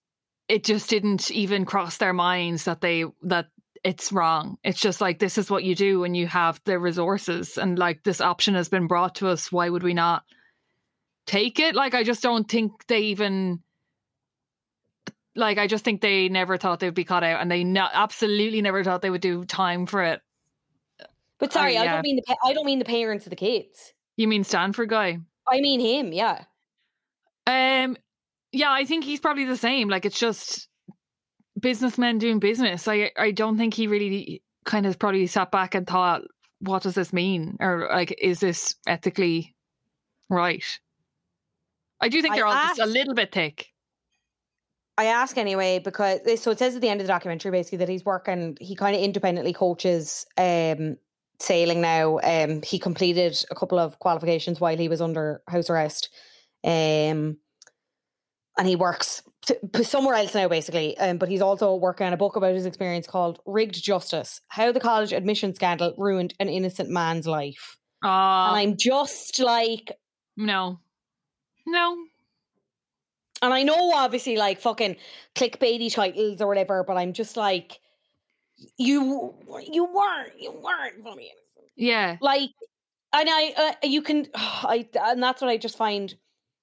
it 0.48 0.64
just 0.64 0.88
didn't 0.88 1.30
even 1.30 1.66
cross 1.66 1.98
their 1.98 2.14
minds 2.14 2.64
that 2.64 2.80
they, 2.80 3.04
that 3.22 3.48
it's 3.84 4.12
wrong. 4.12 4.58
It's 4.62 4.80
just 4.80 5.00
like, 5.00 5.18
this 5.18 5.38
is 5.38 5.50
what 5.50 5.64
you 5.64 5.74
do 5.74 6.00
when 6.00 6.14
you 6.14 6.26
have 6.28 6.60
the 6.64 6.78
resources. 6.78 7.58
And 7.58 7.78
like, 7.78 8.02
this 8.04 8.20
option 8.20 8.54
has 8.54 8.68
been 8.68 8.86
brought 8.86 9.16
to 9.16 9.28
us. 9.28 9.50
Why 9.50 9.68
would 9.68 9.82
we 9.82 9.94
not 9.94 10.22
take 11.26 11.58
it? 11.58 11.74
Like, 11.74 11.94
I 11.94 12.04
just 12.04 12.22
don't 12.22 12.48
think 12.48 12.86
they 12.86 13.00
even, 13.00 13.60
like, 15.34 15.58
I 15.58 15.66
just 15.66 15.84
think 15.84 16.00
they 16.00 16.28
never 16.28 16.56
thought 16.56 16.80
they'd 16.80 16.94
be 16.94 17.04
caught 17.04 17.24
out 17.24 17.40
and 17.40 17.50
they 17.50 17.64
no, 17.64 17.88
absolutely 17.92 18.62
never 18.62 18.84
thought 18.84 19.02
they 19.02 19.10
would 19.10 19.20
do 19.20 19.44
time 19.44 19.86
for 19.86 20.02
it. 20.02 20.20
But 21.42 21.52
sorry, 21.52 21.76
I 21.76 21.82
yeah. 21.82 21.94
don't 21.94 22.02
mean 22.02 22.20
the 22.24 22.36
I 22.44 22.52
don't 22.52 22.66
mean 22.66 22.78
the 22.78 22.84
parents 22.84 23.26
of 23.26 23.30
the 23.30 23.36
kids. 23.36 23.92
You 24.16 24.28
mean 24.28 24.44
Stanford 24.44 24.88
guy? 24.88 25.18
I 25.48 25.60
mean 25.60 25.80
him. 25.80 26.12
Yeah. 26.12 26.44
Um, 27.48 27.96
yeah, 28.52 28.70
I 28.70 28.84
think 28.84 29.02
he's 29.02 29.18
probably 29.18 29.44
the 29.44 29.56
same. 29.56 29.88
Like 29.88 30.04
it's 30.04 30.20
just 30.20 30.68
businessmen 31.62 32.18
doing 32.18 32.38
business. 32.38 32.86
I 32.86 33.10
I 33.16 33.30
don't 33.30 33.56
think 33.56 33.74
he 33.74 33.86
really 33.86 34.42
kind 34.64 34.86
of 34.86 34.98
probably 34.98 35.26
sat 35.26 35.50
back 35.50 35.74
and 35.74 35.86
thought, 35.86 36.22
what 36.60 36.82
does 36.82 36.94
this 36.94 37.12
mean? 37.12 37.56
Or 37.60 37.88
like, 37.90 38.14
is 38.20 38.40
this 38.40 38.76
ethically 38.86 39.54
right? 40.28 40.64
I 42.00 42.08
do 42.08 42.20
think 42.20 42.34
I 42.34 42.36
they're 42.36 42.46
all 42.46 42.54
just 42.54 42.80
a 42.80 42.86
little 42.86 43.14
bit 43.14 43.32
thick. 43.32 43.68
I 44.98 45.06
ask 45.06 45.38
anyway 45.38 45.78
because 45.78 46.20
so 46.40 46.50
it 46.50 46.58
says 46.58 46.74
at 46.74 46.82
the 46.82 46.88
end 46.88 47.00
of 47.00 47.06
the 47.06 47.12
documentary 47.12 47.50
basically 47.50 47.78
that 47.78 47.88
he's 47.88 48.04
working. 48.04 48.58
He 48.60 48.74
kind 48.76 48.94
of 48.94 49.02
independently 49.02 49.52
coaches 49.52 50.26
um, 50.36 50.98
sailing 51.40 51.80
now. 51.80 52.18
Um, 52.18 52.60
he 52.62 52.78
completed 52.78 53.42
a 53.50 53.54
couple 53.54 53.78
of 53.78 53.98
qualifications 54.00 54.60
while 54.60 54.76
he 54.76 54.88
was 54.88 55.00
under 55.00 55.42
house 55.48 55.70
arrest, 55.70 56.10
um, 56.64 57.38
and 58.58 58.66
he 58.66 58.76
works 58.76 59.22
t- 59.46 59.54
p- 59.72 59.84
somewhere 59.84 60.14
else 60.14 60.34
now 60.34 60.48
basically. 60.48 60.96
Um, 60.98 61.18
but 61.18 61.28
he's 61.28 61.42
also 61.42 61.74
working 61.74 62.06
on 62.06 62.12
a 62.12 62.16
book 62.16 62.36
about 62.36 62.54
his 62.54 62.66
experience 62.66 63.06
called 63.06 63.40
"Rigged 63.46 63.82
Justice: 63.82 64.40
How 64.48 64.72
the 64.72 64.80
College 64.80 65.12
Admission 65.12 65.54
Scandal 65.54 65.94
Ruined 65.96 66.34
an 66.40 66.48
Innocent 66.48 66.90
Man's 66.90 67.26
Life." 67.26 67.78
Oh, 68.04 68.08
and 68.08 68.56
I'm 68.56 68.76
just 68.76 69.38
like, 69.38 69.92
no. 70.36 70.80
No. 71.66 71.96
And 73.40 73.52
I 73.52 73.62
know 73.62 73.92
obviously 73.94 74.36
like 74.36 74.60
fucking 74.60 74.96
clickbaity 75.34 75.92
titles 75.92 76.40
or 76.40 76.48
whatever, 76.48 76.84
but 76.84 76.96
I'm 76.96 77.12
just 77.12 77.36
like 77.36 77.80
you 78.76 79.34
you 79.70 79.84
weren't 79.84 80.40
you 80.40 80.52
weren't 80.52 81.02
funny. 81.02 81.32
Yeah. 81.76 82.16
Like 82.20 82.50
and 83.12 83.28
I 83.28 83.52
uh, 83.56 83.86
you 83.86 84.02
can 84.02 84.26
I 84.34 84.88
and 84.94 85.22
that's 85.22 85.40
what 85.40 85.50
I 85.50 85.56
just 85.56 85.76
find 85.76 86.14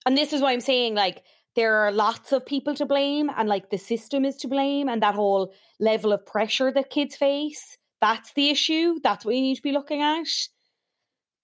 and 0.06 0.18
this 0.18 0.34
is 0.34 0.42
why 0.42 0.54
I'm 0.54 0.62
saying 0.62 0.96
like 0.96 1.24
there 1.60 1.76
are 1.76 1.91
lots 1.91 2.32
of 2.32 2.45
people 2.45 2.74
to 2.76 2.86
blame 2.86 3.30
and 3.36 3.50
like 3.50 3.69
the 3.69 3.78
system 3.78 4.24
is 4.26 4.38
to 4.38 4.48
blame 4.48 4.88
and 4.88 5.04
that 5.04 5.15
whole 5.15 5.54
level 5.80 6.13
of 6.13 6.26
pressure 6.26 6.72
that 6.72 6.89
kids 6.89 7.15
face 7.15 7.78
that's 8.02 8.32
the 8.34 8.50
issue 8.50 9.00
that's 9.04 9.26
what 9.26 9.36
you 9.36 9.41
need 9.41 9.56
to 9.56 9.62
be 9.62 9.74
looking 9.74 10.02
at. 10.02 10.28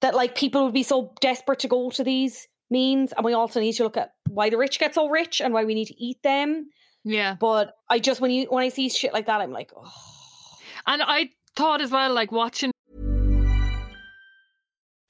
That 0.01 0.15
like 0.15 0.35
people 0.35 0.63
would 0.63 0.73
be 0.73 0.83
so 0.83 1.13
desperate 1.19 1.59
to 1.59 1.67
go 1.67 1.89
to 1.89 2.03
these 2.03 2.47
means 2.69 3.11
and 3.11 3.25
we 3.25 3.33
also 3.33 3.59
need 3.59 3.73
to 3.73 3.83
look 3.83 3.97
at 3.97 4.11
why 4.29 4.49
the 4.49 4.57
rich 4.57 4.79
get 4.79 4.95
so 4.95 5.09
rich 5.09 5.41
and 5.41 5.53
why 5.53 5.65
we 5.65 5.75
need 5.75 5.87
to 5.87 6.03
eat 6.03 6.23
them. 6.23 6.69
Yeah. 7.07 7.35
but 7.39 7.73
i 7.87 7.99
just 7.99 8.19
when 8.19 8.31
you 8.31 8.47
when 8.49 8.63
i 8.63 8.69
see 8.69 8.89
shit 8.89 9.13
like 9.13 9.27
that 9.27 9.39
i'm 9.39 9.51
like 9.51 9.71
oh 9.77 9.91
And 10.87 11.01
I 11.03 11.29
thought 11.55 11.81
as 11.81 11.91
well, 11.91 12.13
like 12.13 12.31
watching 12.31 12.71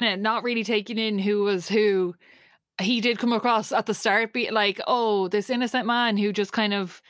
Not 0.00 0.42
really 0.44 0.64
taking 0.64 0.98
in 0.98 1.18
who 1.18 1.42
was 1.42 1.68
who. 1.68 2.14
He 2.80 3.00
did 3.00 3.18
come 3.18 3.32
across 3.32 3.72
at 3.72 3.86
the 3.86 3.94
start, 3.94 4.34
be 4.34 4.50
like, 4.50 4.80
oh, 4.86 5.28
this 5.28 5.48
innocent 5.48 5.86
man 5.86 6.18
who 6.18 6.32
just 6.32 6.52
kind 6.52 6.74
of 6.74 7.00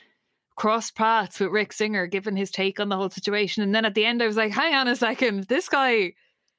crossed 0.55 0.95
paths 0.95 1.39
with 1.39 1.51
Rick 1.51 1.73
Singer, 1.73 2.07
giving 2.07 2.37
his 2.37 2.51
take 2.51 2.79
on 2.79 2.89
the 2.89 2.95
whole 2.95 3.09
situation. 3.09 3.63
And 3.63 3.75
then 3.75 3.83
at 3.83 3.93
the 3.93 4.05
end, 4.05 4.23
I 4.23 4.27
was 4.27 4.37
like, 4.37 4.53
hang 4.53 4.73
on 4.73 4.87
a 4.87 4.95
second, 4.95 5.43
this 5.45 5.67
guy, 5.67 6.13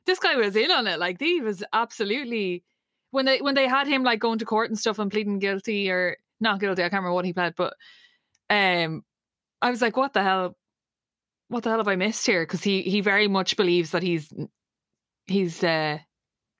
this 0.06 0.18
guy 0.18 0.36
was 0.36 0.56
in 0.56 0.70
on 0.70 0.86
it. 0.86 0.98
Like, 0.98 1.18
he 1.18 1.40
was 1.40 1.64
absolutely 1.72 2.64
when 3.10 3.24
they 3.24 3.40
when 3.40 3.54
they 3.54 3.66
had 3.66 3.86
him 3.86 4.02
like 4.02 4.20
going 4.20 4.38
to 4.38 4.44
court 4.44 4.70
and 4.70 4.78
stuff 4.78 4.98
and 4.98 5.10
pleading 5.10 5.38
guilty 5.38 5.90
or 5.90 6.16
not 6.40 6.60
guilty. 6.60 6.82
I 6.82 6.88
can't 6.88 7.00
remember 7.00 7.14
what 7.14 7.24
he 7.24 7.32
pled, 7.32 7.54
but 7.56 7.74
um, 8.50 9.02
I 9.60 9.70
was 9.70 9.82
like, 9.82 9.96
what 9.96 10.12
the 10.12 10.22
hell? 10.22 10.56
What 11.48 11.62
the 11.62 11.70
hell 11.70 11.78
have 11.78 11.88
I 11.88 11.96
missed 11.96 12.26
here? 12.26 12.42
Because 12.42 12.62
he 12.62 12.82
he 12.82 13.00
very 13.00 13.28
much 13.28 13.56
believes 13.56 13.92
that 13.92 14.02
he's 14.02 14.32
he's 15.26 15.64
uh 15.64 15.98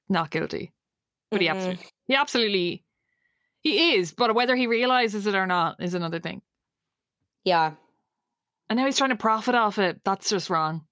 not 0.08 0.30
guilty. 0.30 0.72
But 1.30 1.40
he 1.42 1.46
Mhm. 1.48 1.50
absolutely 1.50 1.86
he 2.06 2.14
absolutely 2.14 2.84
he 3.60 3.94
is, 3.96 4.12
but 4.12 4.34
whether 4.34 4.54
he 4.56 4.66
realizes 4.66 5.26
it 5.26 5.34
or 5.34 5.46
not 5.46 5.82
is 5.82 5.94
another 5.94 6.20
thing. 6.20 6.42
yeah 7.44 7.74
And 8.70 8.78
now 8.78 8.84
he's 8.86 8.96
trying 8.98 9.10
to 9.10 9.16
profit 9.16 9.54
off 9.54 9.78
it. 9.78 10.02
That's 10.04 10.28
just 10.30 10.50
wrong. 10.50 10.86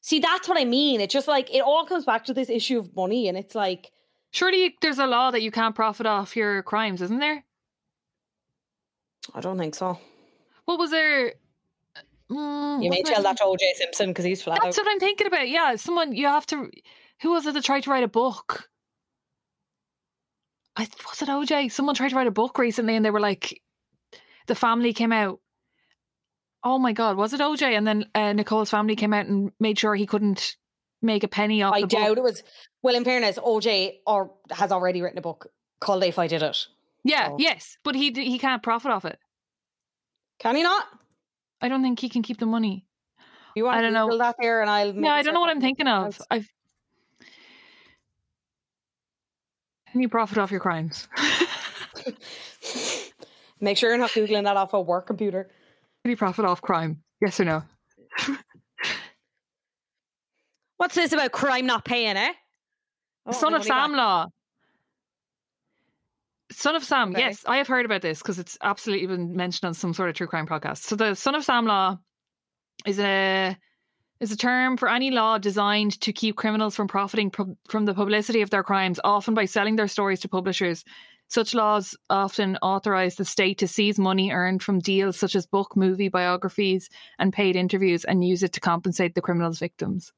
see 0.00 0.20
that's 0.20 0.48
what 0.48 0.56
i 0.56 0.64
mean 0.64 1.00
it's 1.02 1.12
just 1.12 1.28
like 1.28 1.52
it 1.54 1.60
all 1.60 1.84
comes 1.84 2.04
back 2.06 2.24
to 2.24 2.32
this 2.32 2.48
issue 2.48 2.78
of 2.78 2.94
money 2.96 3.28
and 3.28 3.36
it's 3.36 3.54
like 3.54 3.90
Surely 4.30 4.76
there's 4.82 4.98
a 4.98 5.06
law 5.06 5.30
that 5.30 5.42
you 5.42 5.50
can't 5.50 5.74
profit 5.74 6.04
off 6.06 6.36
your 6.36 6.62
crimes, 6.62 7.00
isn't 7.02 7.18
there? 7.18 7.44
i 9.34 9.40
don't 9.40 9.58
think 9.58 9.74
so 9.74 9.98
What 10.66 10.78
was 10.78 10.90
there? 10.90 11.34
Mm, 12.30 12.84
you 12.84 12.90
may 12.90 13.02
tell 13.02 13.22
that 13.22 13.36
to 13.38 13.44
oj 13.44 13.58
simpson 13.74 14.10
because 14.10 14.24
he's 14.24 14.42
flat 14.42 14.58
out. 14.58 14.64
That's 14.64 14.76
what 14.78 14.86
I'm 14.88 15.00
thinking 15.00 15.26
about. 15.26 15.48
Yeah, 15.48 15.76
someone 15.76 16.14
you 16.14 16.26
have 16.26 16.46
to. 16.46 16.70
Who 17.22 17.30
was 17.32 17.46
it 17.46 17.54
that 17.54 17.64
tried 17.64 17.84
to 17.84 17.90
write 17.90 18.04
a 18.04 18.08
book? 18.08 18.68
I 20.76 20.86
was 21.08 21.22
it 21.22 21.28
OJ. 21.28 21.72
Someone 21.72 21.94
tried 21.94 22.10
to 22.10 22.16
write 22.16 22.26
a 22.26 22.32
book 22.32 22.58
recently, 22.58 22.94
and 22.94 23.04
they 23.04 23.10
were 23.10 23.20
like, 23.20 23.60
the 24.46 24.54
family 24.54 24.92
came 24.92 25.12
out. 25.12 25.40
Oh 26.62 26.78
my 26.78 26.92
god, 26.92 27.16
was 27.16 27.32
it 27.32 27.40
OJ? 27.40 27.62
And 27.62 27.86
then 27.86 28.04
uh, 28.14 28.32
Nicole's 28.32 28.70
family 28.70 28.94
came 28.94 29.12
out 29.12 29.26
and 29.26 29.50
made 29.58 29.78
sure 29.78 29.94
he 29.94 30.06
couldn't 30.06 30.56
make 31.00 31.22
a 31.22 31.28
penny 31.28 31.62
off 31.62 31.74
i 31.74 31.82
doubt 31.82 32.08
book. 32.08 32.18
it 32.18 32.22
was 32.22 32.42
well 32.82 32.96
in 32.96 33.04
fairness 33.04 33.38
oj 33.38 33.92
or 34.04 34.32
has 34.50 34.72
already 34.72 35.00
written 35.00 35.18
a 35.18 35.22
book 35.22 35.46
called 35.80 36.02
if 36.02 36.18
i 36.18 36.26
did 36.26 36.42
it 36.42 36.66
Yeah, 37.04 37.28
So- 37.28 37.36
yes, 37.38 37.76
but 37.84 37.94
he 37.94 38.10
he 38.10 38.38
can't 38.38 38.62
profit 38.64 38.90
off 38.90 39.04
it. 39.04 39.16
can 40.40 40.56
he 40.56 40.64
not 40.64 40.86
I 41.60 41.68
don't 41.68 41.82
think 41.82 41.98
he 42.00 42.08
can 42.08 42.22
keep 42.22 42.38
the 42.38 42.46
money. 42.46 42.86
you 43.54 43.64
want 43.64 43.76
I 43.78 43.80
to 43.80 43.86
don't 43.86 43.94
know. 43.94 44.06
Google 44.06 44.18
that 44.18 44.36
there 44.40 44.60
and 44.60 44.70
i'll 44.70 44.94
Yeah, 44.94 45.12
I 45.12 45.22
don't 45.22 45.34
know 45.34 45.40
what 45.40 45.50
I'm 45.50 45.60
thinking 45.60 45.88
of. 45.88 46.20
I've. 46.30 46.48
Can 49.92 50.00
you 50.02 50.08
profit 50.08 50.38
off 50.38 50.50
your 50.50 50.60
crimes? 50.60 51.08
make 53.60 53.76
sure 53.76 53.88
you're 53.90 53.98
not 53.98 54.10
googling 54.10 54.44
that 54.44 54.56
off 54.56 54.72
a 54.72 54.80
work 54.80 55.06
computer 55.06 55.44
Can 56.04 56.10
you 56.10 56.16
profit 56.16 56.44
off 56.44 56.62
crime? 56.62 57.02
Yes 57.20 57.40
or 57.40 57.44
no? 57.44 57.62
what's 60.76 60.94
this 60.94 61.12
about 61.12 61.32
crime 61.32 61.66
not 61.66 61.84
paying 61.84 62.16
eh 62.16 62.32
Oh, 63.26 63.32
Son 63.32 63.52
of 63.52 63.62
Sam 63.64 63.92
law. 63.92 64.26
Son 66.50 66.74
of 66.74 66.84
Sam, 66.84 67.10
Okay. 67.10 67.20
yes, 67.20 67.44
I 67.46 67.58
have 67.58 67.68
heard 67.68 67.84
about 67.84 68.02
this 68.02 68.18
because 68.18 68.38
it's 68.38 68.56
absolutely 68.62 69.06
been 69.06 69.36
mentioned 69.36 69.68
on 69.68 69.74
some 69.74 69.92
sort 69.92 70.08
of 70.08 70.14
true 70.14 70.26
crime 70.26 70.46
podcast. 70.46 70.78
So 70.78 70.96
the 70.96 71.14
Son 71.14 71.34
of 71.34 71.44
Sam 71.44 71.66
law 71.66 71.98
is 72.86 72.98
a 72.98 73.56
is 74.20 74.32
a 74.32 74.36
term 74.36 74.76
for 74.76 74.88
any 74.88 75.10
law 75.10 75.38
designed 75.38 76.00
to 76.00 76.12
keep 76.12 76.36
criminals 76.36 76.74
from 76.74 76.88
profiting 76.88 77.30
from 77.68 77.84
the 77.84 77.94
publicity 77.94 78.40
of 78.40 78.50
their 78.50 78.64
crimes, 78.64 78.98
often 79.04 79.34
by 79.34 79.44
selling 79.44 79.76
their 79.76 79.88
stories 79.88 80.20
to 80.20 80.28
publishers. 80.28 80.84
Such 81.28 81.54
laws 81.54 81.94
often 82.08 82.56
authorize 82.62 83.16
the 83.16 83.24
state 83.24 83.58
to 83.58 83.68
seize 83.68 83.98
money 83.98 84.30
earned 84.32 84.62
from 84.62 84.78
deals 84.78 85.18
such 85.18 85.36
as 85.36 85.46
book, 85.46 85.76
movie, 85.76 86.08
biographies, 86.08 86.88
and 87.18 87.32
paid 87.32 87.54
interviews 87.54 88.04
and 88.04 88.24
use 88.24 88.42
it 88.42 88.54
to 88.54 88.60
compensate 88.60 89.14
the 89.14 89.20
criminal's 89.20 89.58
victims. 89.58 90.12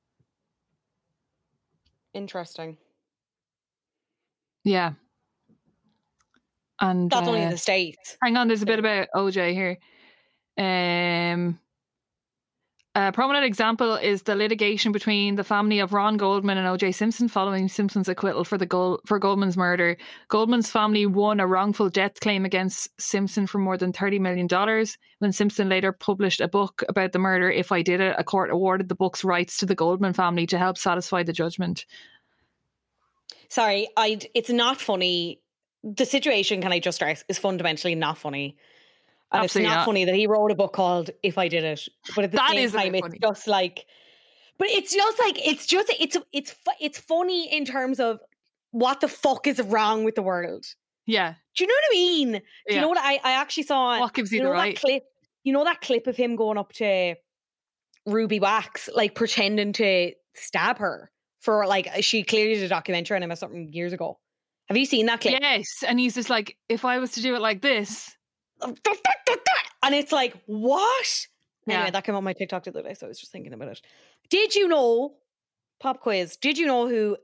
interesting 2.15 2.77
Yeah. 4.65 4.93
And 6.81 7.11
that's 7.11 7.29
only 7.29 7.45
uh, 7.45 7.51
the 7.51 7.59
states 7.59 8.17
Hang 8.23 8.37
on, 8.37 8.49
there's 8.49 8.63
a 8.63 8.67
bit 8.67 8.79
about 8.79 9.09
OJ 9.15 9.53
here. 9.53 9.79
Um, 10.59 11.59
A 12.97 13.13
prominent 13.13 13.45
example 13.45 13.95
is 13.95 14.23
the 14.23 14.35
litigation 14.35 14.91
between 14.91 15.37
the 15.37 15.45
family 15.45 15.79
of 15.79 15.93
Ron 15.93 16.17
Goldman 16.17 16.59
and 16.59 16.67
O.J. 16.67 16.93
Simpson 16.93 17.29
following 17.29 17.69
Simpson's 17.69 18.09
acquittal 18.09 18.45
for 18.45 18.59
the 18.59 18.67
Gold- 18.67 19.01
for 19.07 19.21
Goldman's 19.21 19.57
murder. 19.57 19.97
Goldman's 20.29 20.71
family 20.71 21.07
won 21.07 21.39
a 21.39 21.47
wrongful 21.47 21.89
death 21.89 22.19
claim 22.21 22.45
against 22.45 22.89
Simpson 23.01 23.47
for 23.47 23.59
more 23.59 23.79
than 23.79 23.93
thirty 23.93 24.19
million 24.19 24.49
dollars. 24.49 24.99
When 25.21 25.33
Simpson 25.33 25.69
later 25.69 25.93
published 25.93 26.41
a 26.41 26.49
book 26.49 26.83
about 26.89 27.13
the 27.13 27.21
murder, 27.21 27.49
"If 27.51 27.71
I 27.71 27.83
Did 27.83 28.01
It," 28.01 28.17
a 28.19 28.25
court 28.25 28.51
awarded 28.51 28.89
the 28.89 28.97
book's 28.97 29.23
rights 29.23 29.59
to 29.59 29.67
the 29.67 29.77
Goldman 29.77 30.13
family 30.15 30.47
to 30.49 30.59
help 30.59 30.77
satisfy 30.77 31.23
the 31.23 31.33
judgment. 31.33 31.87
Sorry, 33.49 33.89
I. 33.97 34.19
It's 34.35 34.51
not 34.51 34.81
funny. 34.81 35.41
The 35.83 36.05
situation, 36.05 36.61
can 36.61 36.73
I 36.73 36.79
just 36.79 36.97
stress, 36.97 37.25
is 37.29 37.39
fundamentally 37.39 37.95
not 37.95 38.19
funny. 38.19 38.57
And 39.33 39.45
Absolutely 39.45 39.67
it's 39.67 39.71
not, 39.71 39.79
not. 39.81 39.85
funny 39.87 40.05
that 40.07 40.15
he 40.15 40.27
wrote 40.27 40.51
a 40.51 40.55
book 40.55 40.73
called 40.73 41.11
"If 41.23 41.39
I 41.39 41.49
Did 41.49 41.65
It," 41.65 41.89
but 42.17 42.25
at 42.25 42.33
the 42.33 42.37
That 42.37 42.51
same 42.51 42.71
time, 42.71 42.95
it's 42.95 43.01
funny. 43.03 43.19
just 43.23 43.47
like. 43.47 43.87
But 44.59 44.69
it's 44.69 44.93
just 44.95 45.19
like 45.19 45.47
it's 45.47 45.67
just 45.67 45.91
it's 45.99 46.17
it's 46.33 46.55
it's 46.81 46.99
funny 46.99 47.51
in 47.51 47.65
terms 47.65 47.99
of 48.01 48.19
what 48.73 49.01
the 49.01 49.09
fuck 49.09 49.47
is 49.47 49.61
wrong 49.61 50.05
with 50.05 50.17
the 50.17 50.23
world. 50.23 50.67
Yeah, 51.07 51.35
Do 51.57 51.65
you 51.65 51.69
know 51.69 51.75
what 51.75 51.85
I 51.85 51.95
mean? 51.95 52.33
Do 52.69 52.75
you 52.75 52.81
know 52.81 52.89
what 52.89 52.99
I, 52.99 53.15
I 53.25 53.33
actually 53.33 53.63
saw? 53.65 53.99
What 54.01 54.15
gives 54.15 54.31
you 54.33 54.43
know 54.43 54.49
the 54.51 54.53
right? 54.53 54.75
That 54.75 54.81
clip, 54.81 55.05
you 55.45 55.53
know 55.53 55.65
that 55.65 55.81
clip 55.81 56.07
of 56.07 56.17
him 56.17 56.37
going 56.37 56.59
up 56.59 56.73
to 56.75 57.15
Ruby 58.07 58.39
Wax, 58.39 58.89
like 58.95 59.15
pretending 59.15 59.73
to 59.75 60.13
stab 60.35 60.79
her 60.79 61.11
for 61.41 61.67
like 61.67 61.89
she 62.03 62.23
clearly 62.23 62.55
did 62.55 62.65
a 62.65 62.69
documentary 62.69 63.17
on 63.17 63.23
him 63.23 63.33
or 63.33 63.37
something 63.37 63.73
years 63.73 63.93
ago. 63.93 64.19
Have 64.71 64.77
you 64.77 64.87
seen 64.87 65.07
that 65.07 65.21
clip? 65.21 65.39
yes, 65.41 65.67
and 65.87 65.99
he's 65.99 66.15
just 66.15 66.31
like, 66.31 66.57
if 66.69 66.85
I 66.85 66.99
was 67.01 67.11
to 67.13 67.23
do 67.23 67.35
it 67.35 67.41
like 67.41 67.61
this, 67.61 68.17
um, 68.63 68.77
And 69.83 69.95
it's 69.95 70.13
like, 70.13 70.35
what? 70.47 71.27
Anyway, 71.67 71.85
Yeah. 71.87 71.91
that 71.91 72.05
came 72.05 72.15
on 72.15 72.23
my 72.25 72.33
TikTok 72.33 72.65
the 72.65 72.71
other 72.71 72.83
day, 72.83 72.95
so 72.95 73.07
I 73.07 73.09
was 73.09 73.19
just 73.19 73.33
thinking 73.33 73.53
about 73.53 73.69
it. 73.69 73.81
Did 74.29 74.55
you 74.55 74.69
know, 74.69 75.15
pop 75.81 76.01
quiz, 76.01 76.37
did 76.37 76.57
you 76.57 76.67
know 76.67 76.89
who 76.89 77.17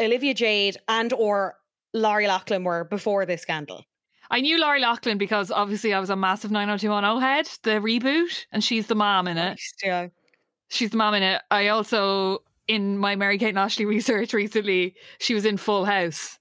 Olivia 0.00 0.32
Jade 0.34 0.78
and 0.88 1.12
or 1.12 1.56
Lori 1.92 2.26
Loughlin 2.26 2.64
were 2.64 2.84
before 2.84 3.26
this 3.26 3.42
scandal? 3.42 3.84
I 4.30 4.40
knew 4.40 4.58
Lori 4.58 4.80
Loughlin 4.80 5.18
because 5.18 5.50
obviously 5.50 5.92
I 5.92 6.00
was 6.00 6.08
a 6.10 6.16
massive 6.16 6.50
90210 6.50 7.20
head, 7.20 7.46
the 7.64 7.80
reboot, 7.80 8.46
and 8.50 8.64
she's 8.64 8.86
the 8.86 8.94
mom 8.94 9.28
in 9.28 9.36
it. 9.36 9.60
Yeah. 9.82 10.08
She's 10.68 10.90
the 10.90 10.96
mom 10.96 11.12
in 11.14 11.22
it. 11.22 11.42
I 11.50 11.68
also, 11.68 12.38
in 12.66 12.96
my 12.96 13.14
Mary 13.16 13.36
Kate 13.38 13.50
and 13.50 13.58
Ashley 13.58 13.84
research 13.84 14.32
recently, 14.32 14.94
she 15.18 15.34
was 15.34 15.44
in 15.44 15.58
Full 15.58 15.84
House, 15.84 16.38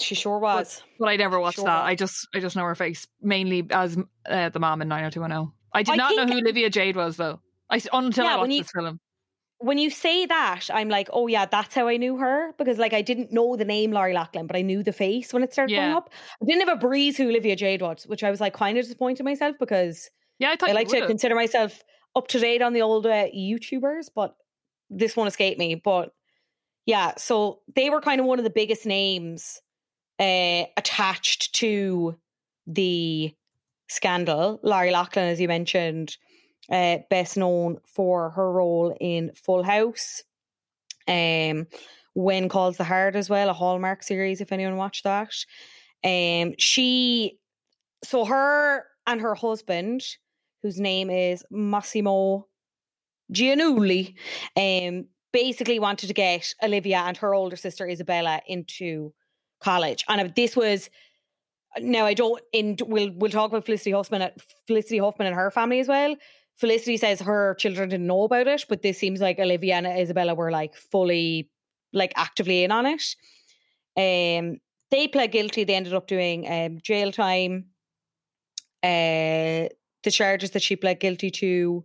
She 0.00 0.14
sure 0.14 0.38
was. 0.38 0.82
but 0.98 1.08
I 1.08 1.16
never 1.16 1.40
watched 1.40 1.56
Sure 1.56 1.64
that. 1.64 1.82
was. 1.82 1.88
I 1.90 1.94
just, 1.94 2.28
I 2.34 2.40
just 2.40 2.54
know 2.56 2.64
her 2.64 2.74
face 2.74 3.06
mainly 3.22 3.66
as 3.70 3.96
uh, 4.28 4.48
the 4.50 4.58
mom 4.58 4.82
in 4.82 4.88
90210. 4.88 5.52
I 5.72 5.82
did 5.82 5.92
I 5.92 5.96
not 5.96 6.14
know 6.16 6.26
who 6.34 6.38
Olivia 6.40 6.68
Jade 6.70 6.96
was 6.96 7.16
though. 7.16 7.40
I 7.70 7.80
until 7.92 8.24
Yeah, 8.24 8.34
I 8.34 8.36
watched 8.38 8.52
you- 8.52 8.62
this 8.62 8.70
film. 8.72 9.00
when 9.58 9.78
you 9.78 9.88
say 9.90 10.26
that, 10.26 10.66
I'm 10.72 10.88
like, 10.90 11.08
oh 11.12 11.26
yeah, 11.28 11.46
that's 11.46 11.74
how 11.74 11.88
I 11.88 11.96
knew 11.96 12.18
her 12.18 12.52
because 12.58 12.78
like 12.78 12.92
I 12.92 13.00
didn't 13.02 13.32
know 13.32 13.56
the 13.56 13.64
name 13.64 13.90
Lori 13.90 14.12
Loughlin, 14.12 14.46
but 14.46 14.54
I 14.56 14.60
knew 14.62 14.82
the 14.82 14.92
face 14.92 15.32
when 15.32 15.42
it 15.42 15.52
started 15.52 15.74
going 15.74 15.88
Yeah. 15.90 15.96
up. 15.96 16.10
I 16.42 16.44
didn't 16.44 16.68
have 16.68 16.76
a 16.76 16.80
breeze 16.80 17.16
who 17.16 17.28
Olivia 17.30 17.56
Jade 17.56 17.80
was, 17.82 18.04
which 18.06 18.22
I 18.22 18.30
was 18.30 18.40
like 18.40 18.52
kind 18.52 18.76
of 18.76 18.84
disappointed 18.84 19.24
myself 19.24 19.56
because 19.58 20.10
Yeah, 20.38 20.50
I 20.50 20.56
thought 20.56 20.68
I 20.70 20.72
like 20.74 20.88
to 20.88 21.06
consider 21.06 21.34
myself 21.34 21.82
up 22.14 22.28
to 22.28 22.38
date 22.38 22.60
on 22.62 22.74
the 22.74 22.82
old 22.82 23.06
uh, 23.06 23.26
YouTubers, 23.34 24.10
but 24.14 24.34
this 24.90 25.16
one 25.16 25.26
escaped 25.26 25.58
me. 25.58 25.74
But 25.74 26.10
yeah, 26.84 27.14
so 27.16 27.60
they 27.74 27.88
were 27.90 28.00
kind 28.02 28.20
of 28.20 28.26
one 28.26 28.38
of 28.38 28.44
the 28.44 28.50
biggest 28.50 28.84
names 28.86 29.60
uh, 30.18 30.64
attached 30.76 31.54
to 31.56 32.16
the 32.66 33.34
scandal. 33.88 34.60
Lori 34.62 34.90
Loughlin, 34.90 35.28
as 35.28 35.40
you 35.40 35.48
mentioned, 35.48 36.16
uh, 36.70 36.98
best 37.10 37.36
known 37.36 37.78
for 37.86 38.30
her 38.30 38.50
role 38.50 38.96
in 39.00 39.32
Full 39.34 39.62
House. 39.62 40.22
Um, 41.06 41.66
When 42.14 42.48
Calls 42.48 42.78
the 42.78 42.84
Heart 42.84 43.14
as 43.14 43.28
well, 43.28 43.50
a 43.50 43.52
Hallmark 43.52 44.02
series, 44.02 44.40
if 44.40 44.50
anyone 44.50 44.76
watched 44.76 45.04
that. 45.04 45.34
Um, 46.02 46.54
she, 46.58 47.38
so 48.02 48.24
her 48.24 48.84
and 49.06 49.20
her 49.20 49.34
husband, 49.34 50.02
whose 50.62 50.80
name 50.80 51.10
is 51.10 51.44
Massimo 51.50 52.46
Giannulli, 53.32 54.14
um, 54.56 55.06
basically 55.32 55.78
wanted 55.78 56.06
to 56.06 56.14
get 56.14 56.54
Olivia 56.62 57.00
and 57.06 57.16
her 57.18 57.34
older 57.34 57.56
sister 57.56 57.86
Isabella 57.86 58.40
into 58.48 59.12
college. 59.60 60.04
And 60.08 60.34
this 60.34 60.56
was 60.56 60.90
now 61.78 62.06
I 62.06 62.14
don't 62.14 62.42
in 62.52 62.76
we'll 62.86 63.10
we'll 63.14 63.30
talk 63.30 63.50
about 63.50 63.64
Felicity 63.64 63.92
Huffman 63.92 64.30
Felicity 64.66 64.98
Huffman 64.98 65.26
and 65.26 65.36
her 65.36 65.50
family 65.50 65.80
as 65.80 65.88
well. 65.88 66.16
Felicity 66.56 66.96
says 66.96 67.20
her 67.20 67.54
children 67.54 67.90
didn't 67.90 68.06
know 68.06 68.22
about 68.22 68.46
it, 68.46 68.64
but 68.68 68.82
this 68.82 68.98
seems 68.98 69.20
like 69.20 69.38
Olivia 69.38 69.74
and 69.74 69.86
Isabella 69.86 70.34
were 70.34 70.50
like 70.50 70.74
fully 70.74 71.50
like 71.92 72.12
actively 72.16 72.64
in 72.64 72.72
on 72.72 72.86
it. 72.86 73.02
Um 73.96 74.58
they 74.90 75.08
pled 75.08 75.32
guilty, 75.32 75.64
they 75.64 75.74
ended 75.74 75.94
up 75.94 76.06
doing 76.06 76.50
um 76.50 76.78
jail 76.82 77.12
time. 77.12 77.66
Uh 78.82 79.68
the 80.02 80.10
charges 80.10 80.52
that 80.52 80.62
she 80.62 80.76
pled 80.76 81.00
guilty 81.00 81.30
to 81.30 81.84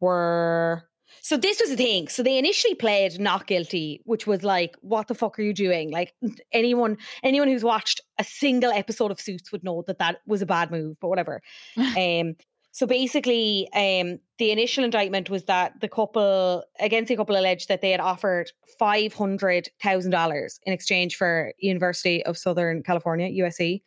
were 0.00 0.88
so 1.22 1.36
this 1.36 1.60
was 1.60 1.70
the 1.70 1.76
thing. 1.76 2.08
So 2.08 2.24
they 2.24 2.36
initially 2.36 2.74
played 2.74 3.20
not 3.20 3.46
guilty, 3.46 4.02
which 4.04 4.26
was 4.26 4.42
like, 4.42 4.76
what 4.80 5.06
the 5.06 5.14
fuck 5.14 5.38
are 5.38 5.42
you 5.42 5.54
doing? 5.54 5.90
Like 5.92 6.14
anyone, 6.52 6.98
anyone 7.22 7.46
who's 7.46 7.62
watched 7.62 8.00
a 8.18 8.24
single 8.24 8.72
episode 8.72 9.12
of 9.12 9.20
Suits 9.20 9.52
would 9.52 9.62
know 9.62 9.84
that 9.86 10.00
that 10.00 10.18
was 10.26 10.42
a 10.42 10.46
bad 10.46 10.72
move, 10.72 10.96
but 11.00 11.08
whatever. 11.08 11.40
um, 11.96 12.34
so 12.72 12.86
basically, 12.86 13.68
um, 13.72 14.18
the 14.38 14.50
initial 14.50 14.82
indictment 14.82 15.30
was 15.30 15.44
that 15.44 15.80
the 15.80 15.88
couple, 15.88 16.64
against 16.80 17.08
the 17.08 17.16
couple, 17.16 17.36
alleged 17.36 17.68
that 17.68 17.82
they 17.82 17.90
had 17.90 18.00
offered 18.00 18.50
five 18.78 19.12
hundred 19.12 19.68
thousand 19.80 20.10
dollars 20.10 20.58
in 20.64 20.72
exchange 20.72 21.16
for 21.16 21.52
University 21.58 22.24
of 22.24 22.38
Southern 22.38 22.82
California 22.82 23.44
(USC) 23.44 23.82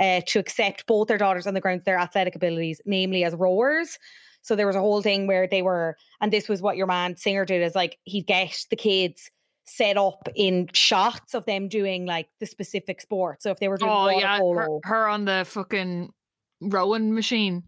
uh, 0.00 0.22
to 0.26 0.38
accept 0.38 0.86
both 0.86 1.06
their 1.08 1.18
daughters 1.18 1.46
on 1.46 1.52
the 1.52 1.60
grounds 1.60 1.82
of 1.82 1.84
their 1.84 1.98
athletic 1.98 2.34
abilities, 2.34 2.80
namely 2.86 3.24
as 3.24 3.34
rowers. 3.34 3.98
So 4.42 4.56
there 4.56 4.66
was 4.66 4.76
a 4.76 4.80
whole 4.80 5.02
thing 5.02 5.26
where 5.26 5.46
they 5.46 5.62
were, 5.62 5.96
and 6.20 6.32
this 6.32 6.48
was 6.48 6.62
what 6.62 6.76
your 6.76 6.86
man 6.86 7.16
Singer 7.16 7.44
did, 7.44 7.62
is 7.62 7.74
like 7.74 7.98
he'd 8.04 8.26
get 8.26 8.66
the 8.70 8.76
kids 8.76 9.30
set 9.64 9.96
up 9.96 10.28
in 10.34 10.68
shots 10.72 11.34
of 11.34 11.44
them 11.44 11.68
doing 11.68 12.04
like 12.06 12.28
the 12.40 12.46
specific 12.46 13.00
sport. 13.00 13.42
So 13.42 13.50
if 13.50 13.60
they 13.60 13.68
were 13.68 13.76
doing 13.76 13.90
Oh 13.92 14.08
yeah, 14.08 14.38
her, 14.38 14.78
her 14.82 15.08
on 15.08 15.26
the 15.26 15.44
fucking 15.46 16.12
rowing 16.60 17.14
machine. 17.14 17.62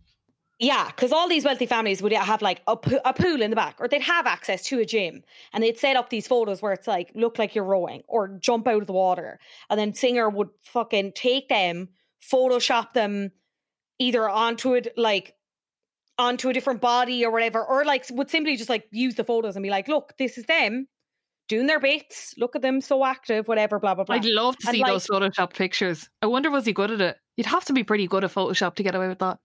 yeah, 0.59 0.87
because 0.89 1.12
all 1.12 1.29
these 1.29 1.45
wealthy 1.45 1.66
families 1.66 2.03
would 2.03 2.12
have 2.12 2.43
like 2.43 2.62
a, 2.66 2.77
po- 2.77 3.01
a 3.05 3.12
pool 3.12 3.41
in 3.43 3.51
the 3.51 3.57
back, 3.57 3.77
or 3.79 3.87
they'd 3.89 4.03
have 4.03 4.27
access 4.27 4.62
to 4.64 4.81
a 4.81 4.85
gym, 4.85 5.23
and 5.53 5.62
they'd 5.62 5.79
set 5.79 5.97
up 5.97 6.11
these 6.11 6.27
photos 6.27 6.61
where 6.62 6.73
it's 6.73 6.87
like 6.89 7.11
look 7.14 7.39
like 7.39 7.55
you're 7.55 7.64
rowing 7.64 8.03
or 8.09 8.29
jump 8.41 8.66
out 8.66 8.81
of 8.81 8.87
the 8.87 8.93
water, 8.93 9.39
and 9.70 9.79
then 9.79 9.95
Singer 9.95 10.29
would 10.29 10.49
fucking 10.64 11.12
take 11.14 11.49
them, 11.49 11.89
Photoshop 12.33 12.93
them, 12.93 13.31
either 13.99 14.29
onto 14.29 14.75
it 14.75 14.93
like 14.97 15.35
onto 16.23 16.49
a 16.49 16.53
different 16.53 16.81
body 16.81 17.25
or 17.25 17.31
whatever, 17.31 17.62
or 17.64 17.85
like 17.85 18.05
would 18.11 18.31
simply 18.31 18.57
just 18.57 18.70
like 18.70 18.85
use 18.91 19.14
the 19.16 19.25
photos 19.25 19.57
and 19.57 19.62
be 19.62 19.70
like, 19.70 19.89
look, 19.89 20.14
this 20.18 20.39
is 20.39 20.45
them 20.47 20.87
doing 21.49 21.66
their 21.66 21.81
bits. 21.81 22.35
Look 22.39 22.57
at 22.57 22.62
them 22.62 22.81
so 22.81 23.05
active, 23.05 23.49
whatever, 23.49 23.79
blah 23.79 23.95
blah 23.95 24.05
blah. 24.05 24.14
I'd 24.16 24.25
love 24.25 24.57
to 24.59 24.68
And, 24.68 24.75
see 24.77 24.83
like- 24.83 24.93
those 24.93 25.07
Photoshop 25.07 25.55
pictures. 25.55 26.09
I 26.23 26.27
wonder 26.27 26.51
was 26.51 26.66
he 26.66 26.73
good 26.73 26.91
at 26.91 27.01
it? 27.01 27.16
You'd 27.37 27.47
have 27.47 27.64
to 27.66 27.73
be 27.73 27.85
pretty 27.85 28.07
good 28.07 28.25
at 28.25 28.33
Photoshop 28.33 28.75
to 28.77 28.83
get 28.83 28.95
away 28.95 29.09
with 29.09 29.18
that. 29.20 29.39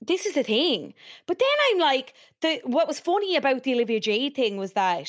this 0.00 0.26
is 0.26 0.34
the 0.34 0.42
thing. 0.42 0.92
But 1.26 1.38
then 1.38 1.56
I'm 1.70 1.78
like, 1.78 2.14
the 2.42 2.60
what 2.64 2.86
was 2.88 3.00
funny 3.00 3.36
about 3.36 3.62
the 3.62 3.74
Olivia 3.74 4.00
Jade 4.00 4.34
thing 4.34 4.56
was 4.58 4.72
that 4.74 5.08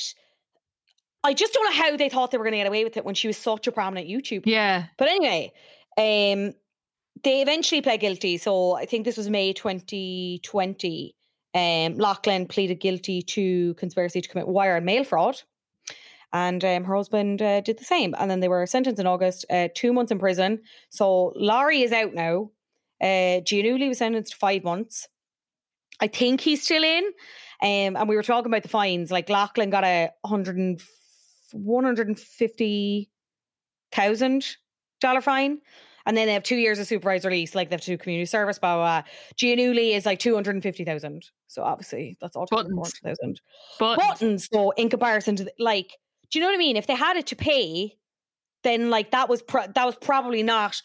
I 1.24 1.34
just 1.34 1.52
don't 1.52 1.64
know 1.66 1.82
how 1.82 1.96
they 1.96 2.08
thought 2.08 2.30
they 2.30 2.38
were 2.38 2.44
going 2.44 2.52
to 2.52 2.58
get 2.58 2.66
away 2.68 2.84
with 2.84 2.96
it 2.96 3.04
when 3.04 3.14
she 3.14 3.26
was 3.26 3.36
such 3.36 3.66
a 3.66 3.72
prominent 3.72 4.08
YouTuber. 4.08 4.44
Yeah. 4.46 4.86
But 4.96 5.08
anyway, 5.08 5.52
um, 5.98 6.54
they 7.22 7.42
eventually 7.42 7.82
pled 7.82 8.00
guilty. 8.00 8.38
So 8.38 8.76
I 8.76 8.86
think 8.86 9.04
this 9.04 9.16
was 9.16 9.30
May 9.30 9.52
2020. 9.52 11.14
Um, 11.54 11.94
Loughlin 11.94 12.46
pleaded 12.46 12.80
guilty 12.80 13.22
to 13.22 13.74
conspiracy 13.74 14.20
to 14.20 14.28
commit 14.28 14.48
wire 14.48 14.76
and 14.76 14.86
mail 14.86 15.04
fraud. 15.04 15.40
And 16.32 16.62
um, 16.64 16.84
her 16.84 16.94
husband 16.94 17.40
uh, 17.40 17.60
did 17.62 17.78
the 17.78 17.84
same. 17.84 18.14
And 18.18 18.30
then 18.30 18.40
they 18.40 18.48
were 18.48 18.66
sentenced 18.66 19.00
in 19.00 19.06
August, 19.06 19.46
uh, 19.48 19.68
two 19.74 19.92
months 19.92 20.12
in 20.12 20.18
prison. 20.18 20.60
So 20.90 21.32
Lori 21.36 21.82
is 21.82 21.92
out 21.92 22.12
now. 22.12 22.50
Uh, 23.00 23.40
Giannulli 23.40 23.88
was 23.88 23.98
sentenced 23.98 24.32
to 24.32 24.38
five 24.38 24.64
months. 24.64 25.08
I 26.00 26.08
think 26.08 26.40
he's 26.40 26.62
still 26.62 26.84
in. 26.84 27.04
Um, 27.62 27.96
and 27.96 28.08
we 28.08 28.16
were 28.16 28.22
talking 28.22 28.50
about 28.50 28.62
the 28.62 28.68
fines. 28.68 29.10
Like 29.10 29.30
Loughlin 29.30 29.70
got 29.70 29.84
a 29.84 30.10
one 30.22 30.44
hundred 31.84 32.08
and 32.08 32.18
fifty 32.18 33.10
thousand 33.92 34.44
dollar 35.00 35.22
fine, 35.22 35.60
and 36.06 36.16
then 36.16 36.26
they 36.26 36.32
have 36.32 36.42
two 36.42 36.56
years 36.56 36.78
of 36.78 36.86
supervised 36.86 37.24
release. 37.24 37.54
Like 37.54 37.68
they 37.68 37.74
have 37.74 37.82
to 37.82 37.90
do 37.90 37.98
community 37.98 38.26
service. 38.26 38.58
Blah 38.58 38.76
blah. 38.76 39.02
blah. 39.02 39.10
Giannulli 39.36 39.94
is 39.94 40.06
like 40.06 40.18
two 40.18 40.34
hundred 40.34 40.54
and 40.54 40.62
fifty 40.62 40.84
thousand. 40.84 41.30
So 41.48 41.62
obviously 41.62 42.16
that's 42.20 42.36
all 42.36 42.46
Buttons. 42.50 42.98
thousand 43.04 43.40
But 43.78 43.98
buttons. 43.98 44.48
though 44.50 44.70
in 44.70 44.88
comparison 44.88 45.36
to 45.36 45.44
the, 45.44 45.52
like, 45.58 45.92
do 46.30 46.38
you 46.38 46.44
know 46.44 46.48
what 46.48 46.54
I 46.54 46.58
mean? 46.58 46.76
If 46.76 46.86
they 46.86 46.94
had 46.94 47.16
it 47.16 47.26
to 47.28 47.36
pay, 47.36 47.96
then 48.62 48.88
like 48.88 49.10
that 49.10 49.28
was 49.28 49.42
pro- 49.42 49.66
that 49.66 49.84
was 49.84 49.96
probably 49.96 50.42
not. 50.42 50.80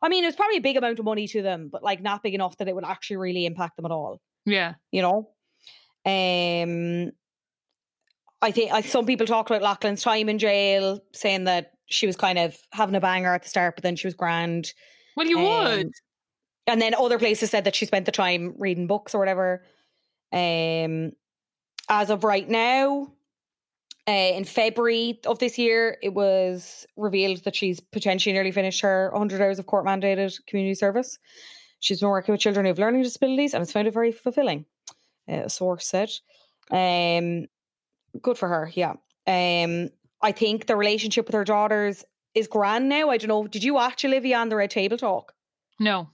I 0.00 0.08
mean, 0.08 0.22
it 0.22 0.28
was 0.28 0.36
probably 0.36 0.58
a 0.58 0.60
big 0.60 0.76
amount 0.76 1.00
of 1.00 1.04
money 1.04 1.26
to 1.26 1.42
them, 1.42 1.68
but 1.72 1.82
like 1.82 2.00
not 2.00 2.22
big 2.22 2.34
enough 2.34 2.56
that 2.58 2.68
it 2.68 2.74
would 2.74 2.84
actually 2.84 3.16
really 3.16 3.46
impact 3.46 3.74
them 3.76 3.84
at 3.84 3.90
all 3.90 4.20
yeah. 4.48 4.74
you 4.90 5.02
know. 5.02 5.30
Um, 6.04 7.12
I 8.40 8.50
think 8.50 8.72
I, 8.72 8.80
some 8.80 9.06
people 9.06 9.26
talked 9.26 9.50
about 9.50 9.62
Loughlin's 9.62 10.02
time 10.02 10.28
in 10.28 10.38
jail, 10.38 11.00
saying 11.12 11.44
that 11.44 11.72
she 11.88 12.06
was 12.06 12.16
kind 12.16 12.38
of 12.38 12.56
having 12.72 12.94
a 12.94 13.00
banger 13.00 13.34
at 13.34 13.42
the 13.42 13.48
start, 13.48 13.76
but 13.76 13.82
then 13.82 13.96
she 13.96 14.06
was 14.06 14.14
grand. 14.14 14.72
Well, 15.16 15.26
you 15.26 15.38
Um, 15.38 15.44
would. 15.44 15.92
And 16.66 16.82
then 16.82 16.94
other 16.94 17.18
places 17.18 17.50
said 17.50 17.64
that 17.64 17.74
she 17.74 17.86
spent 17.86 18.06
the 18.06 18.12
time 18.12 18.54
reading 18.58 18.86
books 18.86 19.14
or 19.14 19.18
whatever. 19.18 19.64
Um, 20.32 21.12
as 21.88 22.10
of 22.10 22.24
right 22.24 22.46
now, 22.48 23.10
uh, 24.06 24.10
in 24.10 24.44
February 24.44 25.18
of 25.26 25.38
this 25.38 25.58
year, 25.58 25.96
it 26.02 26.14
was 26.14 26.86
revealed 26.96 27.44
that 27.44 27.56
she's 27.56 27.80
potentially 27.80 28.32
nearly 28.34 28.52
finished 28.52 28.82
her 28.82 29.08
100 29.12 29.40
hours 29.40 29.58
of 29.58 29.66
court 29.66 29.86
mandated 29.86 30.38
community 30.46 30.74
service. 30.74 31.18
She's 31.80 32.00
been 32.00 32.08
working 32.10 32.32
with 32.32 32.40
children 32.40 32.66
who 32.66 32.68
have 32.68 32.78
learning 32.78 33.02
disabilities 33.02 33.54
and 33.54 33.60
has 33.62 33.72
found 33.72 33.88
it 33.88 33.94
very 33.94 34.12
fulfilling, 34.12 34.66
uh, 35.28 35.44
a 35.44 35.50
source 35.50 35.86
said. 35.86 36.10
Um, 36.70 37.46
good 38.20 38.36
for 38.36 38.48
her, 38.48 38.70
yeah. 38.74 38.94
Um, 39.26 39.90
I 40.22 40.32
think 40.32 40.66
the 40.66 40.76
relationship 40.76 41.26
with 41.26 41.34
her 41.34 41.44
daughters 41.44 42.04
is 42.34 42.48
grand 42.48 42.88
now. 42.88 43.10
I 43.10 43.16
don't 43.16 43.28
know. 43.28 43.46
Did 43.46 43.62
you 43.62 43.74
watch 43.74 44.04
Olivia 44.04 44.38
on 44.38 44.48
the 44.48 44.56
Red 44.56 44.70
Table 44.70 44.96
Talk? 44.96 45.32
No. 45.78 46.10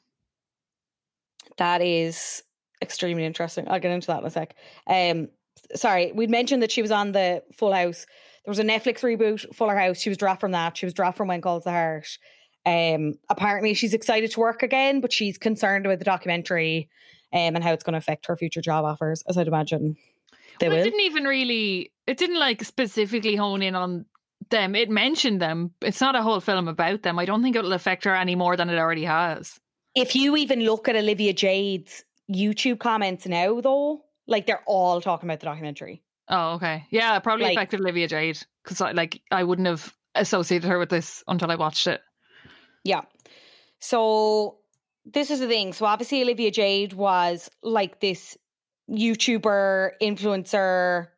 That 1.59 1.81
is 1.83 2.43
extremely 2.83 3.25
interesting. 3.25 3.69
I'll 3.69 3.81
get 3.81 3.93
into 3.93 4.09
that 4.09 4.21
in 4.21 4.27
a 4.27 4.31
sec. 4.31 4.55
Um, 4.87 5.29
sorry, 5.75 6.13
we'd 6.13 6.31
mentioned 6.31 6.63
that 6.63 6.71
she 6.73 6.83
was 6.83 6.91
on 6.91 7.13
the 7.13 7.43
Full 7.57 7.73
House. 7.73 8.07
There 8.45 8.51
was 8.51 8.59
a 8.59 8.65
Netflix 8.65 9.01
reboot, 9.01 9.55
Fuller 9.55 9.77
House. 9.77 9.99
She 9.99 10.11
was 10.11 10.19
dropped 10.19 10.41
from 10.41 10.53
that. 10.53 10.77
She 10.77 10.87
was 10.87 10.93
dropped 10.93 11.17
from 11.17 11.29
When 11.29 11.41
Calls 11.41 11.65
the 11.65 11.71
Heart. 11.71 12.19
Um, 12.67 13.15
apparently, 13.31 13.75
she's 13.75 13.95
excited 13.95 14.31
to 14.33 14.41
work 14.41 14.63
again, 14.63 15.01
but 15.01 15.13
she's 15.13 15.39
concerned 15.39 15.87
about 15.87 15.99
the 15.99 16.05
documentary 16.05 16.89
um, 17.33 17.57
and 17.57 17.65
how 17.65 17.73
it's 17.73 17.85
going 17.85 17.93
to 17.93 17.99
affect 17.99 18.27
her 18.27 18.37
future 18.37 18.61
job 18.61 18.85
offers, 18.85 19.23
as 19.29 19.39
I'd 19.39 19.49
imagine 19.49 19.97
they 20.61 20.69
Well, 20.69 20.83
didn't 20.83 21.01
even 21.01 21.25
really. 21.25 21.91
It 22.07 22.19
didn't 22.19 22.39
like 22.39 22.63
specifically 22.65 23.37
hone 23.37 23.63
in 23.63 23.75
on 23.75 24.05
them. 24.51 24.75
It 24.75 24.91
mentioned 24.91 25.41
them. 25.41 25.73
It's 25.81 26.01
not 26.01 26.15
a 26.17 26.23
whole 26.23 26.41
film 26.41 26.69
about 26.69 27.03
them. 27.03 27.19
I 27.19 27.25
don't 27.25 27.43
think 27.43 27.57
it'll 27.57 27.73
affect 27.73 28.05
her 28.05 28.15
any 28.15 28.35
more 28.35 28.57
than 28.57 28.69
it 28.69 28.79
already 28.79 29.05
has. 29.05 29.59
If 29.95 30.15
you 30.17 30.37
even 30.37 30.61
look 30.61 30.89
at 30.89 30.97
Olivia 30.97 31.33
Jade's 31.33 32.05
YouTube 32.31 32.79
comments 32.81 33.27
now, 33.27 33.61
though, 33.61 34.03
like 34.27 34.47
they're 34.47 34.63
all 34.67 35.01
talking 35.01 35.29
about 35.29 35.41
the 35.41 35.47
documentary. 35.47 36.03
Oh, 36.29 36.55
okay. 36.55 36.87
Yeah, 36.91 37.17
it 37.17 37.23
probably 37.23 37.45
Like- 37.47 37.57
affected 37.57 37.81
Olivia 37.81 38.09
Jade 38.09 38.39
because 38.63 38.81
I 38.81 38.93
like 38.93 39.21
I 39.31 39.45
wouldn't 39.45 39.69
have 39.69 39.95
associated 40.15 40.69
her 40.69 40.79
with 40.79 40.89
this 40.89 41.23
until 41.29 41.51
I 41.51 41.57
watched 41.57 41.87
it. 41.87 42.01
Yeah. 42.83 43.03
So 43.81 44.59
this 45.05 45.31
is 45.31 45.41
the 45.41 45.47
thing. 45.49 45.73
So 45.73 45.85
obviously 45.87 46.23
Olivia 46.23 46.51
Jade 46.51 46.93
was 46.95 47.51
like 47.63 48.01
this 48.01 48.37
YouTuber, 48.91 49.91
influencer, 50.03 51.09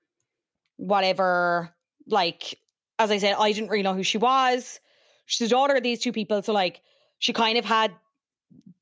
whatever. 0.77 1.75
Like, 2.07 2.59
as 2.99 3.11
I 3.11 3.19
said, 3.19 3.37
I 3.39 3.53
didn't 3.53 3.71
really 3.71 3.83
know 3.83 3.95
who 3.95 4.03
she 4.03 4.19
was. 4.19 4.81
She's 5.27 5.49
the 5.49 5.55
daughter 5.55 5.75
of 5.75 5.83
these 5.83 6.01
two 6.01 6.13
people. 6.13 6.43
So 6.43 6.53
like 6.53 6.81
she 7.19 7.33
kind 7.33 7.59
of 7.59 7.65
had 7.65 7.93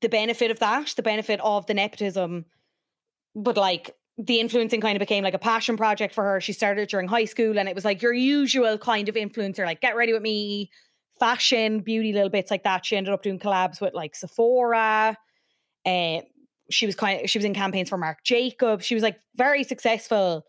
the 0.01 0.09
benefit 0.09 0.51
of 0.51 0.59
that, 0.59 0.93
the 0.95 1.03
benefit 1.03 1.39
of 1.41 1.65
the 1.65 1.73
nepotism. 1.73 2.45
But 3.35 3.57
like 3.57 3.95
the 4.17 4.39
influencing 4.39 4.79
kind 4.79 4.95
of 4.95 4.99
became 4.99 5.23
like 5.23 5.33
a 5.33 5.39
passion 5.39 5.75
project 5.75 6.13
for 6.13 6.23
her. 6.23 6.39
She 6.39 6.53
started 6.53 6.87
during 6.87 7.07
high 7.07 7.25
school 7.25 7.57
and 7.59 7.67
it 7.67 7.75
was 7.75 7.83
like 7.83 8.01
your 8.01 8.13
usual 8.13 8.77
kind 8.77 9.09
of 9.09 9.15
influencer, 9.15 9.65
like 9.65 9.81
get 9.81 9.95
ready 9.95 10.13
with 10.13 10.21
me, 10.21 10.69
fashion, 11.19 11.79
beauty, 11.79 12.13
little 12.13 12.29
bits 12.29 12.51
like 12.51 12.63
that. 12.63 12.85
She 12.85 12.95
ended 12.95 13.13
up 13.13 13.23
doing 13.23 13.39
collabs 13.39 13.81
with 13.81 13.93
like 13.93 14.15
Sephora. 14.15 15.17
Uh, 15.85 16.21
she 16.69 16.85
was 16.85 16.95
kind 16.95 17.21
of 17.21 17.29
she 17.29 17.37
was 17.37 17.45
in 17.45 17.53
campaigns 17.53 17.89
for 17.89 17.97
Marc 17.97 18.23
Jacobs. 18.23 18.85
She 18.85 18.95
was 18.95 19.03
like 19.03 19.19
very 19.35 19.63
successful 19.63 20.45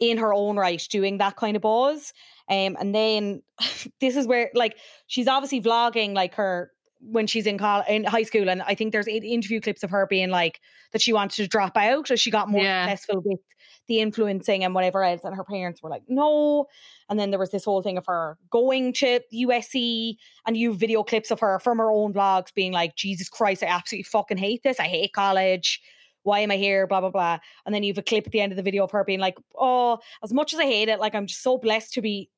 in 0.00 0.18
her 0.18 0.34
own 0.34 0.56
right, 0.56 0.82
doing 0.90 1.18
that 1.18 1.36
kind 1.36 1.56
of 1.56 1.62
buzz. 1.62 2.12
Um, 2.50 2.76
and 2.78 2.94
then 2.94 3.42
this 4.00 4.16
is 4.16 4.26
where 4.26 4.50
like 4.54 4.76
she's 5.06 5.28
obviously 5.28 5.60
vlogging 5.60 6.14
like 6.14 6.34
her 6.34 6.70
when 7.00 7.26
she's 7.26 7.46
in 7.46 7.58
col- 7.58 7.84
in 7.88 8.04
high 8.04 8.22
school, 8.22 8.48
and 8.48 8.62
I 8.62 8.74
think 8.74 8.92
there's 8.92 9.06
interview 9.06 9.60
clips 9.60 9.82
of 9.82 9.90
her 9.90 10.06
being 10.06 10.30
like 10.30 10.60
that 10.92 11.02
she 11.02 11.12
wanted 11.12 11.36
to 11.36 11.46
drop 11.48 11.76
out 11.76 12.10
as 12.10 12.18
she 12.20 12.30
got 12.30 12.48
more 12.48 12.62
Yeah. 12.62 12.86
successful 12.88 13.20
with 13.24 13.40
the 13.88 14.00
influencing 14.00 14.64
and 14.64 14.74
whatever 14.74 15.04
else, 15.04 15.20
and 15.24 15.36
her 15.36 15.44
parents 15.44 15.82
were 15.82 15.90
like, 15.90 16.04
no. 16.08 16.64
And 17.10 17.20
then 17.20 17.28
there 17.30 17.38
was 17.38 17.50
this 17.50 17.64
whole 17.66 17.82
thing 17.82 17.98
of 17.98 18.06
her 18.06 18.38
going 18.48 18.94
to 18.94 19.20
USC 19.34 20.16
and 20.46 20.56
you 20.56 20.72
video 20.74 21.02
clips 21.02 21.30
of 21.30 21.40
her 21.40 21.58
from 21.58 21.76
her 21.78 21.90
own 21.90 22.14
vlogs 22.14 22.54
being 22.54 22.72
like, 22.72 22.96
Jesus 22.96 23.28
Christ, 23.28 23.62
I 23.62 23.66
absolutely 23.66 24.04
fucking 24.04 24.38
hate 24.38 24.62
this. 24.62 24.80
I 24.80 24.84
hate 24.84 25.12
college. 25.12 25.82
Why 26.24 26.40
am 26.40 26.50
I 26.50 26.56
here? 26.56 26.86
Blah, 26.86 27.00
blah, 27.00 27.10
blah. 27.10 27.38
And 27.64 27.74
then 27.74 27.82
you 27.82 27.92
have 27.92 27.98
a 27.98 28.02
clip 28.02 28.26
at 28.26 28.32
the 28.32 28.40
end 28.40 28.52
of 28.52 28.56
the 28.56 28.62
video 28.62 28.82
of 28.82 28.90
her 28.90 29.04
being 29.04 29.20
like, 29.20 29.38
oh, 29.56 29.98
as 30.22 30.32
much 30.32 30.52
as 30.52 30.58
I 30.58 30.64
hate 30.64 30.88
it, 30.88 30.98
like 30.98 31.14
I'm 31.14 31.26
just 31.26 31.42
so 31.42 31.56
blessed 31.58 31.94
to 31.94 32.02
be 32.02 32.28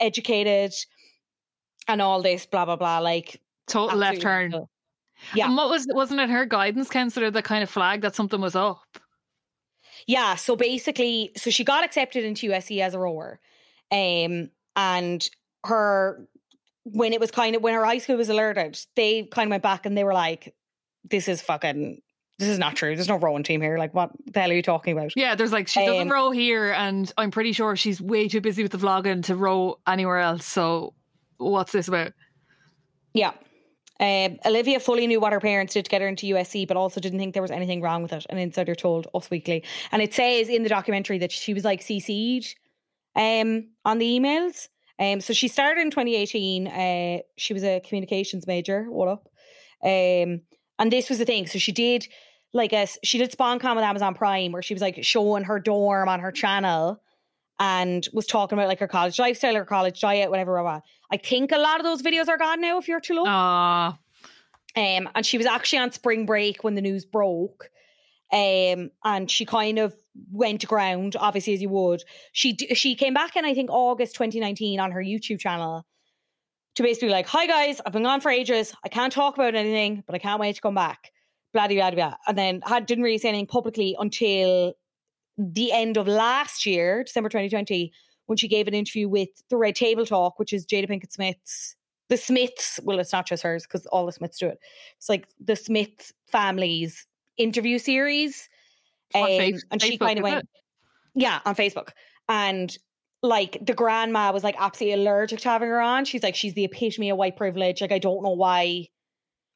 educated 0.00 0.72
and 1.86 2.00
all 2.00 2.22
this, 2.22 2.46
blah, 2.46 2.64
blah, 2.64 2.76
blah. 2.76 2.98
Like, 3.00 3.40
Total 3.66 3.96
left 3.96 4.22
turn. 4.22 4.44
ridiculous. 4.46 4.68
Yeah. 5.34 5.46
And 5.46 5.56
what 5.56 5.70
was 5.70 5.86
wasn't 5.90 6.20
it 6.20 6.30
her 6.30 6.46
guidance 6.46 6.90
counselor 6.90 7.30
that 7.30 7.44
kind 7.44 7.62
of 7.62 7.70
flagged 7.70 8.02
that 8.02 8.14
something 8.14 8.40
was 8.40 8.56
up? 8.56 8.98
Yeah, 10.06 10.34
so 10.34 10.56
basically, 10.56 11.30
so 11.36 11.50
she 11.50 11.62
got 11.64 11.84
accepted 11.84 12.24
into 12.24 12.50
USC 12.50 12.80
as 12.80 12.94
a 12.94 12.98
rower. 12.98 13.38
Um, 13.90 14.50
and 14.74 15.28
her 15.64 16.26
when 16.84 17.12
it 17.12 17.20
was 17.20 17.30
kind 17.30 17.54
of 17.54 17.62
when 17.62 17.74
her 17.74 17.84
high 17.84 17.98
school 17.98 18.16
was 18.16 18.28
alerted, 18.28 18.78
they 18.96 19.24
kind 19.24 19.46
of 19.46 19.50
went 19.50 19.62
back 19.62 19.86
and 19.86 19.96
they 19.96 20.04
were 20.04 20.14
like, 20.14 20.54
This 21.04 21.28
is 21.28 21.40
fucking 21.40 22.00
this 22.42 22.50
is 22.50 22.58
not 22.58 22.74
true. 22.76 22.94
There's 22.94 23.08
no 23.08 23.16
rowing 23.16 23.44
team 23.44 23.60
here. 23.60 23.78
Like, 23.78 23.94
what 23.94 24.10
the 24.32 24.40
hell 24.40 24.50
are 24.50 24.54
you 24.54 24.62
talking 24.62 24.92
about? 24.96 25.12
Yeah, 25.16 25.34
there's 25.34 25.52
like 25.52 25.68
she 25.68 25.84
doesn't 25.86 26.02
Um, 26.02 26.12
row 26.12 26.30
here, 26.30 26.72
and 26.72 27.10
I'm 27.16 27.30
pretty 27.30 27.52
sure 27.52 27.76
she's 27.76 28.00
way 28.00 28.28
too 28.28 28.40
busy 28.40 28.62
with 28.62 28.72
the 28.72 28.78
vlogging 28.78 29.22
to 29.24 29.36
row 29.36 29.78
anywhere 29.86 30.18
else. 30.18 30.44
So, 30.44 30.94
what's 31.38 31.72
this 31.72 31.88
about? 31.88 32.12
Yeah. 33.14 33.32
Um, 34.00 34.38
Olivia 34.44 34.80
fully 34.80 35.06
knew 35.06 35.20
what 35.20 35.32
her 35.32 35.38
parents 35.38 35.74
did 35.74 35.84
to 35.84 35.90
get 35.90 36.02
her 36.02 36.08
into 36.08 36.26
USC, 36.26 36.66
but 36.66 36.76
also 36.76 37.00
didn't 37.00 37.20
think 37.20 37.34
there 37.34 37.42
was 37.42 37.52
anything 37.52 37.80
wrong 37.80 38.02
with 38.02 38.12
it. 38.12 38.26
An 38.30 38.38
insider 38.38 38.74
told 38.74 39.06
Us 39.14 39.30
Weekly. 39.30 39.62
And 39.92 40.02
it 40.02 40.12
says 40.12 40.48
in 40.48 40.64
the 40.64 40.68
documentary 40.68 41.18
that 41.18 41.30
she 41.30 41.54
was 41.54 41.64
like 41.64 41.82
CC'd 41.82 42.56
um, 43.14 43.68
on 43.84 43.98
the 43.98 44.06
emails. 44.06 44.68
Um, 44.98 45.20
so 45.20 45.32
she 45.32 45.46
started 45.46 45.80
in 45.80 45.90
2018. 45.90 46.66
Uh, 46.66 47.18
she 47.36 47.54
was 47.54 47.62
a 47.62 47.80
communications 47.80 48.46
major. 48.46 48.84
What 48.90 49.08
up? 49.08 49.28
Um, 49.84 50.40
and 50.78 50.90
this 50.90 51.08
was 51.08 51.18
the 51.18 51.24
thing. 51.24 51.46
So 51.46 51.58
she 51.60 51.70
did 51.70 52.08
like 52.52 52.72
a 52.72 52.86
she 53.02 53.18
did 53.18 53.32
sponcon 53.32 53.74
with 53.74 53.84
Amazon 53.84 54.14
Prime, 54.14 54.52
where 54.52 54.62
she 54.62 54.74
was 54.74 54.82
like 54.82 55.02
showing 55.02 55.44
her 55.44 55.58
dorm 55.58 56.08
on 56.08 56.20
her 56.20 56.32
channel 56.32 57.00
and 57.58 58.08
was 58.12 58.26
talking 58.26 58.58
about 58.58 58.68
like 58.68 58.80
her 58.80 58.88
college 58.88 59.18
lifestyle, 59.18 59.54
her 59.54 59.64
college 59.64 60.00
diet, 60.00 60.30
whatever. 60.30 60.54
blah, 60.54 60.62
blah. 60.62 60.80
I 61.10 61.16
think 61.16 61.52
a 61.52 61.58
lot 61.58 61.78
of 61.78 61.84
those 61.84 62.02
videos 62.02 62.28
are 62.28 62.38
gone 62.38 62.60
now. 62.60 62.78
If 62.78 62.88
you're 62.88 63.00
too 63.00 63.14
low, 63.14 63.24
um, 64.76 65.08
and 65.14 65.24
she 65.24 65.38
was 65.38 65.46
actually 65.46 65.78
on 65.80 65.92
spring 65.92 66.26
break 66.26 66.64
when 66.64 66.74
the 66.74 66.82
news 66.82 67.04
broke. 67.04 67.68
Um, 68.32 68.90
and 69.04 69.30
she 69.30 69.44
kind 69.44 69.78
of 69.78 69.94
went 70.30 70.66
ground, 70.66 71.16
obviously 71.18 71.52
as 71.52 71.60
you 71.60 71.68
would. 71.68 72.02
She 72.32 72.54
d- 72.54 72.74
she 72.74 72.94
came 72.94 73.12
back 73.14 73.36
in 73.36 73.44
I 73.44 73.54
think 73.54 73.70
August 73.70 74.14
2019 74.14 74.80
on 74.80 74.92
her 74.92 75.02
YouTube 75.02 75.38
channel 75.38 75.86
to 76.76 76.82
basically 76.82 77.08
be 77.08 77.12
like, 77.12 77.26
"Hi 77.26 77.46
guys, 77.46 77.80
I've 77.84 77.92
been 77.92 78.04
gone 78.04 78.20
for 78.20 78.30
ages. 78.30 78.74
I 78.82 78.88
can't 78.88 79.12
talk 79.12 79.34
about 79.34 79.54
anything, 79.54 80.02
but 80.06 80.14
I 80.14 80.18
can't 80.18 80.40
wait 80.40 80.56
to 80.56 80.62
come 80.62 80.74
back." 80.74 81.12
Blah 81.52 81.68
blah 81.68 81.90
blah. 81.90 81.90
blah. 81.90 82.14
And 82.26 82.38
then 82.38 82.60
had 82.64 82.86
didn't 82.86 83.04
really 83.04 83.18
say 83.18 83.28
anything 83.28 83.46
publicly 83.46 83.96
until 83.98 84.74
the 85.38 85.72
end 85.72 85.96
of 85.96 86.06
last 86.06 86.66
year, 86.66 87.04
December 87.04 87.28
2020, 87.28 87.92
when 88.26 88.36
she 88.36 88.48
gave 88.48 88.68
an 88.68 88.74
interview 88.74 89.08
with 89.08 89.30
the 89.50 89.56
Red 89.56 89.74
Table 89.74 90.06
Talk, 90.06 90.38
which 90.38 90.52
is 90.52 90.66
Jada 90.66 90.88
Pinkett 90.88 91.12
Smith's 91.12 91.76
the 92.12 92.18
Smiths. 92.18 92.78
Well, 92.82 92.98
it's 92.98 93.12
not 93.12 93.26
just 93.26 93.42
hers 93.42 93.66
because 93.66 93.86
all 93.86 94.04
the 94.04 94.12
Smiths 94.12 94.38
do 94.38 94.48
it. 94.48 94.58
It's 94.98 95.08
like 95.08 95.26
the 95.42 95.56
Smith 95.56 96.12
family's 96.26 97.06
interview 97.38 97.78
series. 97.78 98.50
Um, 99.14 99.58
and 99.70 99.80
she 99.80 99.96
kind 99.96 100.18
of 100.18 100.22
went, 100.22 100.40
it? 100.40 100.48
yeah, 101.14 101.40
on 101.46 101.54
Facebook. 101.54 101.90
And 102.28 102.76
like 103.22 103.58
the 103.64 103.72
grandma 103.72 104.30
was 104.30 104.44
like 104.44 104.56
absolutely 104.58 105.00
allergic 105.00 105.40
to 105.40 105.48
having 105.48 105.68
her 105.68 105.80
on. 105.80 106.04
She's 106.04 106.22
like, 106.22 106.34
she's 106.34 106.52
the 106.52 106.64
epitome 106.64 107.08
of 107.08 107.16
white 107.16 107.36
privilege. 107.36 107.80
Like, 107.80 107.92
I 107.92 107.98
don't 107.98 108.22
know 108.22 108.30
why 108.30 108.88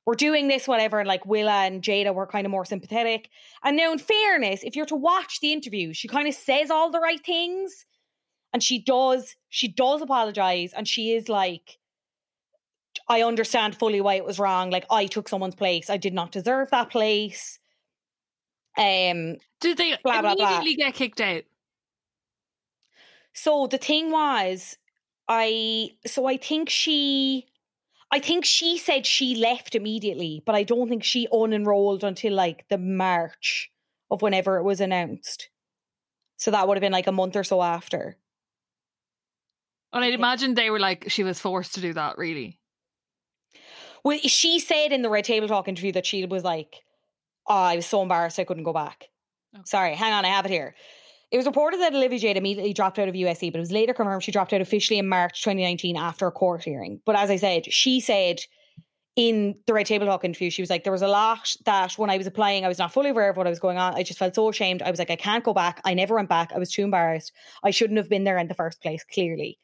we're 0.06 0.14
doing 0.14 0.46
this, 0.46 0.68
whatever. 0.68 1.00
And 1.00 1.08
like 1.08 1.26
Willow 1.26 1.50
and 1.50 1.82
Jada 1.82 2.14
were 2.14 2.26
kind 2.26 2.46
of 2.46 2.50
more 2.52 2.64
sympathetic. 2.64 3.28
And 3.64 3.76
now, 3.76 3.92
in 3.92 3.98
fairness, 3.98 4.62
if 4.62 4.76
you're 4.76 4.86
to 4.86 4.96
watch 4.96 5.40
the 5.40 5.52
interview, 5.52 5.92
she 5.92 6.06
kind 6.06 6.28
of 6.28 6.34
says 6.34 6.70
all 6.70 6.90
the 6.90 7.00
right 7.00 7.24
things. 7.24 7.84
And 8.52 8.62
she 8.62 8.78
does, 8.78 9.34
she 9.48 9.68
does 9.68 10.00
apologize. 10.00 10.72
And 10.72 10.86
she 10.86 11.12
is 11.12 11.28
like, 11.28 11.78
I 13.08 13.22
understand 13.22 13.76
fully 13.76 14.00
why 14.00 14.14
it 14.14 14.24
was 14.24 14.38
wrong. 14.38 14.70
Like, 14.70 14.86
I 14.90 15.06
took 15.06 15.28
someone's 15.28 15.56
place. 15.56 15.90
I 15.90 15.96
did 15.96 16.14
not 16.14 16.32
deserve 16.32 16.70
that 16.70 16.90
place. 16.90 17.58
Um, 18.78 19.36
did 19.60 19.76
they 19.78 19.96
Blah, 20.02 20.22
blah, 20.22 20.34
blah. 20.34 20.46
immediately 20.46 20.76
get 20.76 20.94
kicked 20.94 21.20
out? 21.20 21.42
So 23.32 23.66
the 23.66 23.78
thing 23.78 24.12
was, 24.12 24.78
I 25.28 25.90
so 26.06 26.26
I 26.26 26.36
think 26.36 26.70
she 26.70 27.46
I 28.16 28.18
think 28.18 28.46
she 28.46 28.78
said 28.78 29.04
she 29.04 29.34
left 29.34 29.74
immediately, 29.74 30.42
but 30.46 30.54
I 30.54 30.62
don't 30.62 30.88
think 30.88 31.04
she 31.04 31.28
unenrolled 31.30 32.02
until 32.02 32.32
like 32.32 32.64
the 32.70 32.78
March 32.78 33.70
of 34.10 34.22
whenever 34.22 34.56
it 34.56 34.62
was 34.62 34.80
announced. 34.80 35.50
So 36.38 36.50
that 36.50 36.66
would 36.66 36.78
have 36.78 36.80
been 36.80 36.92
like 36.92 37.08
a 37.08 37.12
month 37.12 37.36
or 37.36 37.44
so 37.44 37.60
after. 37.60 38.16
And 39.92 40.02
I'd 40.02 40.14
imagine 40.14 40.54
they 40.54 40.70
were 40.70 40.80
like, 40.80 41.10
she 41.10 41.24
was 41.24 41.38
forced 41.38 41.74
to 41.74 41.82
do 41.82 41.92
that, 41.92 42.16
really. 42.16 42.58
Well, 44.02 44.18
she 44.20 44.60
said 44.60 44.92
in 44.92 45.02
the 45.02 45.10
Red 45.10 45.24
Table 45.24 45.46
Talk 45.46 45.68
interview 45.68 45.92
that 45.92 46.06
she 46.06 46.24
was 46.24 46.42
like, 46.42 46.84
oh, 47.46 47.54
I 47.54 47.76
was 47.76 47.84
so 47.84 48.00
embarrassed 48.00 48.38
I 48.38 48.44
couldn't 48.44 48.64
go 48.64 48.72
back. 48.72 49.10
Sorry, 49.66 49.94
hang 49.94 50.14
on, 50.14 50.24
I 50.24 50.28
have 50.28 50.46
it 50.46 50.50
here. 50.50 50.74
It 51.36 51.40
was 51.40 51.46
reported 51.46 51.80
that 51.80 51.94
Olivia 51.94 52.18
Jade 52.18 52.38
immediately 52.38 52.72
dropped 52.72 52.98
out 52.98 53.08
of 53.08 53.14
USC, 53.14 53.52
but 53.52 53.58
it 53.58 53.60
was 53.60 53.70
later 53.70 53.92
confirmed 53.92 54.22
she 54.22 54.32
dropped 54.32 54.54
out 54.54 54.62
officially 54.62 54.98
in 54.98 55.06
March 55.06 55.42
2019 55.42 55.94
after 55.94 56.26
a 56.26 56.32
court 56.32 56.64
hearing. 56.64 56.98
But 57.04 57.14
as 57.14 57.30
I 57.30 57.36
said, 57.36 57.70
she 57.70 58.00
said 58.00 58.40
in 59.16 59.54
the 59.66 59.74
Red 59.74 59.84
Table 59.84 60.06
Talk 60.06 60.24
interview, 60.24 60.48
she 60.48 60.62
was 60.62 60.70
like, 60.70 60.84
there 60.84 60.94
was 60.94 61.02
a 61.02 61.08
lot 61.08 61.54
that 61.66 61.92
when 61.98 62.08
I 62.08 62.16
was 62.16 62.26
applying, 62.26 62.64
I 62.64 62.68
was 62.68 62.78
not 62.78 62.90
fully 62.90 63.10
aware 63.10 63.28
of 63.28 63.36
what 63.36 63.46
I 63.46 63.50
was 63.50 63.60
going 63.60 63.76
on. 63.76 63.94
I 63.94 64.02
just 64.02 64.18
felt 64.18 64.34
so 64.34 64.48
ashamed. 64.48 64.80
I 64.80 64.90
was 64.90 64.98
like, 64.98 65.10
I 65.10 65.16
can't 65.16 65.44
go 65.44 65.52
back. 65.52 65.82
I 65.84 65.92
never 65.92 66.14
went 66.14 66.30
back. 66.30 66.52
I 66.54 66.58
was 66.58 66.72
too 66.72 66.84
embarrassed. 66.84 67.32
I 67.62 67.70
shouldn't 67.70 67.98
have 67.98 68.08
been 68.08 68.24
there 68.24 68.38
in 68.38 68.48
the 68.48 68.54
first 68.54 68.80
place, 68.80 69.04
clearly. 69.04 69.58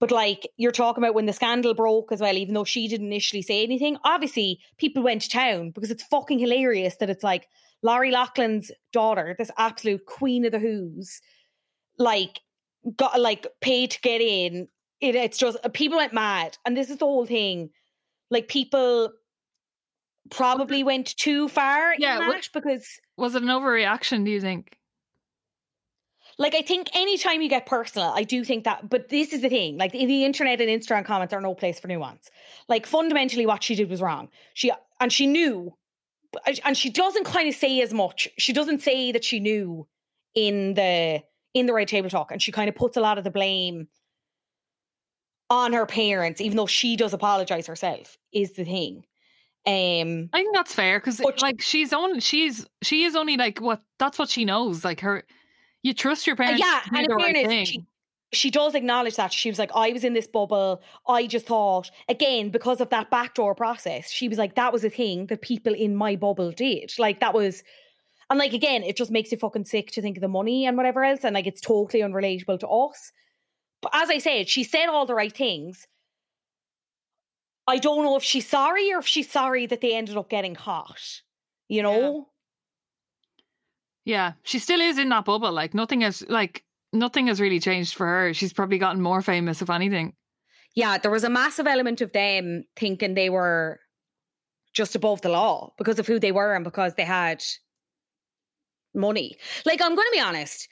But 0.00 0.10
like 0.10 0.48
you're 0.56 0.72
talking 0.72 1.04
about 1.04 1.14
when 1.14 1.26
the 1.26 1.34
scandal 1.34 1.74
broke 1.74 2.12
as 2.12 2.22
well, 2.22 2.38
even 2.38 2.54
though 2.54 2.64
she 2.64 2.88
didn't 2.88 3.08
initially 3.08 3.42
say 3.42 3.62
anything, 3.62 3.98
obviously 4.04 4.58
people 4.78 5.02
went 5.02 5.20
to 5.20 5.28
town 5.28 5.70
because 5.70 5.90
it's 5.90 6.02
fucking 6.04 6.38
hilarious 6.38 6.96
that 6.96 7.10
it's 7.10 7.24
like 7.24 7.46
Lori 7.84 8.10
Loughlin's 8.10 8.72
daughter, 8.92 9.36
this 9.38 9.50
absolute 9.58 10.06
queen 10.06 10.44
of 10.44 10.52
the 10.52 10.58
Who's, 10.58 11.20
like 11.98 12.40
got 12.96 13.20
like 13.20 13.46
paid 13.60 13.92
to 13.92 14.00
get 14.00 14.20
in. 14.20 14.68
It, 15.00 15.14
it's 15.14 15.38
just 15.38 15.58
uh, 15.62 15.68
people 15.68 15.98
went 15.98 16.12
mad, 16.14 16.58
and 16.64 16.76
this 16.76 16.90
is 16.90 16.96
the 16.96 17.04
whole 17.04 17.26
thing. 17.26 17.70
Like 18.30 18.48
people 18.48 19.12
probably 20.30 20.82
went 20.82 21.14
too 21.16 21.48
far 21.48 21.94
Yeah, 21.98 22.32
in 22.32 22.40
because 22.52 22.88
Was 23.16 23.34
it 23.34 23.42
an 23.42 23.48
overreaction, 23.50 24.24
do 24.24 24.30
you 24.30 24.40
think? 24.40 24.78
like 26.38 26.54
I 26.54 26.62
think 26.62 26.88
anytime 26.94 27.42
you 27.42 27.48
get 27.48 27.66
personal, 27.66 28.08
I 28.08 28.24
do 28.24 28.44
think 28.44 28.64
that. 28.64 28.88
But 28.88 29.08
this 29.08 29.32
is 29.32 29.42
the 29.42 29.48
thing: 29.48 29.76
like 29.76 29.92
the, 29.92 30.06
the 30.06 30.24
internet 30.24 30.60
and 30.60 30.70
Instagram 30.70 31.04
comments 31.04 31.34
are 31.34 31.40
no 31.40 31.54
place 31.54 31.78
for 31.78 31.88
nuance. 31.88 32.30
Like 32.68 32.86
fundamentally, 32.86 33.46
what 33.46 33.62
she 33.62 33.74
did 33.74 33.90
was 33.90 34.00
wrong. 34.00 34.28
She 34.54 34.72
and 35.00 35.12
she 35.12 35.26
knew, 35.26 35.76
and 36.64 36.76
she 36.76 36.90
doesn't 36.90 37.24
kind 37.24 37.48
of 37.48 37.54
say 37.54 37.80
as 37.80 37.92
much. 37.92 38.28
She 38.38 38.52
doesn't 38.52 38.82
say 38.82 39.12
that 39.12 39.24
she 39.24 39.40
knew 39.40 39.86
in 40.34 40.74
the 40.74 41.22
in 41.54 41.66
the 41.66 41.72
Red 41.72 41.88
Table 41.88 42.10
Talk, 42.10 42.30
and 42.32 42.42
she 42.42 42.52
kind 42.52 42.68
of 42.68 42.74
puts 42.74 42.96
a 42.96 43.00
lot 43.00 43.18
of 43.18 43.24
the 43.24 43.30
blame 43.30 43.88
on 45.50 45.72
her 45.72 45.86
parents, 45.86 46.40
even 46.40 46.56
though 46.56 46.66
she 46.66 46.96
does 46.96 47.12
apologize 47.12 47.66
herself. 47.66 48.16
Is 48.32 48.52
the 48.54 48.64
thing. 48.64 49.04
Um, 49.66 50.28
I 50.32 50.38
think 50.40 50.54
that's 50.54 50.74
fair 50.74 50.98
because 51.00 51.20
like 51.40 51.62
she's 51.62 51.92
only 51.92 52.20
she's 52.20 52.66
she 52.82 53.04
is 53.04 53.16
only 53.16 53.36
like 53.36 53.60
what 53.60 53.80
that's 53.98 54.18
what 54.18 54.28
she 54.28 54.44
knows. 54.44 54.84
Like 54.84 55.00
her, 55.00 55.24
you 55.82 55.94
trust 55.94 56.26
your 56.26 56.34
Uh, 56.34 56.36
parents. 56.36 56.60
yeah, 56.60 56.80
and 56.92 57.06
the 57.06 57.12
in 57.12 57.16
right 57.16 57.34
fairness, 57.34 57.68
she 57.68 57.86
she 58.36 58.50
does 58.50 58.74
acknowledge 58.74 59.16
that 59.16 59.32
she 59.32 59.50
was 59.50 59.58
like, 59.58 59.70
I 59.74 59.92
was 59.92 60.04
in 60.04 60.14
this 60.14 60.26
bubble. 60.26 60.82
I 61.06 61.26
just 61.26 61.46
thought 61.46 61.90
again 62.08 62.50
because 62.50 62.80
of 62.80 62.90
that 62.90 63.10
backdoor 63.10 63.54
process. 63.54 64.10
She 64.10 64.28
was 64.28 64.38
like, 64.38 64.54
that 64.54 64.72
was 64.72 64.84
a 64.84 64.90
thing 64.90 65.26
that 65.26 65.42
people 65.42 65.74
in 65.74 65.96
my 65.96 66.16
bubble 66.16 66.52
did. 66.52 66.92
Like 66.98 67.20
that 67.20 67.34
was, 67.34 67.62
and 68.30 68.38
like 68.38 68.52
again, 68.52 68.82
it 68.82 68.96
just 68.96 69.10
makes 69.10 69.30
you 69.32 69.38
fucking 69.38 69.66
sick 69.66 69.90
to 69.92 70.02
think 70.02 70.16
of 70.16 70.22
the 70.22 70.28
money 70.28 70.66
and 70.66 70.76
whatever 70.76 71.04
else, 71.04 71.24
and 71.24 71.34
like 71.34 71.46
it's 71.46 71.60
totally 71.60 72.02
unrelatable 72.02 72.60
to 72.60 72.68
us. 72.68 73.12
But 73.82 73.92
as 73.94 74.10
I 74.10 74.18
said, 74.18 74.48
she 74.48 74.64
said 74.64 74.86
all 74.86 75.06
the 75.06 75.14
right 75.14 75.34
things. 75.34 75.86
I 77.66 77.78
don't 77.78 78.04
know 78.04 78.16
if 78.16 78.22
she's 78.22 78.48
sorry 78.48 78.92
or 78.92 78.98
if 78.98 79.06
she's 79.06 79.30
sorry 79.30 79.66
that 79.66 79.80
they 79.80 79.94
ended 79.94 80.16
up 80.16 80.28
getting 80.28 80.54
caught. 80.54 81.22
You 81.68 81.82
know. 81.82 82.28
yeah, 84.04 84.32
she 84.42 84.58
still 84.58 84.80
is 84.80 84.98
in 84.98 85.08
that 85.10 85.24
bubble. 85.24 85.52
Like 85.52 85.74
nothing 85.74 86.02
is 86.02 86.24
like 86.28 86.63
nothing 86.94 87.26
has 87.26 87.40
really 87.40 87.60
changed 87.60 87.94
for 87.94 88.06
her. 88.06 88.32
She's 88.32 88.52
probably 88.52 88.78
gotten 88.78 89.02
more 89.02 89.20
famous, 89.20 89.60
if 89.60 89.68
anything. 89.68 90.14
yeah, 90.74 90.98
there 90.98 91.10
was 91.10 91.24
a 91.24 91.30
massive 91.30 91.66
element 91.66 92.00
of 92.00 92.12
them 92.12 92.64
thinking 92.76 93.14
they 93.14 93.30
were 93.30 93.80
just 94.72 94.94
above 94.96 95.20
the 95.20 95.28
law 95.28 95.72
because 95.78 95.98
of 95.98 96.06
who 96.06 96.18
they 96.18 96.32
were 96.32 96.54
and 96.54 96.64
because 96.64 96.94
they 96.94 97.04
had 97.04 97.42
money. 98.94 99.36
Like, 99.64 99.80
I'm 99.80 99.94
going 99.94 100.06
to 100.06 100.16
be 100.16 100.20
honest. 100.20 100.68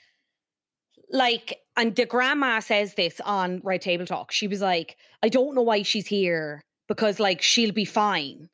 Like, 1.09 1.59
and 1.77 1.95
the 1.95 2.05
grandma 2.05 2.59
says 2.59 2.95
this 2.95 3.21
on 3.21 3.61
Red 3.63 3.81
Table 3.81 4.05
Talk. 4.05 4.31
She 4.31 4.47
was 4.47 4.61
like, 4.61 4.97
I 5.21 5.29
don't 5.29 5.55
know 5.55 5.61
why 5.61 5.83
she's 5.83 6.07
here 6.07 6.61
because, 6.87 7.19
like, 7.19 7.41
she'll 7.41 7.71
be 7.71 7.85
fine. 7.85 8.49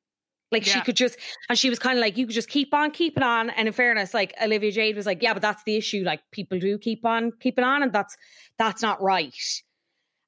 Like, 0.51 0.63
she 0.65 0.81
could 0.81 0.95
just, 0.95 1.17
and 1.47 1.57
she 1.59 1.69
was 1.69 1.77
kind 1.77 1.97
of 1.97 2.01
like, 2.01 2.17
you 2.17 2.25
could 2.25 2.33
just 2.33 2.49
keep 2.49 2.73
on 2.73 2.89
keeping 2.89 3.21
on. 3.21 3.51
And 3.51 3.67
in 3.67 3.73
fairness, 3.73 4.15
like, 4.15 4.33
Olivia 4.41 4.71
Jade 4.71 4.95
was 4.95 5.05
like, 5.05 5.21
yeah, 5.21 5.33
but 5.33 5.43
that's 5.43 5.63
the 5.63 5.75
issue. 5.75 6.03
Like, 6.03 6.21
people 6.31 6.57
do 6.57 6.77
keep 6.79 7.05
on 7.05 7.31
keeping 7.39 7.63
on, 7.63 7.83
and 7.83 7.93
that's, 7.93 8.17
that's 8.57 8.81
not 8.81 8.99
right. 9.01 9.33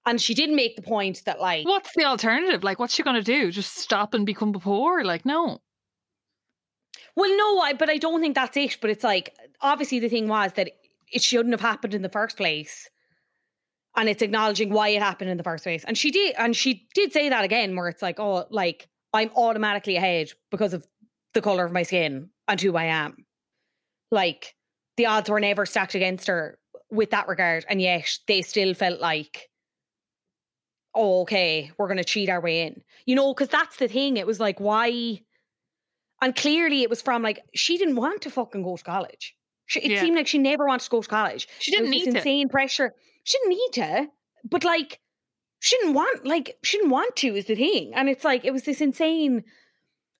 And 0.05 0.21
she 0.21 0.33
did 0.33 0.49
make 0.51 0.75
the 0.75 0.81
point 0.81 1.23
that, 1.25 1.39
like, 1.39 1.67
What's 1.67 1.95
the 1.95 2.05
alternative? 2.05 2.63
Like, 2.63 2.79
what's 2.79 2.93
she 2.93 3.03
gonna 3.03 3.21
do? 3.21 3.51
Just 3.51 3.77
stop 3.77 4.13
and 4.13 4.25
become 4.25 4.53
poor? 4.53 5.03
Like, 5.03 5.25
no. 5.25 5.59
Well, 7.15 7.35
no, 7.37 7.59
I, 7.59 7.73
but 7.73 7.89
I 7.89 7.97
don't 7.97 8.21
think 8.21 8.35
that's 8.35 8.57
it. 8.57 8.77
But 8.81 8.89
it's 8.89 9.03
like 9.03 9.35
obviously 9.59 9.99
the 9.99 10.09
thing 10.09 10.27
was 10.27 10.53
that 10.53 10.71
it 11.11 11.21
shouldn't 11.21 11.53
have 11.53 11.61
happened 11.61 11.93
in 11.93 12.01
the 12.01 12.09
first 12.09 12.37
place, 12.37 12.89
and 13.95 14.07
it's 14.07 14.21
acknowledging 14.21 14.71
why 14.71 14.89
it 14.89 15.01
happened 15.01 15.29
in 15.29 15.37
the 15.37 15.43
first 15.43 15.63
place. 15.63 15.83
And 15.83 15.97
she 15.97 16.11
did, 16.11 16.35
and 16.37 16.55
she 16.55 16.87
did 16.95 17.11
say 17.11 17.29
that 17.29 17.43
again, 17.43 17.75
where 17.75 17.89
it's 17.89 18.01
like, 18.01 18.19
oh, 18.19 18.45
like 18.49 18.87
I'm 19.13 19.31
automatically 19.35 19.97
ahead 19.97 20.31
because 20.51 20.73
of 20.73 20.85
the 21.33 21.41
color 21.41 21.65
of 21.65 21.71
my 21.71 21.83
skin 21.83 22.29
and 22.47 22.61
who 22.61 22.75
I 22.77 22.85
am. 22.85 23.17
Like 24.11 24.55
the 24.97 25.05
odds 25.07 25.29
were 25.29 25.39
never 25.39 25.65
stacked 25.65 25.95
against 25.95 26.27
her 26.27 26.57
with 26.89 27.11
that 27.11 27.27
regard, 27.27 27.65
and 27.69 27.81
yet 27.81 28.09
they 28.27 28.41
still 28.41 28.73
felt 28.73 28.99
like. 28.99 29.47
Oh, 30.93 31.21
okay, 31.21 31.71
we're 31.77 31.87
going 31.87 31.97
to 31.97 32.03
cheat 32.03 32.27
our 32.29 32.41
way 32.41 32.63
in. 32.63 32.81
You 33.05 33.15
know, 33.15 33.33
because 33.33 33.47
that's 33.47 33.77
the 33.77 33.87
thing. 33.87 34.17
It 34.17 34.27
was 34.27 34.41
like, 34.41 34.59
why? 34.59 35.21
And 36.21 36.35
clearly 36.35 36.83
it 36.83 36.89
was 36.89 37.01
from 37.01 37.23
like 37.23 37.39
she 37.55 37.77
didn't 37.77 37.95
want 37.95 38.21
to 38.23 38.29
fucking 38.29 38.63
go 38.63 38.75
to 38.75 38.83
college. 38.83 39.33
She, 39.67 39.79
it 39.79 39.91
Yeah. 39.91 40.01
seemed 40.01 40.17
like 40.17 40.27
she 40.27 40.37
never 40.37 40.67
wanted 40.67 40.83
to 40.83 40.89
go 40.89 41.01
to 41.01 41.07
college. 41.07 41.47
She 41.59 41.71
didn't 41.71 41.91
need 41.91 42.11
to. 42.11 42.17
insane 42.17 42.49
pressure. 42.49 42.93
She 43.23 43.37
didn't 43.37 43.49
need 43.51 43.69
to, 43.73 44.07
but 44.43 44.65
like 44.65 44.99
she 45.61 45.77
didn't 45.77 45.93
want 45.93 46.25
like 46.25 46.57
she 46.63 46.77
didn't 46.77 46.89
want 46.89 47.15
to 47.17 47.35
is 47.35 47.45
the 47.45 47.55
thing. 47.55 47.93
And 47.95 48.09
it's 48.09 48.25
like 48.25 48.43
it 48.43 48.51
was 48.51 48.63
this 48.63 48.81
insane 48.81 49.43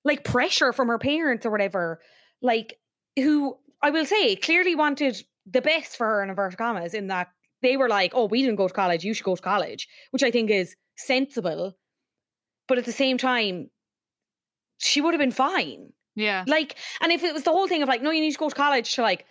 like 0.04 0.22
pressure 0.24 0.72
from 0.72 0.86
her 0.86 0.98
parents 0.98 1.44
or 1.44 1.50
whatever. 1.50 2.00
Like 2.40 2.78
who 3.16 3.58
I 3.82 3.90
will 3.90 4.06
say 4.06 4.36
clearly 4.36 4.76
wanted 4.76 5.20
the 5.44 5.60
best 5.60 5.96
for 5.96 6.06
her 6.06 6.22
in 6.22 6.30
inverted 6.30 6.58
commas 6.58 6.94
in 6.94 7.08
that 7.08 7.28
they 7.60 7.76
were 7.76 7.88
like, 7.88 8.12
oh, 8.14 8.26
we 8.26 8.42
didn't 8.42 8.56
go 8.56 8.68
to 8.68 8.74
college, 8.74 9.02
you 9.02 9.14
should 9.14 9.24
go 9.24 9.34
to 9.34 9.42
college, 9.42 9.88
which 10.12 10.22
I 10.22 10.30
think 10.30 10.48
is 10.48 10.76
sensible. 10.96 11.76
But 12.68 12.78
at 12.78 12.84
the 12.84 12.92
same 12.92 13.18
time, 13.18 13.68
she 14.78 15.00
would 15.00 15.12
have 15.12 15.20
been 15.20 15.32
fine. 15.32 15.92
Yeah. 16.14 16.44
Like, 16.46 16.76
and 17.00 17.10
if 17.10 17.24
it 17.24 17.34
was 17.34 17.42
the 17.42 17.50
whole 17.50 17.66
thing 17.66 17.82
of 17.82 17.88
like, 17.88 18.02
no, 18.02 18.12
you 18.12 18.20
need 18.20 18.32
to 18.32 18.38
go 18.38 18.48
to 18.48 18.54
college 18.54 18.94
to 18.94 19.02
like 19.02 19.26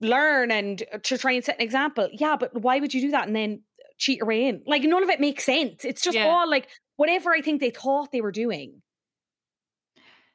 learn 0.00 0.50
and 0.50 0.82
uh, 0.92 0.98
to 1.02 1.18
try 1.18 1.32
and 1.32 1.44
set 1.44 1.56
an 1.56 1.62
example. 1.62 2.08
Yeah, 2.12 2.36
but 2.36 2.58
why 2.58 2.80
would 2.80 2.94
you 2.94 3.02
do 3.02 3.10
that 3.10 3.26
and 3.26 3.36
then 3.36 3.62
cheat 3.98 4.18
your 4.18 4.26
way 4.26 4.46
in? 4.46 4.62
Like, 4.66 4.82
none 4.82 5.02
of 5.02 5.08
it 5.10 5.20
makes 5.20 5.44
sense. 5.44 5.84
It's 5.84 6.00
just 6.02 6.16
Yeah. 6.16 6.26
all 6.26 6.48
like 6.48 6.68
whatever 6.96 7.32
I 7.32 7.40
think 7.42 7.60
they 7.60 7.70
thought 7.70 8.10
they 8.12 8.20
were 8.20 8.32
doing. 8.32 8.80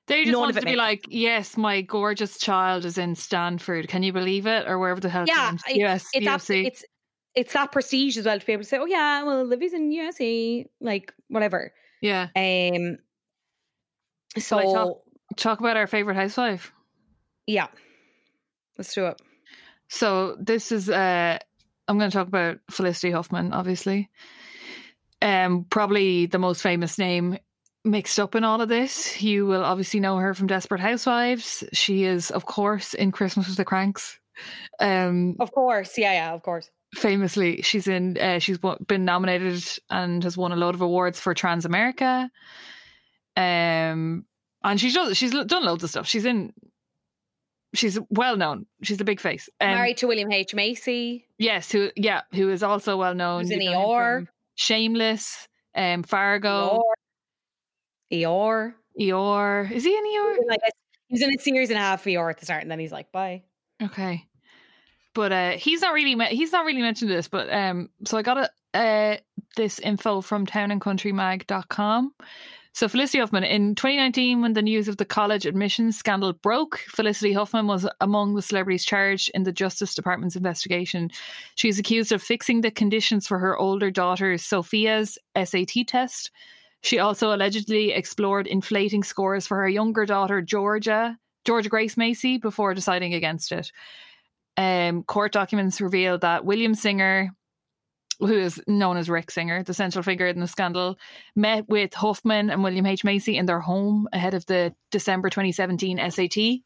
They 0.08 0.24
just 0.24 0.34
None 0.34 0.42
wanted 0.42 0.60
to 0.60 0.66
be 0.66 0.76
like, 0.76 1.06
yes, 1.10 1.56
my 1.56 1.82
gorgeous 1.82 2.38
child 2.38 2.84
is 2.84 2.98
in 2.98 3.16
Stanford. 3.16 3.88
Can 3.88 4.04
you 4.04 4.12
believe 4.12 4.46
it? 4.48 4.68
Or 4.68 4.78
wherever 4.78 5.00
the 5.00 5.08
hell. 5.10 5.24
yeah, 5.28 5.54
it's 5.54 5.64
it's. 5.66 5.78
US, 5.78 6.06
it's, 6.14 6.26
USC. 6.28 6.66
it's 6.66 6.84
it's 7.36 7.54
that 7.54 7.72
prestige 7.72 8.18
as 8.18 8.26
well 8.26 8.38
to 8.40 8.46
be 8.46 8.52
able 8.54 8.64
to 8.64 8.70
say, 8.70 8.78
oh 8.78 8.86
yeah, 8.86 9.24
well, 9.24 9.44
Livy's 9.46 9.74
in 9.74 9.90
USC, 9.92 10.66
like 10.82 11.14
whatever. 11.30 11.74
yeah. 12.02 12.28
Um. 12.36 12.98
So 14.38 14.60
talk- 14.62 14.98
Talk 15.38 15.60
about 15.62 15.78
our 15.78 15.88
favorite 15.88 16.16
housewife. 16.16 16.74
yeah, 17.48 17.68
let's 18.78 18.94
do 18.94 19.06
it. 19.08 19.22
So 19.88 20.36
this 20.40 20.72
is 20.72 20.90
uh 20.90 21.40
I'm 21.88 21.98
going 21.98 22.10
to 22.10 22.18
talk 22.18 22.28
about 22.28 22.60
Felicity 22.72 23.12
Huffman, 23.12 23.54
obviously. 23.54 24.10
Um, 25.22 25.66
probably 25.70 26.26
the 26.26 26.40
most 26.40 26.62
famous 26.62 26.98
name 26.98 27.38
mixed 27.86 28.20
up 28.20 28.36
in 28.36 28.44
all 28.44 28.62
of 28.62 28.70
this. 28.70 29.22
You 29.22 29.46
will 29.46 29.64
obviously 29.64 30.00
know 30.00 30.18
her 30.18 30.34
from 30.34 30.48
Desperate 30.48 30.82
Housewives. 30.82 31.64
She 31.74 32.04
is, 32.04 32.32
of 32.32 32.46
course, 32.46 32.94
in 32.94 33.12
Christmas 33.12 33.48
with 33.48 33.58
the 33.58 33.66
Kranks. 33.66 34.18
Um, 34.80 35.36
Of 35.40 35.52
course, 35.52 35.98
yeah, 35.98 36.14
yeah, 36.14 36.34
of 36.34 36.42
course. 36.42 36.70
famously, 36.96 37.62
she's 37.62 37.88
in. 37.88 38.18
Uh, 38.18 38.40
she's 38.40 38.60
been 38.88 39.06
nominated 39.06 39.64
and 39.90 40.24
has 40.24 40.38
won 40.38 40.52
a 40.52 40.56
lot 40.56 40.76
of 40.76 40.82
awards 40.82 41.20
for 41.20 41.34
Transamerica. 41.36 42.30
Um, 43.36 44.26
and 44.64 44.80
she's 44.80 44.94
done, 44.94 45.14
she's 45.14 45.32
done 45.32 45.66
loads 45.66 45.84
of 45.84 45.90
stuff. 45.90 46.08
She's 46.08 46.26
in. 46.26 46.54
She's 47.74 48.00
well 48.10 48.38
known. 48.38 48.66
She's 48.84 49.02
a 49.02 49.04
big 49.04 49.20
face. 49.20 49.50
Um, 49.60 49.70
Married 49.70 49.98
to 49.98 50.08
William 50.08 50.32
H 50.32 50.54
Macy. 50.54 51.28
Yes, 51.40 51.72
who 51.72 51.90
yeah, 51.96 52.22
who 52.34 52.50
is 52.50 52.62
also 52.64 52.98
well 52.98 53.16
known. 53.16 53.42
Who's 53.42 53.52
in 53.52 53.62
You 53.62 53.72
know 53.72 53.98
him 53.98 54.26
from 54.26 54.30
Shameless, 54.56 55.48
um, 55.76 56.04
Fargo, 56.04 56.84
Eeyore. 58.12 58.74
Eeyore. 59.00 59.72
Is 59.72 59.84
he 59.84 59.96
in 59.98 60.04
Eeyore? 60.04 60.38
like 60.48 60.60
a, 60.68 60.72
he 61.08 61.14
was 61.16 61.22
in 61.24 61.34
a 61.34 61.38
series 61.42 61.70
and 61.70 61.78
a 61.78 61.82
half 61.82 62.02
for 62.04 62.10
Eeyore 62.10 62.30
at 62.30 62.38
the 62.40 62.46
start, 62.46 62.62
and 62.62 62.70
then 62.72 62.80
he's 62.80 62.92
like, 62.92 63.12
"Bye." 63.12 63.44
Okay. 63.82 64.26
but 65.16 65.32
uh, 65.32 65.52
he's 65.52 65.82
not 65.82 65.94
really 65.94 66.16
he's 66.28 66.52
not 66.52 66.66
really 66.66 66.82
mentioned 66.82 67.10
this. 67.10 67.28
But 67.28 67.52
um, 67.52 67.90
so 68.06 68.18
I 68.18 68.22
got 68.22 68.38
a, 68.38 68.78
uh, 68.78 69.18
this 69.56 69.80
info 69.80 70.22
from 70.22 70.46
townandcountrymag.com. 70.46 72.14
So 72.76 72.88
Felicity 72.88 73.20
Huffman 73.20 73.44
in 73.44 73.76
2019, 73.76 74.42
when 74.42 74.54
the 74.54 74.62
news 74.64 74.88
of 74.88 74.98
the 74.98 75.06
college 75.06 75.46
admissions 75.46 75.96
scandal 75.96 76.34
broke, 76.34 76.80
Felicity 76.88 77.32
Huffman 77.32 77.68
was 77.68 77.88
among 78.02 78.34
the 78.34 78.42
celebrities 78.42 78.84
charged 78.84 79.30
in 79.36 79.44
the 79.44 79.52
Justice 79.52 79.94
Department's 79.94 80.36
investigation. 80.36 81.12
She 81.54 81.70
is 81.70 81.78
accused 81.78 82.12
of 82.12 82.24
fixing 82.24 82.62
the 82.62 82.72
conditions 82.72 83.28
for 83.28 83.38
her 83.38 83.56
older 83.56 83.92
daughter 83.92 84.40
Sophia's 84.40 85.20
SAT 85.36 85.86
test. 85.88 86.32
She 86.82 86.98
also 86.98 87.34
allegedly 87.34 87.92
explored 87.92 88.48
inflating 88.48 89.04
scores 89.04 89.46
for 89.46 89.58
her 89.58 89.70
younger 89.70 90.08
daughter 90.08 90.42
Georgia, 90.42 91.20
Georgia 91.46 91.70
Grace 91.70 91.96
Macy, 91.96 92.40
before 92.40 92.74
deciding 92.74 93.14
against 93.14 93.52
it. 93.52 93.72
Um, 94.58 95.04
court 95.04 95.32
documents 95.32 95.80
revealed 95.80 96.22
that 96.22 96.44
William 96.44 96.74
Singer, 96.74 97.36
who 98.26 98.38
is 98.38 98.62
known 98.68 98.98
as 98.98 99.10
Rick 99.10 99.32
Singer, 99.32 99.64
the 99.64 99.74
central 99.74 100.04
figure 100.04 100.28
in 100.28 100.40
the 100.40 100.48
scandal, 100.48 100.98
met 101.36 101.68
with 101.68 101.94
Huffman 101.94 102.50
and 102.50 102.64
William 102.64 102.86
H. 102.86 103.04
Macy 103.04 103.38
in 103.38 103.46
their 103.46 103.60
home 103.60 104.08
ahead 104.14 104.34
of 104.34 104.46
the 104.46 104.74
December 104.92 105.30
2017 105.30 106.00
SAT. 106.12 106.62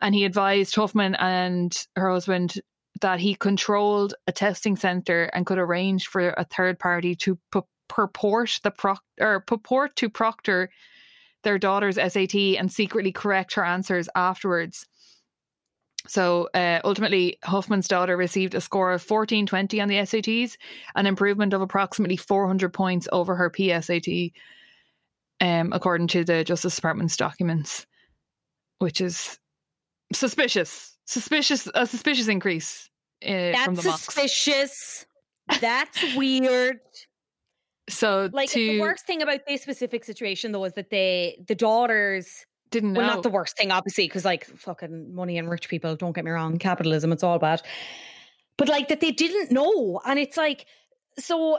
And 0.00 0.14
he 0.14 0.24
advised 0.24 0.74
Huffman 0.74 1.14
and 1.16 1.76
her 1.96 2.10
husband 2.10 2.54
that 3.00 3.20
he 3.20 3.34
controlled 3.34 4.14
a 4.26 4.32
testing 4.32 4.76
center 4.76 5.24
and 5.24 5.46
could 5.46 5.58
arrange 5.58 6.08
for 6.08 6.30
a 6.30 6.44
third 6.44 6.78
party 6.78 7.14
to 7.16 7.38
pu- 7.50 7.66
purport 7.88 8.58
the 8.62 8.70
proc- 8.70 9.04
or 9.20 9.40
purport 9.40 9.96
to 9.96 10.10
proctor 10.10 10.70
their 11.44 11.58
daughter's 11.58 11.96
SAT 11.96 12.34
and 12.34 12.70
secretly 12.70 13.12
correct 13.12 13.54
her 13.54 13.64
answers 13.64 14.08
afterwards. 14.14 14.86
So 16.06 16.48
uh, 16.54 16.80
ultimately, 16.84 17.38
Huffman's 17.42 17.88
daughter 17.88 18.16
received 18.16 18.54
a 18.54 18.60
score 18.60 18.90
of 18.90 19.02
1420 19.02 19.80
on 19.80 19.88
the 19.88 19.96
SATs, 19.96 20.56
an 20.94 21.06
improvement 21.06 21.52
of 21.52 21.60
approximately 21.60 22.16
400 22.16 22.72
points 22.72 23.08
over 23.12 23.34
her 23.34 23.50
PSAT, 23.50 24.32
um, 25.40 25.72
according 25.72 26.06
to 26.08 26.24
the 26.24 26.44
Justice 26.44 26.76
Department's 26.76 27.16
documents, 27.16 27.86
which 28.78 29.00
is 29.00 29.38
suspicious. 30.12 30.96
Suspicious, 31.04 31.68
a 31.74 31.86
suspicious 31.86 32.28
increase 32.28 32.88
uh, 33.22 33.52
from 33.64 33.74
the 33.74 33.82
That's 33.82 34.02
suspicious. 34.02 35.06
That's 35.60 36.16
weird. 36.16 36.80
So 37.88 38.28
Like 38.32 38.50
to, 38.50 38.58
the 38.58 38.80
worst 38.80 39.06
thing 39.06 39.22
about 39.22 39.40
this 39.46 39.62
specific 39.62 40.04
situation 40.04 40.52
though 40.52 40.64
is 40.64 40.74
that 40.74 40.90
they 40.90 41.38
the 41.46 41.54
daughters 41.54 42.44
didn't 42.70 42.92
know. 42.92 43.00
well 43.00 43.14
not 43.14 43.22
the 43.22 43.30
worst 43.30 43.56
thing 43.56 43.70
obviously 43.70 44.06
because 44.06 44.24
like 44.24 44.44
fucking 44.44 45.14
money 45.14 45.38
and 45.38 45.48
rich 45.50 45.68
people 45.68 45.96
don't 45.96 46.12
get 46.14 46.24
me 46.24 46.30
wrong 46.30 46.58
capitalism 46.58 47.12
it's 47.12 47.22
all 47.22 47.38
bad 47.38 47.62
but 48.56 48.68
like 48.68 48.88
that 48.88 49.00
they 49.00 49.10
didn't 49.12 49.50
know 49.52 50.00
and 50.04 50.18
it's 50.18 50.36
like 50.36 50.66
so 51.18 51.58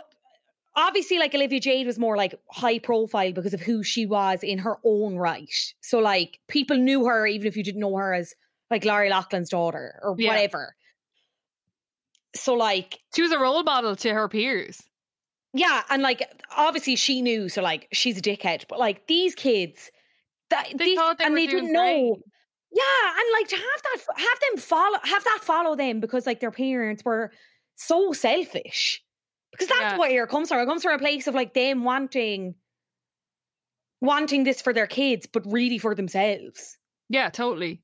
obviously 0.76 1.18
like 1.18 1.34
Olivia 1.34 1.60
Jade 1.60 1.88
was 1.88 1.98
more 2.00 2.16
like 2.16 2.36
high 2.52 2.80
profile 2.80 3.32
because 3.34 3.54
of 3.54 3.60
who 3.62 3.84
she 3.84 4.06
was 4.06 4.40
in 4.44 4.60
her 4.60 4.78
own 4.86 5.16
right 5.18 5.50
so 5.82 6.00
like 6.00 6.40
people 6.48 6.78
knew 6.78 7.06
her 7.06 7.26
even 7.26 7.48
if 7.48 7.58
you 7.58 7.64
didn't 7.64 7.82
know 7.82 7.96
her 7.96 8.14
as 8.14 8.34
like 8.72 8.86
Lori 8.86 9.10
Loughlin's 9.10 9.50
daughter 9.50 10.00
or 10.04 10.16
Yeah. 10.18 10.30
whatever 10.32 10.76
so 12.36 12.54
like 12.54 13.00
She 13.16 13.22
was 13.22 13.32
a 13.32 13.40
role 13.40 13.64
model 13.64 13.96
to 13.98 14.14
her 14.14 14.28
peers. 14.30 14.82
yeah, 15.54 15.82
and 15.90 16.04
like 16.04 16.30
obviously 16.56 16.96
she 16.96 17.22
knew, 17.24 17.50
so 17.50 17.62
like 17.62 17.88
she's 17.92 18.18
a 18.18 18.22
dickhead. 18.22 18.66
But 18.70 18.78
like 18.80 19.08
these 19.08 19.34
kids, 19.34 19.90
that 20.50 20.70
They 20.76 20.96
thought 20.96 21.18
they 21.18 21.26
and 21.26 21.38
they 21.38 21.48
didn't 21.48 21.72
know. 21.72 21.82
great. 21.82 22.24
Yeah, 22.72 23.10
and 23.18 23.26
like 23.34 23.48
to 23.50 23.56
have 23.56 23.82
that, 23.84 24.20
have 24.20 24.40
them 24.52 24.58
follow, 24.62 24.98
have 25.04 25.24
that 25.24 25.40
follow 25.42 25.76
them 25.76 26.00
because 26.00 26.26
like 26.28 26.40
their 26.40 26.52
parents 26.52 27.04
were 27.04 27.32
so 27.76 28.14
selfish. 28.14 29.04
Because 29.52 29.68
that's 29.68 29.94
Yeah. 29.94 29.98
where 29.98 30.24
it 30.24 30.30
comes 30.30 30.50
from. 30.50 30.60
It 30.60 30.66
comes 30.68 30.84
from 30.84 30.94
a 30.94 31.00
place 31.00 31.26
of 31.26 31.34
like 31.34 31.56
them 31.56 31.84
wanting, 31.84 32.54
wanting 34.02 34.44
this 34.44 34.62
for 34.62 34.74
their 34.74 34.88
kids, 34.88 35.28
but 35.28 35.44
really 35.52 35.78
for 35.78 35.96
themselves. 35.96 36.78
Yeah, 37.10 37.30
totally. 37.30 37.82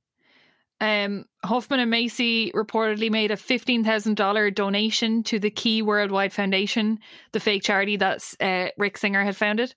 Um, 0.81 1.25
Huffman 1.43 1.79
and 1.79 1.89
Macy 1.89 2.51
reportedly 2.51 3.09
made 3.09 3.31
a 3.31 3.37
fifteen 3.37 3.83
thousand 3.83 4.17
dollar 4.17 4.51
donation 4.51 5.23
to 5.23 5.39
the 5.39 5.49
Key 5.49 5.81
Worldwide 5.81 6.33
Foundation, 6.33 6.99
the 7.31 7.39
fake 7.39 7.63
charity 7.63 7.95
that 7.97 8.21
uh, 8.41 8.67
Rick 8.77 8.97
Singer 8.97 9.23
had 9.23 9.37
founded. 9.37 9.73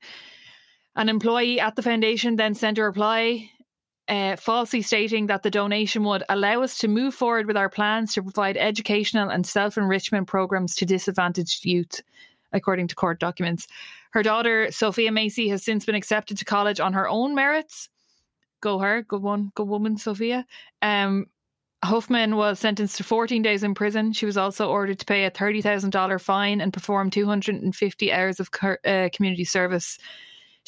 An 0.99 1.09
employee 1.09 1.61
at 1.61 1.77
the 1.77 1.83
foundation 1.83 2.37
then 2.37 2.55
sent 2.55 2.77
a 2.77 2.83
reply, 2.83 3.51
uh, 4.09 4.37
falsely 4.37 4.83
stating 4.83 5.29
that 5.29 5.43
the 5.43 5.51
donation 5.51 6.05
would 6.05 6.25
allow 6.29 6.61
us 6.63 6.77
to 6.79 6.89
move 6.89 7.15
forward 7.15 7.47
with 7.47 7.57
our 7.57 7.71
plans 7.71 8.13
to 8.15 8.23
provide 8.23 8.57
educational 8.57 9.31
and 9.31 9.47
self 9.47 9.79
enrichment 9.79 10.27
programs 10.27 10.75
to 10.75 10.85
disadvantaged 10.85 11.65
youth, 11.65 12.03
according 12.53 12.89
to 12.89 12.95
court 12.95 13.21
documents. 13.21 13.67
Her 14.11 14.23
daughter 14.23 14.71
Sophia 14.71 15.13
Macy 15.13 15.49
has 15.49 15.65
since 15.65 15.87
been 15.87 15.95
accepted 15.95 16.37
to 16.37 16.45
college 16.45 16.81
on 16.81 16.93
her 16.93 17.09
own 17.09 17.35
merits 17.35 17.89
go 18.61 18.79
her, 18.79 19.03
good 19.03 19.23
one, 19.23 19.53
good 19.55 19.69
woman, 19.69 19.97
Sophia. 19.97 20.47
Um, 20.83 21.27
Huffman 21.85 22.35
was 22.35 22.59
sentenced 22.59 22.97
to 22.97 23.05
14 23.05 23.41
days 23.41 23.63
in 23.63 23.75
prison. 23.75 24.13
She 24.13 24.27
was 24.27 24.37
also 24.37 24.69
ordered 24.69 24.99
to 24.99 25.07
pay 25.07 25.25
a 25.25 25.31
$30,000 25.31 26.21
fine 26.21 26.61
and 26.61 26.73
perform 26.73 27.11
250 27.11 28.13
hours 28.13 28.41
of 28.41 28.51
cur- 28.51 28.81
uh, 28.85 29.09
community 29.13 29.45
service. 29.45 29.99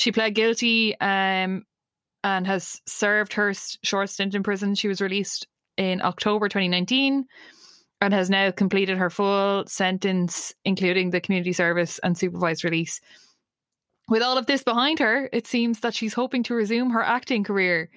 She 0.00 0.12
pled 0.12 0.34
guilty 0.34 0.98
um, 1.02 1.66
and 2.24 2.46
has 2.46 2.80
served 2.86 3.34
her 3.34 3.52
short 3.84 4.08
stint 4.08 4.34
in 4.34 4.42
prison. 4.42 4.74
She 4.74 4.88
was 4.88 5.02
released 5.02 5.46
in 5.76 6.00
October 6.00 6.48
2019 6.48 7.26
and 8.00 8.14
has 8.14 8.30
now 8.30 8.50
completed 8.50 8.96
her 8.96 9.10
full 9.10 9.66
sentence, 9.66 10.54
including 10.64 11.10
the 11.10 11.20
community 11.20 11.52
service 11.52 12.00
and 12.02 12.16
supervised 12.16 12.64
release. 12.64 12.98
With 14.08 14.22
all 14.22 14.38
of 14.38 14.46
this 14.46 14.62
behind 14.62 15.00
her, 15.00 15.28
it 15.34 15.46
seems 15.46 15.80
that 15.80 15.92
she's 15.92 16.14
hoping 16.14 16.44
to 16.44 16.54
resume 16.54 16.88
her 16.88 17.02
acting 17.02 17.44
career. 17.44 17.90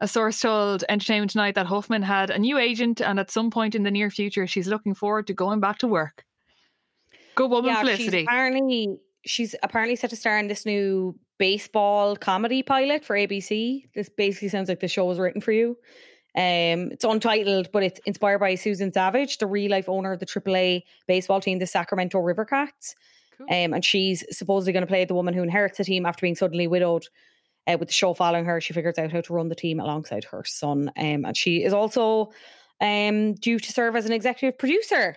A 0.00 0.08
source 0.08 0.40
told 0.40 0.84
Entertainment 0.88 1.32
Tonight 1.32 1.56
that 1.56 1.66
Huffman 1.66 2.00
had 2.00 2.30
a 2.30 2.38
new 2.38 2.56
agent, 2.56 3.02
and 3.02 3.20
at 3.20 3.30
some 3.30 3.50
point 3.50 3.74
in 3.74 3.82
the 3.82 3.90
near 3.90 4.08
future, 4.08 4.46
she's 4.46 4.68
looking 4.68 4.94
forward 4.94 5.26
to 5.26 5.34
going 5.34 5.60
back 5.60 5.76
to 5.80 5.86
work. 5.86 6.24
Good 7.34 7.50
woman, 7.50 7.72
yeah, 7.72 7.82
she's 7.82 7.96
Felicity. 7.96 8.22
apparently 8.22 8.96
she's 9.24 9.54
apparently 9.62 9.96
set 9.96 10.10
to 10.10 10.16
star 10.16 10.38
in 10.38 10.48
this 10.48 10.66
new 10.66 11.14
baseball 11.42 12.14
comedy 12.14 12.62
pilot 12.62 13.04
for 13.04 13.16
ABC. 13.16 13.88
This 13.96 14.08
basically 14.08 14.48
sounds 14.48 14.68
like 14.68 14.78
the 14.78 14.86
show 14.86 15.06
was 15.06 15.18
written 15.18 15.40
for 15.40 15.50
you. 15.50 15.70
Um, 16.36 16.92
it's 16.92 17.02
untitled, 17.02 17.72
but 17.72 17.82
it's 17.82 17.98
inspired 18.06 18.38
by 18.38 18.54
Susan 18.54 18.92
Savage, 18.92 19.38
the 19.38 19.48
real 19.48 19.72
life 19.72 19.88
owner 19.88 20.12
of 20.12 20.20
the 20.20 20.26
AAA 20.26 20.82
baseball 21.08 21.40
team, 21.40 21.58
the 21.58 21.66
Sacramento 21.66 22.20
River 22.20 22.44
Cats. 22.44 22.94
Cool. 23.36 23.48
Um, 23.50 23.74
and 23.74 23.84
she's 23.84 24.24
supposedly 24.30 24.72
going 24.72 24.82
to 24.82 24.86
play 24.86 25.04
the 25.04 25.16
woman 25.16 25.34
who 25.34 25.42
inherits 25.42 25.78
the 25.78 25.84
team 25.84 26.06
after 26.06 26.20
being 26.20 26.36
suddenly 26.36 26.68
widowed. 26.68 27.08
Uh, 27.66 27.76
with 27.76 27.88
the 27.88 27.94
show 27.94 28.14
following 28.14 28.44
her, 28.44 28.60
she 28.60 28.72
figures 28.72 28.96
out 28.96 29.10
how 29.10 29.20
to 29.20 29.32
run 29.32 29.48
the 29.48 29.56
team 29.56 29.80
alongside 29.80 30.22
her 30.22 30.44
son. 30.46 30.92
Um, 30.96 31.24
and 31.24 31.36
she 31.36 31.64
is 31.64 31.72
also 31.72 32.30
um, 32.80 33.34
due 33.34 33.58
to 33.58 33.72
serve 33.72 33.96
as 33.96 34.06
an 34.06 34.12
executive 34.12 34.60
producer 34.60 35.16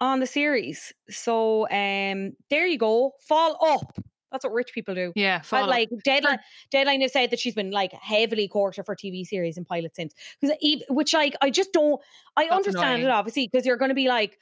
on 0.00 0.18
the 0.18 0.26
series. 0.26 0.92
So 1.10 1.68
um, 1.70 2.32
there 2.50 2.66
you 2.66 2.76
go. 2.76 3.12
Fall 3.20 3.56
up. 3.64 3.96
That's 4.32 4.44
what 4.44 4.52
rich 4.52 4.72
people 4.72 4.94
do. 4.94 5.12
yeah, 5.16 5.38
But 5.38 5.46
follow. 5.46 5.66
like 5.68 5.88
deadline, 6.04 6.38
deadline 6.70 7.00
has 7.00 7.12
said 7.12 7.30
that 7.30 7.40
she's 7.40 7.54
been 7.54 7.70
like 7.72 7.92
heavily 7.92 8.46
courted 8.48 8.84
for 8.84 8.94
TV 8.94 9.24
series 9.26 9.56
and 9.56 9.66
pilots 9.66 9.96
since, 9.96 10.14
because 10.40 10.56
which 10.88 11.12
like 11.14 11.34
I 11.42 11.50
just 11.50 11.72
don't. 11.72 12.00
I 12.36 12.44
That's 12.44 12.54
understand 12.68 13.02
it 13.02 13.08
obviously 13.10 13.48
because 13.50 13.66
you're 13.66 13.76
going 13.76 13.88
to 13.88 13.94
be 13.94 14.08
like, 14.08 14.38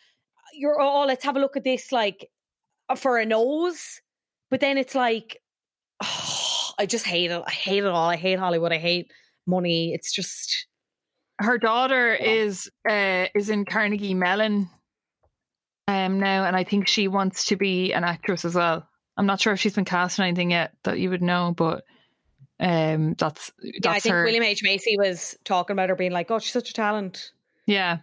you're 0.54 0.80
oh 0.80 1.04
let's 1.06 1.24
have 1.24 1.36
a 1.36 1.40
look 1.40 1.56
at 1.56 1.64
this 1.64 1.90
like 1.92 2.28
uh, 2.88 2.94
for 2.96 3.18
a 3.18 3.24
nose, 3.26 4.00
but 4.50 4.60
then 4.60 4.76
it's 4.78 4.94
like, 4.94 5.40
I 6.78 6.86
just 6.86 7.06
hate 7.06 7.30
it. 7.30 7.42
I 7.46 7.50
hate 7.50 7.78
it 7.84 7.86
all. 7.86 8.08
I 8.08 8.16
hate 8.16 8.38
Hollywood. 8.38 8.72
I 8.72 8.78
hate 8.78 9.10
money. 9.46 9.92
It's 9.94 10.12
just 10.12 10.66
her 11.40 11.56
daughter 11.58 12.16
Yeah. 12.20 12.26
is 12.26 12.70
uh, 12.88 13.26
is 13.34 13.48
in 13.48 13.64
Carnegie 13.64 14.14
Mellon 14.14 14.68
um, 15.86 16.20
now, 16.20 16.44
and 16.44 16.54
I 16.54 16.64
think 16.64 16.86
she 16.88 17.08
wants 17.08 17.46
to 17.46 17.56
be 17.56 17.92
an 17.92 18.04
actress 18.04 18.44
as 18.44 18.54
well. 18.54 18.86
I'm 19.18 19.26
not 19.26 19.40
sure 19.40 19.52
if 19.52 19.60
she's 19.60 19.74
been 19.74 19.84
cast 19.84 20.18
in 20.18 20.24
anything 20.24 20.52
yet 20.52 20.72
that 20.84 20.98
you 20.98 21.10
would 21.10 21.22
know, 21.22 21.52
but 21.56 21.84
um, 22.60 23.14
that's 23.18 23.52
yeah. 23.62 23.90
I 23.90 23.98
think 24.00 24.14
her. 24.14 24.24
William 24.24 24.42
H 24.44 24.62
Macy 24.62 24.96
was 24.96 25.36
talking 25.44 25.74
about 25.74 25.90
her 25.90 25.96
being 25.96 26.12
like, 26.12 26.30
oh, 26.30 26.38
she's 26.38 26.52
such 26.52 26.70
a 26.70 26.74
talent. 26.74 27.32
yeah, 27.66 27.98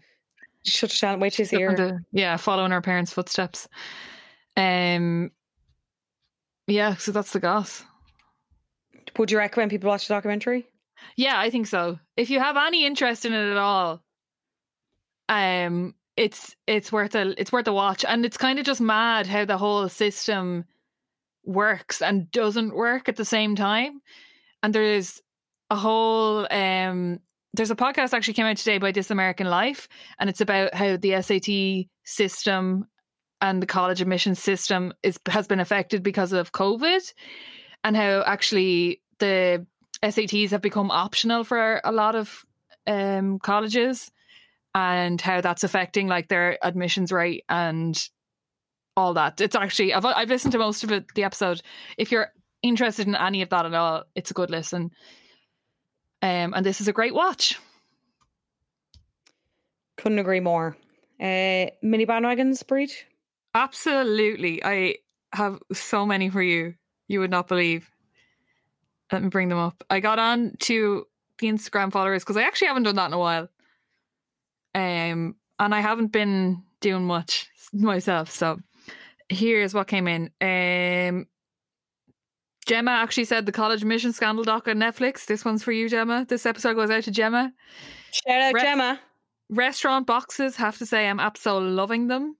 She's 0.63 0.79
such 0.79 0.95
a 0.97 0.99
talent. 0.99 1.21
Wait 1.21 1.33
till 1.33 1.43
you 1.43 1.47
see 1.47 1.55
looking 1.67 1.77
her. 1.77 1.89
to- 1.91 1.99
yeah, 2.11 2.37
following 2.37 2.71
her 2.71 2.81
parents' 2.81 3.11
footsteps. 3.13 3.67
Um, 4.57 5.31
yeah, 6.67 6.95
so 6.95 7.11
that's 7.11 7.31
the 7.31 7.39
goss. 7.39 7.83
Would 9.17 9.31
you 9.31 9.37
recommend 9.37 9.71
people 9.71 9.89
watch 9.89 10.07
the 10.07 10.13
documentary? 10.13 10.67
Yeah, 11.15 11.39
I 11.39 11.49
think 11.49 11.67
so. 11.67 11.99
If 12.17 12.29
you 12.29 12.39
have 12.39 12.57
any 12.57 12.85
interest 12.85 13.25
in 13.25 13.33
it 13.33 13.51
at 13.51 13.57
all, 13.57 14.01
um, 15.29 15.93
it's 16.17 16.55
it's 16.67 16.91
worth 16.91 17.15
a 17.15 17.39
it's 17.39 17.51
worth 17.51 17.67
a 17.67 17.73
watch, 17.73 18.03
and 18.05 18.25
it's 18.25 18.37
kind 18.37 18.59
of 18.59 18.65
just 18.65 18.81
mad 18.81 19.27
how 19.27 19.45
the 19.45 19.57
whole 19.57 19.87
system 19.89 20.65
works 21.45 22.01
and 22.01 22.29
doesn't 22.31 22.75
work 22.75 23.09
at 23.09 23.15
the 23.15 23.25
same 23.25 23.55
time. 23.55 24.01
And 24.63 24.73
there's 24.73 25.21
a 25.69 25.75
whole 25.75 26.47
um 26.51 27.19
there's 27.53 27.71
a 27.71 27.75
podcast 27.75 28.13
actually 28.13 28.33
came 28.33 28.45
out 28.45 28.57
today 28.57 28.77
by 28.77 28.91
This 28.91 29.11
American 29.11 29.47
Life, 29.47 29.87
and 30.19 30.29
it's 30.29 30.41
about 30.41 30.73
how 30.73 30.97
the 30.97 31.21
SAT 31.21 31.89
system 32.03 32.85
and 33.41 33.61
the 33.61 33.67
college 33.67 34.01
admission 34.01 34.35
system 34.35 34.93
is 35.03 35.19
has 35.29 35.47
been 35.47 35.59
affected 35.59 36.03
because 36.03 36.33
of 36.33 36.51
COVID, 36.51 37.13
and 37.83 37.95
how 37.95 38.23
actually 38.25 39.01
the 39.19 39.65
SATs 40.03 40.51
have 40.51 40.61
become 40.61 40.91
optional 40.91 41.43
for 41.43 41.79
a 41.83 41.91
lot 41.91 42.15
of 42.15 42.45
um, 42.87 43.39
colleges, 43.39 44.11
and 44.73 45.21
how 45.21 45.41
that's 45.41 45.63
affecting 45.63 46.07
like 46.07 46.27
their 46.27 46.57
admissions 46.61 47.11
rate 47.11 47.45
and 47.47 48.09
all 48.95 49.13
that. 49.15 49.41
It's 49.41 49.55
actually 49.55 49.93
I've 49.93 50.05
I've 50.05 50.29
listened 50.29 50.53
to 50.53 50.57
most 50.57 50.83
of 50.83 50.91
it, 50.91 51.05
the 51.15 51.23
episode. 51.23 51.61
If 51.97 52.11
you're 52.11 52.31
interested 52.61 53.07
in 53.07 53.15
any 53.15 53.41
of 53.41 53.49
that 53.49 53.65
at 53.65 53.73
all, 53.73 54.03
it's 54.15 54.31
a 54.31 54.33
good 54.33 54.49
listen. 54.49 54.91
Um, 56.21 56.53
and 56.53 56.65
this 56.65 56.81
is 56.81 56.87
a 56.87 56.93
great 56.93 57.13
watch. 57.13 57.59
Couldn't 59.97 60.19
agree 60.19 60.39
more. 60.39 60.75
Uh, 61.19 61.71
mini 61.81 62.05
bandwagons, 62.05 62.63
Bríd. 62.63 62.91
Absolutely. 63.53 64.63
I 64.63 64.95
have 65.33 65.59
so 65.71 66.05
many 66.05 66.29
for 66.29 66.41
you. 66.41 66.75
You 67.07 67.19
would 67.19 67.31
not 67.31 67.47
believe. 67.47 67.89
Let 69.11 69.23
me 69.23 69.29
bring 69.29 69.49
them 69.49 69.59
up. 69.59 69.83
I 69.89 69.99
got 69.99 70.19
on 70.19 70.55
to 70.61 71.05
the 71.39 71.47
Instagram 71.47 71.91
followers 71.91 72.23
because 72.23 72.37
I 72.37 72.43
actually 72.43 72.67
haven't 72.67 72.83
done 72.83 72.95
that 72.95 73.07
in 73.07 73.13
a 73.13 73.19
while. 73.19 73.49
Um, 74.73 75.35
and 75.59 75.75
I 75.75 75.79
haven't 75.79 76.11
been 76.11 76.63
doing 76.81 77.05
much 77.05 77.47
myself. 77.71 78.31
So 78.31 78.59
here's 79.29 79.73
what 79.73 79.87
came 79.87 80.07
in. 80.07 80.31
Um, 80.41 81.27
Gemma 82.65 82.91
actually 82.91 83.25
said 83.25 83.45
the 83.45 83.51
college 83.51 83.81
admission 83.81 84.11
scandal 84.11 84.43
doc 84.43 84.67
on 84.67 84.77
Netflix. 84.77 85.25
This 85.25 85.45
one's 85.45 85.63
for 85.63 85.71
you, 85.71 85.87
Gemma. 85.87 86.25
This 86.27 86.45
episode 86.45 86.73
goes 86.75 86.89
out 86.89 87.03
to 87.03 87.11
Gemma. 87.11 87.53
Shout 88.11 88.41
out 88.41 88.53
Re- 88.53 88.61
Gemma. 88.61 88.99
Restaurant 89.49 90.07
boxes, 90.07 90.55
have 90.55 90.77
to 90.79 90.85
say, 90.85 91.07
I'm 91.07 91.19
absolutely 91.19 91.71
loving 91.71 92.07
them. 92.07 92.37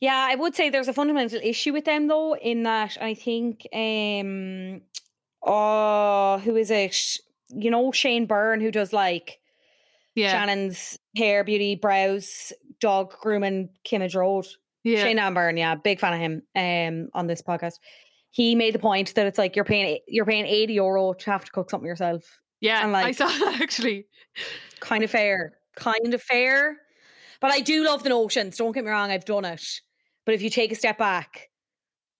Yeah, 0.00 0.26
I 0.28 0.34
would 0.34 0.54
say 0.54 0.68
there's 0.68 0.88
a 0.88 0.92
fundamental 0.92 1.40
issue 1.42 1.72
with 1.72 1.84
them 1.84 2.08
though, 2.08 2.36
in 2.36 2.64
that 2.64 2.98
I 3.00 3.14
think 3.14 3.66
um 3.72 4.82
oh 5.42 6.38
who 6.44 6.56
is 6.56 6.70
it? 6.70 7.18
You 7.48 7.70
know 7.70 7.92
Shane 7.92 8.26
Byrne 8.26 8.60
who 8.60 8.70
does 8.70 8.92
like 8.92 9.38
Yeah. 10.14 10.32
Shannon's 10.32 10.98
hair, 11.16 11.44
beauty, 11.44 11.76
brows, 11.76 12.52
dog 12.80 13.14
grooming, 13.20 13.70
Kimmage 13.84 14.14
Road. 14.16 14.46
Yeah. 14.86 15.02
Shane 15.02 15.34
Byrne, 15.34 15.56
yeah, 15.56 15.74
big 15.74 16.00
fan 16.00 16.12
of 16.14 16.20
him 16.20 16.42
um 16.54 17.08
on 17.14 17.26
this 17.26 17.42
podcast. 17.42 17.74
He 18.30 18.54
made 18.54 18.74
the 18.74 18.78
point 18.78 19.14
that 19.14 19.26
it's 19.26 19.38
like 19.38 19.56
you're 19.56 19.64
paying 19.64 19.98
you're 20.08 20.26
paying 20.26 20.46
80 20.46 20.74
euro 20.74 21.12
to 21.14 21.30
have 21.30 21.44
to 21.44 21.50
cook 21.52 21.70
something 21.70 21.86
yourself. 21.88 22.22
yeah. 22.60 22.82
and, 22.82 22.92
like, 22.92 23.06
I 23.06 23.12
saw 23.12 23.26
that 23.44 23.60
actually. 23.62 24.06
Kind 24.80 25.02
of 25.04 25.10
fair. 25.10 25.58
Kind 25.76 26.12
of 26.14 26.22
fair. 26.22 26.76
But 27.40 27.50
I 27.52 27.60
do 27.60 27.84
love 27.84 28.02
the 28.02 28.08
notions. 28.10 28.56
Don't 28.56 28.72
get 28.72 28.84
me 28.84 28.90
wrong, 28.90 29.10
I've 29.10 29.24
done 29.24 29.44
it. 29.44 29.62
But 30.24 30.34
if 30.34 30.42
you 30.42 30.50
take 30.50 30.72
a 30.72 30.74
step 30.74 30.98
back, 30.98 31.48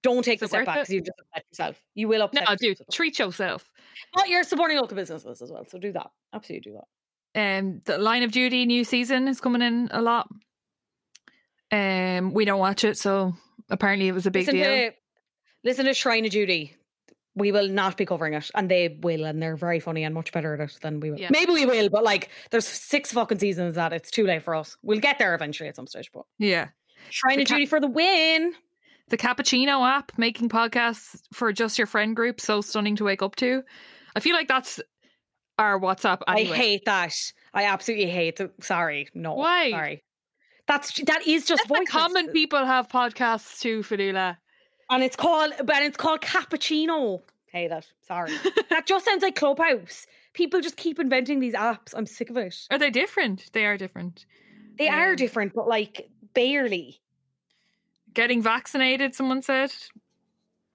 don't 0.02 0.24
take 0.24 0.40
the 0.40 0.46
step 0.48 0.64
back 0.66 0.76
because 0.76 0.90
you 0.90 1.00
just 1.00 1.18
upset 1.20 1.44
yourself. 1.50 1.82
You 1.94 2.08
will 2.08 2.20
No, 2.32 2.40
upset 2.42 2.58
dude, 2.58 2.68
yourself. 2.70 2.88
treat 2.92 3.18
yourself. 3.18 3.72
But 4.14 4.28
you're 4.28 4.44
supporting 4.44 4.76
local 4.78 4.96
businesses 4.96 5.42
as 5.42 5.50
well. 5.50 5.64
So 5.68 5.78
do 5.78 5.92
that. 5.92 6.10
Absolutely 6.32 6.70
do 6.72 6.78
that. 6.78 7.58
Um, 7.58 7.80
the 7.84 7.98
Line 7.98 8.22
of 8.22 8.30
Duty 8.32 8.64
new 8.66 8.84
season 8.84 9.26
is 9.28 9.40
coming 9.40 9.62
in 9.62 9.88
a 9.90 10.00
lot. 10.00 10.28
Um, 11.72 12.32
we 12.32 12.44
don't 12.44 12.60
watch 12.60 12.84
it, 12.84 12.96
so 12.96 13.34
apparently 13.70 14.08
it 14.08 14.12
was 14.12 14.26
a 14.26 14.30
big 14.30 14.46
listen 14.46 14.54
deal. 14.54 14.64
to 14.64 14.90
listen 15.64 15.84
to 15.86 15.94
Shrine 15.94 16.24
of 16.24 16.30
Duty. 16.30 16.76
We 17.34 17.52
will 17.52 17.68
not 17.68 17.98
be 17.98 18.06
covering 18.06 18.32
it, 18.34 18.50
and 18.54 18.70
they 18.70 18.98
will, 19.02 19.24
and 19.24 19.42
they're 19.42 19.56
very 19.56 19.78
funny 19.80 20.04
and 20.04 20.14
much 20.14 20.32
better 20.32 20.54
at 20.54 20.60
it 20.60 20.78
than 20.80 21.00
we 21.00 21.10
will. 21.10 21.18
Yeah. 21.18 21.28
Maybe 21.30 21.52
we 21.52 21.66
will, 21.66 21.90
but 21.90 22.02
like, 22.02 22.30
there's 22.50 22.66
six 22.66 23.12
fucking 23.12 23.40
seasons 23.40 23.74
that 23.74 23.92
it's 23.92 24.10
too 24.10 24.24
late 24.24 24.42
for 24.42 24.54
us. 24.54 24.76
We'll 24.82 25.00
get 25.00 25.18
there 25.18 25.34
eventually 25.34 25.68
at 25.68 25.76
some 25.76 25.86
stage. 25.86 26.10
But 26.14 26.24
yeah. 26.38 26.68
Shrine 27.10 27.36
The 27.36 27.42
of 27.42 27.48
ca- 27.48 27.54
Judy 27.54 27.66
for 27.66 27.80
the 27.80 27.88
win. 27.88 28.54
The 29.08 29.18
Cappuccino 29.18 29.86
app 29.86 30.12
making 30.16 30.48
podcasts 30.48 31.20
for 31.32 31.52
just 31.52 31.78
your 31.78 31.86
friend 31.86 32.16
group 32.16 32.40
so 32.40 32.60
stunning 32.60 32.96
to 32.96 33.04
wake 33.04 33.22
up 33.22 33.36
to. 33.36 33.62
I 34.16 34.20
feel 34.20 34.34
like 34.34 34.48
that's 34.48 34.80
our 35.58 35.78
WhatsApp 35.78 36.22
anyway. 36.26 36.52
I 36.52 36.56
hate 36.56 36.84
that. 36.86 37.14
I 37.54 37.64
absolutely 37.64 38.10
hate 38.10 38.40
it. 38.40 38.52
Sorry, 38.62 39.08
no. 39.14 39.34
Why? 39.34 39.70
Sorry. 39.70 40.04
That's 40.66 41.00
that 41.04 41.26
is 41.26 41.46
just 41.46 41.66
voices. 41.68 41.88
common 41.88 42.28
people 42.32 42.64
have 42.64 42.88
podcasts 42.88 43.60
too, 43.60 43.80
Fionnuala. 43.82 44.36
and 44.90 45.02
it's 45.02 45.16
called, 45.16 45.52
but 45.64 45.82
it's 45.82 45.96
called 45.96 46.20
cappuccino. 46.22 47.20
Hate 47.52 47.68
that. 47.68 47.86
Sorry. 48.02 48.32
that 48.70 48.86
just 48.86 49.04
sounds 49.04 49.22
like 49.22 49.36
Clubhouse. 49.36 50.06
People 50.34 50.60
just 50.60 50.76
keep 50.76 50.98
inventing 50.98 51.40
these 51.40 51.54
apps. 51.54 51.94
I'm 51.96 52.04
sick 52.06 52.28
of 52.30 52.36
it. 52.36 52.54
Are 52.70 52.78
they 52.78 52.90
different? 52.90 53.50
They 53.52 53.64
are 53.64 53.76
different. 53.78 54.26
They 54.76 54.88
are 54.88 55.10
Um, 55.10 55.16
different, 55.16 55.54
but 55.54 55.66
like 55.68 56.10
barely. 56.34 57.00
Getting 58.12 58.42
vaccinated, 58.42 59.14
someone 59.14 59.42
said. 59.42 59.72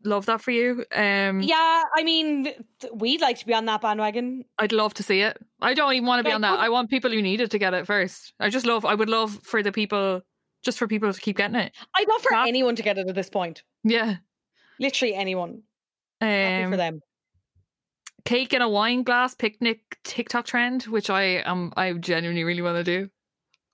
Love 0.03 0.25
that 0.25 0.41
for 0.41 0.51
you. 0.51 0.83
Um 0.95 1.41
Yeah, 1.41 1.83
I 1.95 2.03
mean, 2.03 2.47
we'd 2.93 3.21
like 3.21 3.37
to 3.39 3.45
be 3.45 3.53
on 3.53 3.65
that 3.65 3.81
bandwagon. 3.81 4.45
I'd 4.57 4.71
love 4.71 4.93
to 4.95 5.03
see 5.03 5.21
it. 5.21 5.37
I 5.61 5.73
don't 5.73 5.93
even 5.93 6.07
want 6.07 6.19
to 6.19 6.23
be 6.29 6.33
on 6.33 6.41
that. 6.41 6.59
I 6.59 6.69
want 6.69 6.89
people 6.89 7.11
who 7.11 7.21
need 7.21 7.39
it 7.41 7.51
to 7.51 7.59
get 7.59 7.73
it 7.73 7.85
first. 7.85 8.33
I 8.39 8.49
just 8.49 8.65
love 8.65 8.83
I 8.85 8.95
would 8.95 9.09
love 9.09 9.39
for 9.43 9.61
the 9.61 9.71
people 9.71 10.21
just 10.63 10.77
for 10.77 10.87
people 10.87 11.11
to 11.13 11.19
keep 11.21 11.37
getting 11.37 11.55
it. 11.55 11.71
I'd 11.95 12.07
love 12.07 12.21
for 12.21 12.35
anyone 12.35 12.75
to 12.75 12.83
get 12.83 12.97
it 12.97 13.07
at 13.07 13.15
this 13.15 13.29
point. 13.29 13.63
Yeah. 13.83 14.17
Literally 14.79 15.13
anyone. 15.15 15.63
Happy 16.19 16.63
for 16.67 16.73
Um, 16.73 16.77
them. 16.77 17.01
cake 18.25 18.53
in 18.53 18.61
a 18.61 18.69
wine 18.69 19.03
glass 19.03 19.35
picnic 19.35 19.97
TikTok 20.03 20.45
trend, 20.45 20.83
which 20.83 21.09
I 21.09 21.37
um 21.41 21.73
I 21.77 21.93
genuinely 21.93 22.43
really 22.43 22.61
want 22.61 22.77
to 22.77 22.83
do. 22.83 23.09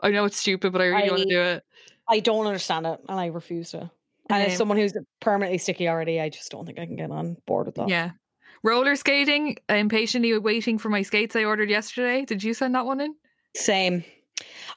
I 0.02 0.12
know 0.12 0.26
it's 0.26 0.38
stupid, 0.38 0.72
but 0.74 0.82
I 0.82 0.86
really 0.86 1.10
want 1.10 1.24
to 1.24 1.30
do 1.30 1.42
it. 1.42 1.64
I 2.10 2.20
don't 2.20 2.46
understand 2.46 2.86
it, 2.86 3.00
and 3.10 3.20
I 3.20 3.28
refuse 3.28 3.72
to. 3.72 3.92
And 4.30 4.44
as 4.44 4.58
someone 4.58 4.78
who's 4.78 4.94
permanently 5.22 5.58
sticky 5.58 5.88
already, 5.88 6.20
I 6.20 6.30
just 6.30 6.52
don't 6.52 6.66
think 6.66 6.80
I 6.80 6.86
can 6.86 6.96
get 6.96 7.12
on 7.12 7.38
board 7.46 7.68
with 7.68 7.76
that. 7.76 7.90
Yeah. 7.90 8.12
Roller 8.64 8.96
skating. 8.96 9.58
I'm 9.70 9.90
patiently 9.90 10.38
waiting 10.38 10.78
for 10.78 10.90
my 10.90 11.02
skates 11.02 11.36
I 11.36 11.44
ordered 11.44 11.70
yesterday. 11.70 12.26
Did 12.26 12.44
you 12.44 12.54
send 12.54 12.76
that 12.76 12.86
one 12.86 13.00
in? 13.00 13.16
Same. 13.56 14.04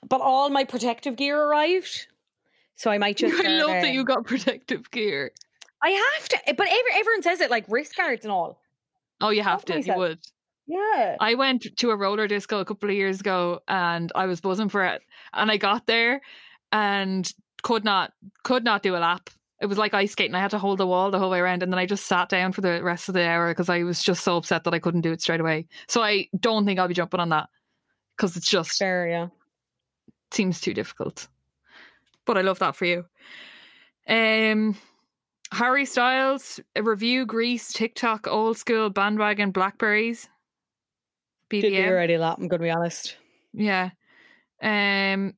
But 0.09 0.21
all 0.21 0.51
my 0.51 0.65
protective 0.65 1.17
gear 1.17 1.41
arrived. 1.41 2.07
So 2.77 2.91
I 2.91 2.99
might 2.99 3.17
just. 3.17 3.35
I 3.45 3.49
love 3.49 3.69
start, 3.69 3.83
that 3.83 3.93
you 3.93 4.05
got 4.05 4.25
protective 4.25 4.91
gear. 4.91 5.33
I 5.83 5.91
have 5.91 6.29
to, 6.29 6.49
eh, 6.49 6.53
but 6.57 6.67
every, 6.67 6.93
everyone 6.95 7.23
says 7.23 7.41
it 7.41 7.51
like 7.51 7.65
wrist 7.69 7.97
guards 7.97 8.25
and 8.25 8.33
all. 8.33 8.61
Oh, 9.21 9.31
you 9.31 9.43
have 9.43 9.65
Help 9.67 9.67
to. 9.67 9.83
You 9.83 9.95
would. 9.97 10.19
Yeah. 10.67 11.17
I 11.19 11.35
went 11.35 11.67
to 11.79 11.91
a 11.91 11.97
roller 11.97 12.29
disco 12.29 12.61
a 12.61 12.65
couple 12.65 12.89
of 12.89 12.95
years 12.95 13.21
ago 13.21 13.61
and 13.67 14.13
I 14.15 14.27
was 14.27 14.41
buzzing 14.41 14.69
for 14.69 14.85
it. 14.85 15.03
And 15.33 15.51
I 15.51 15.57
got 15.57 15.87
there 15.87 16.21
and 16.71 17.31
could 17.63 17.85
not 17.85 18.13
could 18.45 18.65
not 18.65 18.83
do 18.83 18.97
a 18.97 18.99
lap. 18.99 19.31
It 19.61 19.67
was 19.67 19.79
like 19.79 19.93
ice 19.93 20.13
skating. 20.13 20.35
I 20.35 20.41
had 20.41 20.53
to 20.53 20.59
hold 20.59 20.79
the 20.79 20.87
wall 20.87 21.11
the 21.11 21.19
whole 21.19 21.31
way 21.31 21.39
around 21.39 21.63
and 21.63 21.71
then 21.73 21.79
I 21.79 21.85
just 21.85 22.07
sat 22.07 22.31
down 22.31 22.53
for 22.53 22.63
the 22.63 22.83
rest 22.83 23.09
of 23.09 23.15
the 23.15 23.27
hour 23.27 23.51
because 23.51 23.69
I 23.69 23.83
was 23.83 24.03
just 24.03 24.25
so 24.25 24.37
upset 24.39 24.65
that 24.65 24.73
I 24.73 24.79
couldn't 24.79 25.03
do 25.03 25.13
it 25.13 25.21
straight 25.21 25.41
away. 25.41 25.67
So 25.87 26.03
I 26.03 26.29
don't 26.39 26.65
think 26.65 26.79
I'll 26.81 26.89
be 26.89 26.95
jumping 26.95 27.21
on 27.21 27.29
that 27.29 27.49
because 28.17 28.37
it's 28.37 28.49
just 28.49 28.79
Fair, 28.79 29.07
yeah. 29.09 29.29
seems 30.31 30.61
too 30.61 30.73
difficult. 30.73 31.29
But 32.25 32.39
I 32.39 32.41
love 32.43 32.59
that 32.61 32.75
for 32.75 32.87
you. 32.87 33.05
Um 34.09 34.77
Harry 35.53 35.85
Styles, 35.85 36.61
a 36.77 36.83
review 36.83 37.27
Grease, 37.27 37.73
TikTok, 37.73 38.27
old 38.29 38.57
school 38.57 38.89
bandwagon, 38.89 39.51
blackberries. 39.51 40.29
Did 41.51 41.63
be 41.63 41.71
BBM. 41.71 41.89
already 41.89 42.17
that, 42.17 42.39
I'm 42.39 42.47
going 42.49 42.61
to 42.61 42.65
be 42.65 42.71
honest. 42.71 43.17
Yeah. 43.53 43.91
Um 44.63 45.35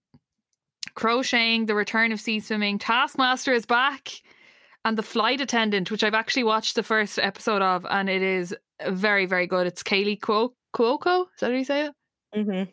crocheting, 0.95 1.67
the 1.67 1.75
return 1.75 2.13
of 2.13 2.21
sea 2.21 2.41
swimming, 2.41 2.79
Taskmaster 2.79 3.53
is 3.53 3.67
back, 3.67 4.11
and 4.85 4.97
the 4.99 5.03
flight 5.03 5.41
attendant, 5.41 5.91
which 5.91 6.05
I've 6.05 6.15
actually 6.15 6.45
watched 6.45 6.75
the 6.75 6.83
first 6.83 7.19
episode 7.19 7.63
of, 7.63 7.87
and 7.89 8.09
it 8.09 8.23
is 8.23 8.55
very, 8.89 9.27
very 9.27 9.47
good. 9.47 9.67
It's 9.67 9.83
Kaley 9.83 10.19
Cuo- 10.19 10.55
Cuoco. 10.75 11.27
Is 11.35 11.41
that 11.41 11.51
how 11.51 11.57
you 11.57 11.65
say 11.65 11.87
it? 11.87 11.95
Mm-hmm. 12.35 12.71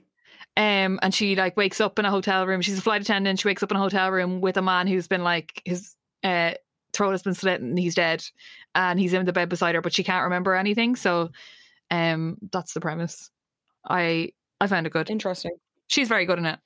Um, 0.57 0.99
and 1.01 1.13
she 1.13 1.35
like 1.35 1.55
wakes 1.55 1.79
up 1.79 1.99
in 1.99 2.05
a 2.05 2.11
hotel 2.11 2.45
room. 2.45 2.61
She's 2.61 2.77
a 2.77 2.81
flight 2.81 3.01
attendant. 3.01 3.39
She 3.39 3.47
wakes 3.47 3.63
up 3.63 3.71
in 3.71 3.77
a 3.77 3.81
hotel 3.81 4.11
room 4.11 4.41
with 4.41 4.57
a 4.57 4.61
man 4.61 4.87
who's 4.87 5.07
been 5.07 5.23
like 5.23 5.61
his 5.65 5.95
uh 6.23 6.51
throat 6.91 7.11
has 7.11 7.21
been 7.23 7.35
slit 7.35 7.61
and 7.61 7.77
he's 7.77 7.95
dead, 7.95 8.25
and 8.75 8.99
he's 8.99 9.13
in 9.13 9.25
the 9.25 9.33
bed 9.33 9.47
beside 9.47 9.75
her, 9.75 9.81
but 9.81 9.93
she 9.93 10.03
can't 10.03 10.23
remember 10.23 10.55
anything. 10.55 10.95
So, 10.95 11.29
um, 11.91 12.37
that's 12.51 12.73
the 12.73 12.81
premise. 12.81 13.29
I 13.87 14.31
I 14.59 14.67
found 14.67 14.87
it 14.87 14.93
good. 14.93 15.09
Interesting. 15.09 15.51
She's 15.87 16.07
very 16.07 16.25
good 16.25 16.39
in 16.39 16.45
it. 16.45 16.59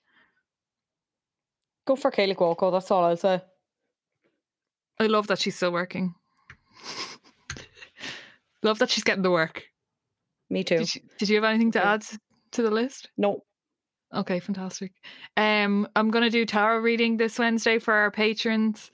Go 1.85 1.95
for 1.95 2.11
Kaley 2.11 2.35
Cuoco, 2.35 2.71
that's 2.71 2.91
all 2.91 3.03
I'll 3.03 3.17
say. 3.17 3.41
I 4.99 5.07
love 5.07 5.27
that 5.27 5.39
she's 5.39 5.55
still 5.55 5.71
working. 5.71 6.13
love 8.63 8.79
that 8.79 8.89
she's 8.89 9.03
getting 9.03 9.23
the 9.23 9.31
work. 9.31 9.63
Me 10.49 10.63
too. 10.63 10.77
Did 10.77 10.95
you, 10.95 11.01
did 11.19 11.29
you 11.29 11.35
have 11.35 11.43
anything 11.43 11.71
to 11.71 11.85
add 11.85 12.05
to 12.51 12.61
the 12.61 12.71
list? 12.71 13.09
No. 13.17 13.43
Okay, 14.13 14.39
fantastic. 14.39 14.91
Um, 15.35 15.87
I'm 15.95 16.11
gonna 16.11 16.29
do 16.29 16.45
tarot 16.45 16.79
reading 16.79 17.17
this 17.17 17.39
Wednesday 17.39 17.79
for 17.79 17.93
our 17.93 18.11
patrons. 18.11 18.91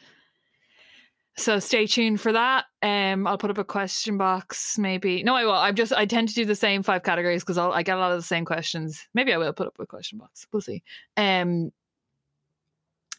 So 1.35 1.59
stay 1.59 1.87
tuned 1.87 2.19
for 2.19 2.33
that. 2.33 2.65
Um, 2.81 3.25
I'll 3.27 3.37
put 3.37 3.49
up 3.49 3.57
a 3.57 3.63
question 3.63 4.17
box, 4.17 4.77
maybe. 4.77 5.23
No, 5.23 5.35
I 5.35 5.45
will. 5.45 5.53
I'm 5.53 5.75
just 5.75 5.93
I 5.93 6.05
tend 6.05 6.29
to 6.29 6.35
do 6.35 6.45
the 6.45 6.55
same 6.55 6.83
five 6.83 7.03
categories 7.03 7.43
because 7.43 7.57
I 7.57 7.83
get 7.83 7.97
a 7.97 7.99
lot 7.99 8.11
of 8.11 8.17
the 8.17 8.23
same 8.23 8.45
questions. 8.45 9.07
Maybe 9.13 9.33
I 9.33 9.37
will 9.37 9.53
put 9.53 9.67
up 9.67 9.75
a 9.79 9.85
question 9.85 10.17
box. 10.17 10.47
We'll 10.51 10.61
see. 10.61 10.83
Um, 11.17 11.71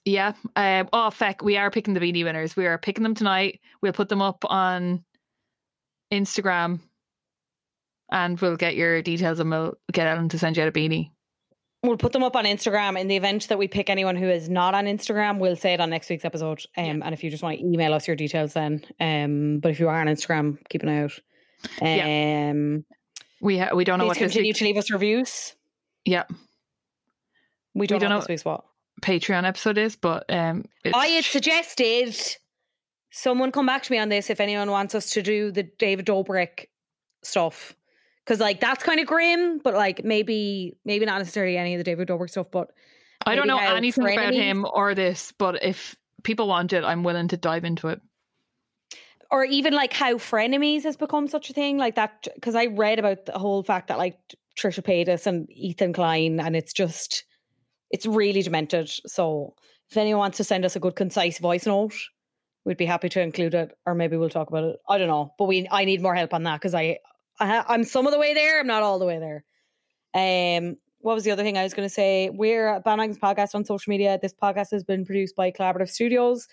yeah. 0.04 0.32
Um, 0.56 0.88
oh, 0.92 1.10
feck, 1.10 1.42
we 1.42 1.56
are 1.56 1.70
picking 1.70 1.94
the 1.94 2.00
beanie 2.00 2.24
winners. 2.24 2.56
We 2.56 2.66
are 2.66 2.78
picking 2.78 3.02
them 3.02 3.14
tonight. 3.14 3.60
We'll 3.82 3.92
put 3.92 4.08
them 4.08 4.22
up 4.22 4.44
on 4.48 5.04
Instagram, 6.12 6.80
and 8.10 8.40
we'll 8.40 8.56
get 8.56 8.74
your 8.76 9.02
details, 9.02 9.38
and 9.40 9.50
we'll 9.50 9.74
get 9.92 10.06
Ellen 10.06 10.28
to 10.30 10.38
send 10.38 10.56
you 10.56 10.62
out 10.62 10.68
a 10.68 10.72
beanie. 10.72 11.10
We'll 11.82 11.96
put 11.96 12.12
them 12.12 12.22
up 12.22 12.36
on 12.36 12.44
Instagram. 12.44 13.00
In 13.00 13.08
the 13.08 13.16
event 13.16 13.48
that 13.48 13.58
we 13.58 13.66
pick 13.66 13.88
anyone 13.88 14.14
who 14.16 14.28
is 14.28 14.50
not 14.50 14.74
on 14.74 14.84
Instagram, 14.84 15.38
we'll 15.38 15.56
say 15.56 15.72
it 15.72 15.80
on 15.80 15.88
next 15.88 16.10
week's 16.10 16.26
episode. 16.26 16.60
Um, 16.76 17.02
And 17.02 17.14
if 17.14 17.24
you 17.24 17.30
just 17.30 17.42
want 17.42 17.58
to 17.58 17.64
email 17.64 17.94
us 17.94 18.06
your 18.06 18.16
details, 18.16 18.52
then. 18.52 18.84
Um, 19.00 19.60
but 19.60 19.70
if 19.70 19.80
you 19.80 19.88
are 19.88 19.98
on 19.98 20.06
Instagram, 20.06 20.58
keep 20.68 20.82
an 20.82 20.90
eye 20.90 21.02
out. 21.04 21.18
Um, 21.80 21.86
Yeah. 21.86 22.52
We 23.40 23.58
ha- 23.58 23.74
we 23.74 23.84
don't 23.84 23.98
know 23.98 24.04
what 24.04 24.18
continue 24.18 24.52
to 24.52 24.64
leave 24.64 24.76
us 24.76 24.90
reviews. 24.90 25.54
yeah 26.04 26.24
We 27.74 27.86
don't, 27.86 27.98
don't 28.00 28.08
know, 28.10 28.14
know- 28.16 28.18
what 28.18 28.22
this 28.26 28.28
week's 28.28 28.44
what. 28.44 28.64
Patreon 29.00 29.44
episode 29.44 29.78
is, 29.78 29.96
but 29.96 30.24
um, 30.32 30.64
I 30.94 31.06
had 31.08 31.24
suggested 31.24 32.16
someone 33.10 33.52
come 33.52 33.66
back 33.66 33.82
to 33.84 33.92
me 33.92 33.98
on 33.98 34.08
this 34.08 34.30
if 34.30 34.40
anyone 34.40 34.70
wants 34.70 34.94
us 34.94 35.10
to 35.10 35.22
do 35.22 35.50
the 35.50 35.64
David 35.64 36.06
Dobrik 36.06 36.66
stuff. 37.22 37.74
Because 38.24 38.40
like 38.40 38.60
that's 38.60 38.84
kind 38.84 39.00
of 39.00 39.06
grim, 39.06 39.58
but 39.58 39.74
like 39.74 40.04
maybe 40.04 40.76
maybe 40.84 41.06
not 41.06 41.18
necessarily 41.18 41.56
any 41.56 41.74
of 41.74 41.78
the 41.78 41.84
David 41.84 42.08
Dobrik 42.08 42.30
stuff, 42.30 42.50
but 42.50 42.70
I 43.26 43.34
don't 43.34 43.46
know 43.46 43.58
anything 43.58 44.04
about 44.04 44.16
frenemies- 44.16 44.34
him 44.34 44.66
or 44.72 44.94
this, 44.94 45.32
but 45.36 45.62
if 45.62 45.96
people 46.22 46.46
want 46.48 46.72
it, 46.72 46.84
I'm 46.84 47.02
willing 47.02 47.28
to 47.28 47.36
dive 47.36 47.64
into 47.64 47.88
it. 47.88 48.00
or 49.30 49.44
even 49.44 49.72
like 49.72 49.92
how 49.92 50.14
frenemies 50.14 50.82
has 50.82 50.96
become 50.96 51.28
such 51.28 51.50
a 51.50 51.52
thing 51.52 51.78
like 51.78 51.94
that 51.94 52.26
because 52.34 52.56
i 52.56 52.66
read 52.66 52.98
about 52.98 53.26
the 53.26 53.38
whole 53.38 53.62
fact 53.62 53.86
that 53.88 53.96
like 53.98 54.18
trisha 54.58 54.82
paytas 54.82 55.24
and 55.26 55.48
ethan 55.50 55.92
klein 55.92 56.40
and 56.40 56.56
it's 56.56 56.72
just 56.72 57.24
it's 57.90 58.06
really 58.06 58.42
demented 58.42 58.88
so 59.06 59.54
if 59.90 59.96
anyone 59.96 60.20
wants 60.20 60.36
to 60.36 60.44
send 60.44 60.64
us 60.64 60.76
a 60.76 60.80
good 60.80 60.96
concise 60.96 61.38
voice 61.38 61.66
note 61.66 61.94
we'd 62.64 62.76
be 62.76 62.86
happy 62.86 63.08
to 63.08 63.20
include 63.20 63.54
it 63.54 63.76
or 63.86 63.94
maybe 63.94 64.16
we'll 64.16 64.28
talk 64.28 64.48
about 64.48 64.64
it 64.64 64.76
i 64.88 64.98
don't 64.98 65.08
know 65.08 65.32
but 65.38 65.46
we 65.46 65.66
i 65.70 65.84
need 65.84 66.02
more 66.02 66.14
help 66.14 66.32
on 66.34 66.42
that 66.42 66.60
because 66.60 66.74
I, 66.74 66.98
I 67.38 67.46
ha- 67.46 67.66
i'm 67.68 67.84
some 67.84 68.06
of 68.06 68.12
the 68.12 68.18
way 68.18 68.34
there 68.34 68.60
i'm 68.60 68.66
not 68.66 68.82
all 68.82 68.98
the 68.98 69.06
way 69.06 69.18
there 69.18 69.44
um 70.14 70.76
what 71.00 71.14
was 71.14 71.24
the 71.24 71.30
other 71.30 71.42
thing 71.42 71.56
I 71.56 71.62
was 71.62 71.74
going 71.74 71.88
to 71.88 71.92
say? 71.92 72.30
We're 72.30 72.68
at 72.68 72.84
Bandwagons 72.84 73.18
Podcast 73.18 73.54
on 73.54 73.64
social 73.64 73.90
media. 73.90 74.18
This 74.20 74.34
podcast 74.34 74.70
has 74.70 74.84
been 74.84 75.04
produced 75.04 75.34
by 75.34 75.50
Collaborative 75.50 75.88
Studios. 75.88 76.46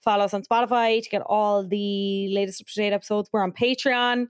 Follow 0.00 0.24
us 0.24 0.34
on 0.34 0.42
Spotify 0.42 1.02
to 1.02 1.08
get 1.08 1.22
all 1.22 1.66
the 1.66 2.28
latest 2.30 2.60
up 2.60 2.66
to 2.66 2.74
date 2.74 2.92
episodes. 2.92 3.30
We're 3.32 3.42
on 3.42 3.52
Patreon. 3.52 4.26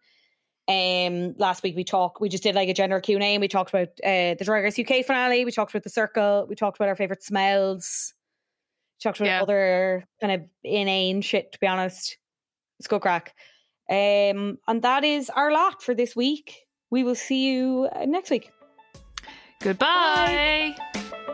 Um, 0.66 1.34
last 1.38 1.62
week 1.62 1.76
we 1.76 1.84
talked. 1.84 2.20
We 2.20 2.28
just 2.28 2.42
did 2.42 2.54
like 2.54 2.68
a 2.68 2.74
general 2.74 3.00
Q 3.00 3.16
and 3.16 3.22
A. 3.24 3.34
and 3.34 3.40
We 3.40 3.48
talked 3.48 3.70
about 3.70 3.88
uh, 4.02 4.34
the 4.38 4.44
Drag 4.44 4.64
Race 4.64 4.78
UK 4.78 5.04
finale. 5.04 5.44
We 5.44 5.52
talked 5.52 5.72
about 5.74 5.82
the 5.84 5.90
Circle. 5.90 6.46
We 6.48 6.54
talked 6.54 6.78
about 6.78 6.88
our 6.88 6.96
favorite 6.96 7.22
smells. 7.22 8.14
We 8.98 9.02
talked 9.08 9.18
about 9.20 9.26
Yeah. 9.28 9.42
other 9.42 10.04
kind 10.20 10.32
of 10.32 10.48
inane 10.62 11.20
shit. 11.20 11.52
To 11.52 11.58
be 11.58 11.66
honest, 11.66 12.16
let's 12.78 12.86
go 12.88 12.98
crack. 12.98 13.34
Um, 13.90 14.58
and 14.66 14.80
that 14.82 15.04
is 15.04 15.28
our 15.28 15.52
lot 15.52 15.82
for 15.82 15.94
this 15.94 16.16
week. 16.16 16.62
We 16.90 17.04
will 17.04 17.14
see 17.14 17.46
you 17.52 17.88
uh, 17.94 18.06
next 18.06 18.30
week. 18.30 18.50
Goodbye. 19.60 20.74
Talking 20.94 21.33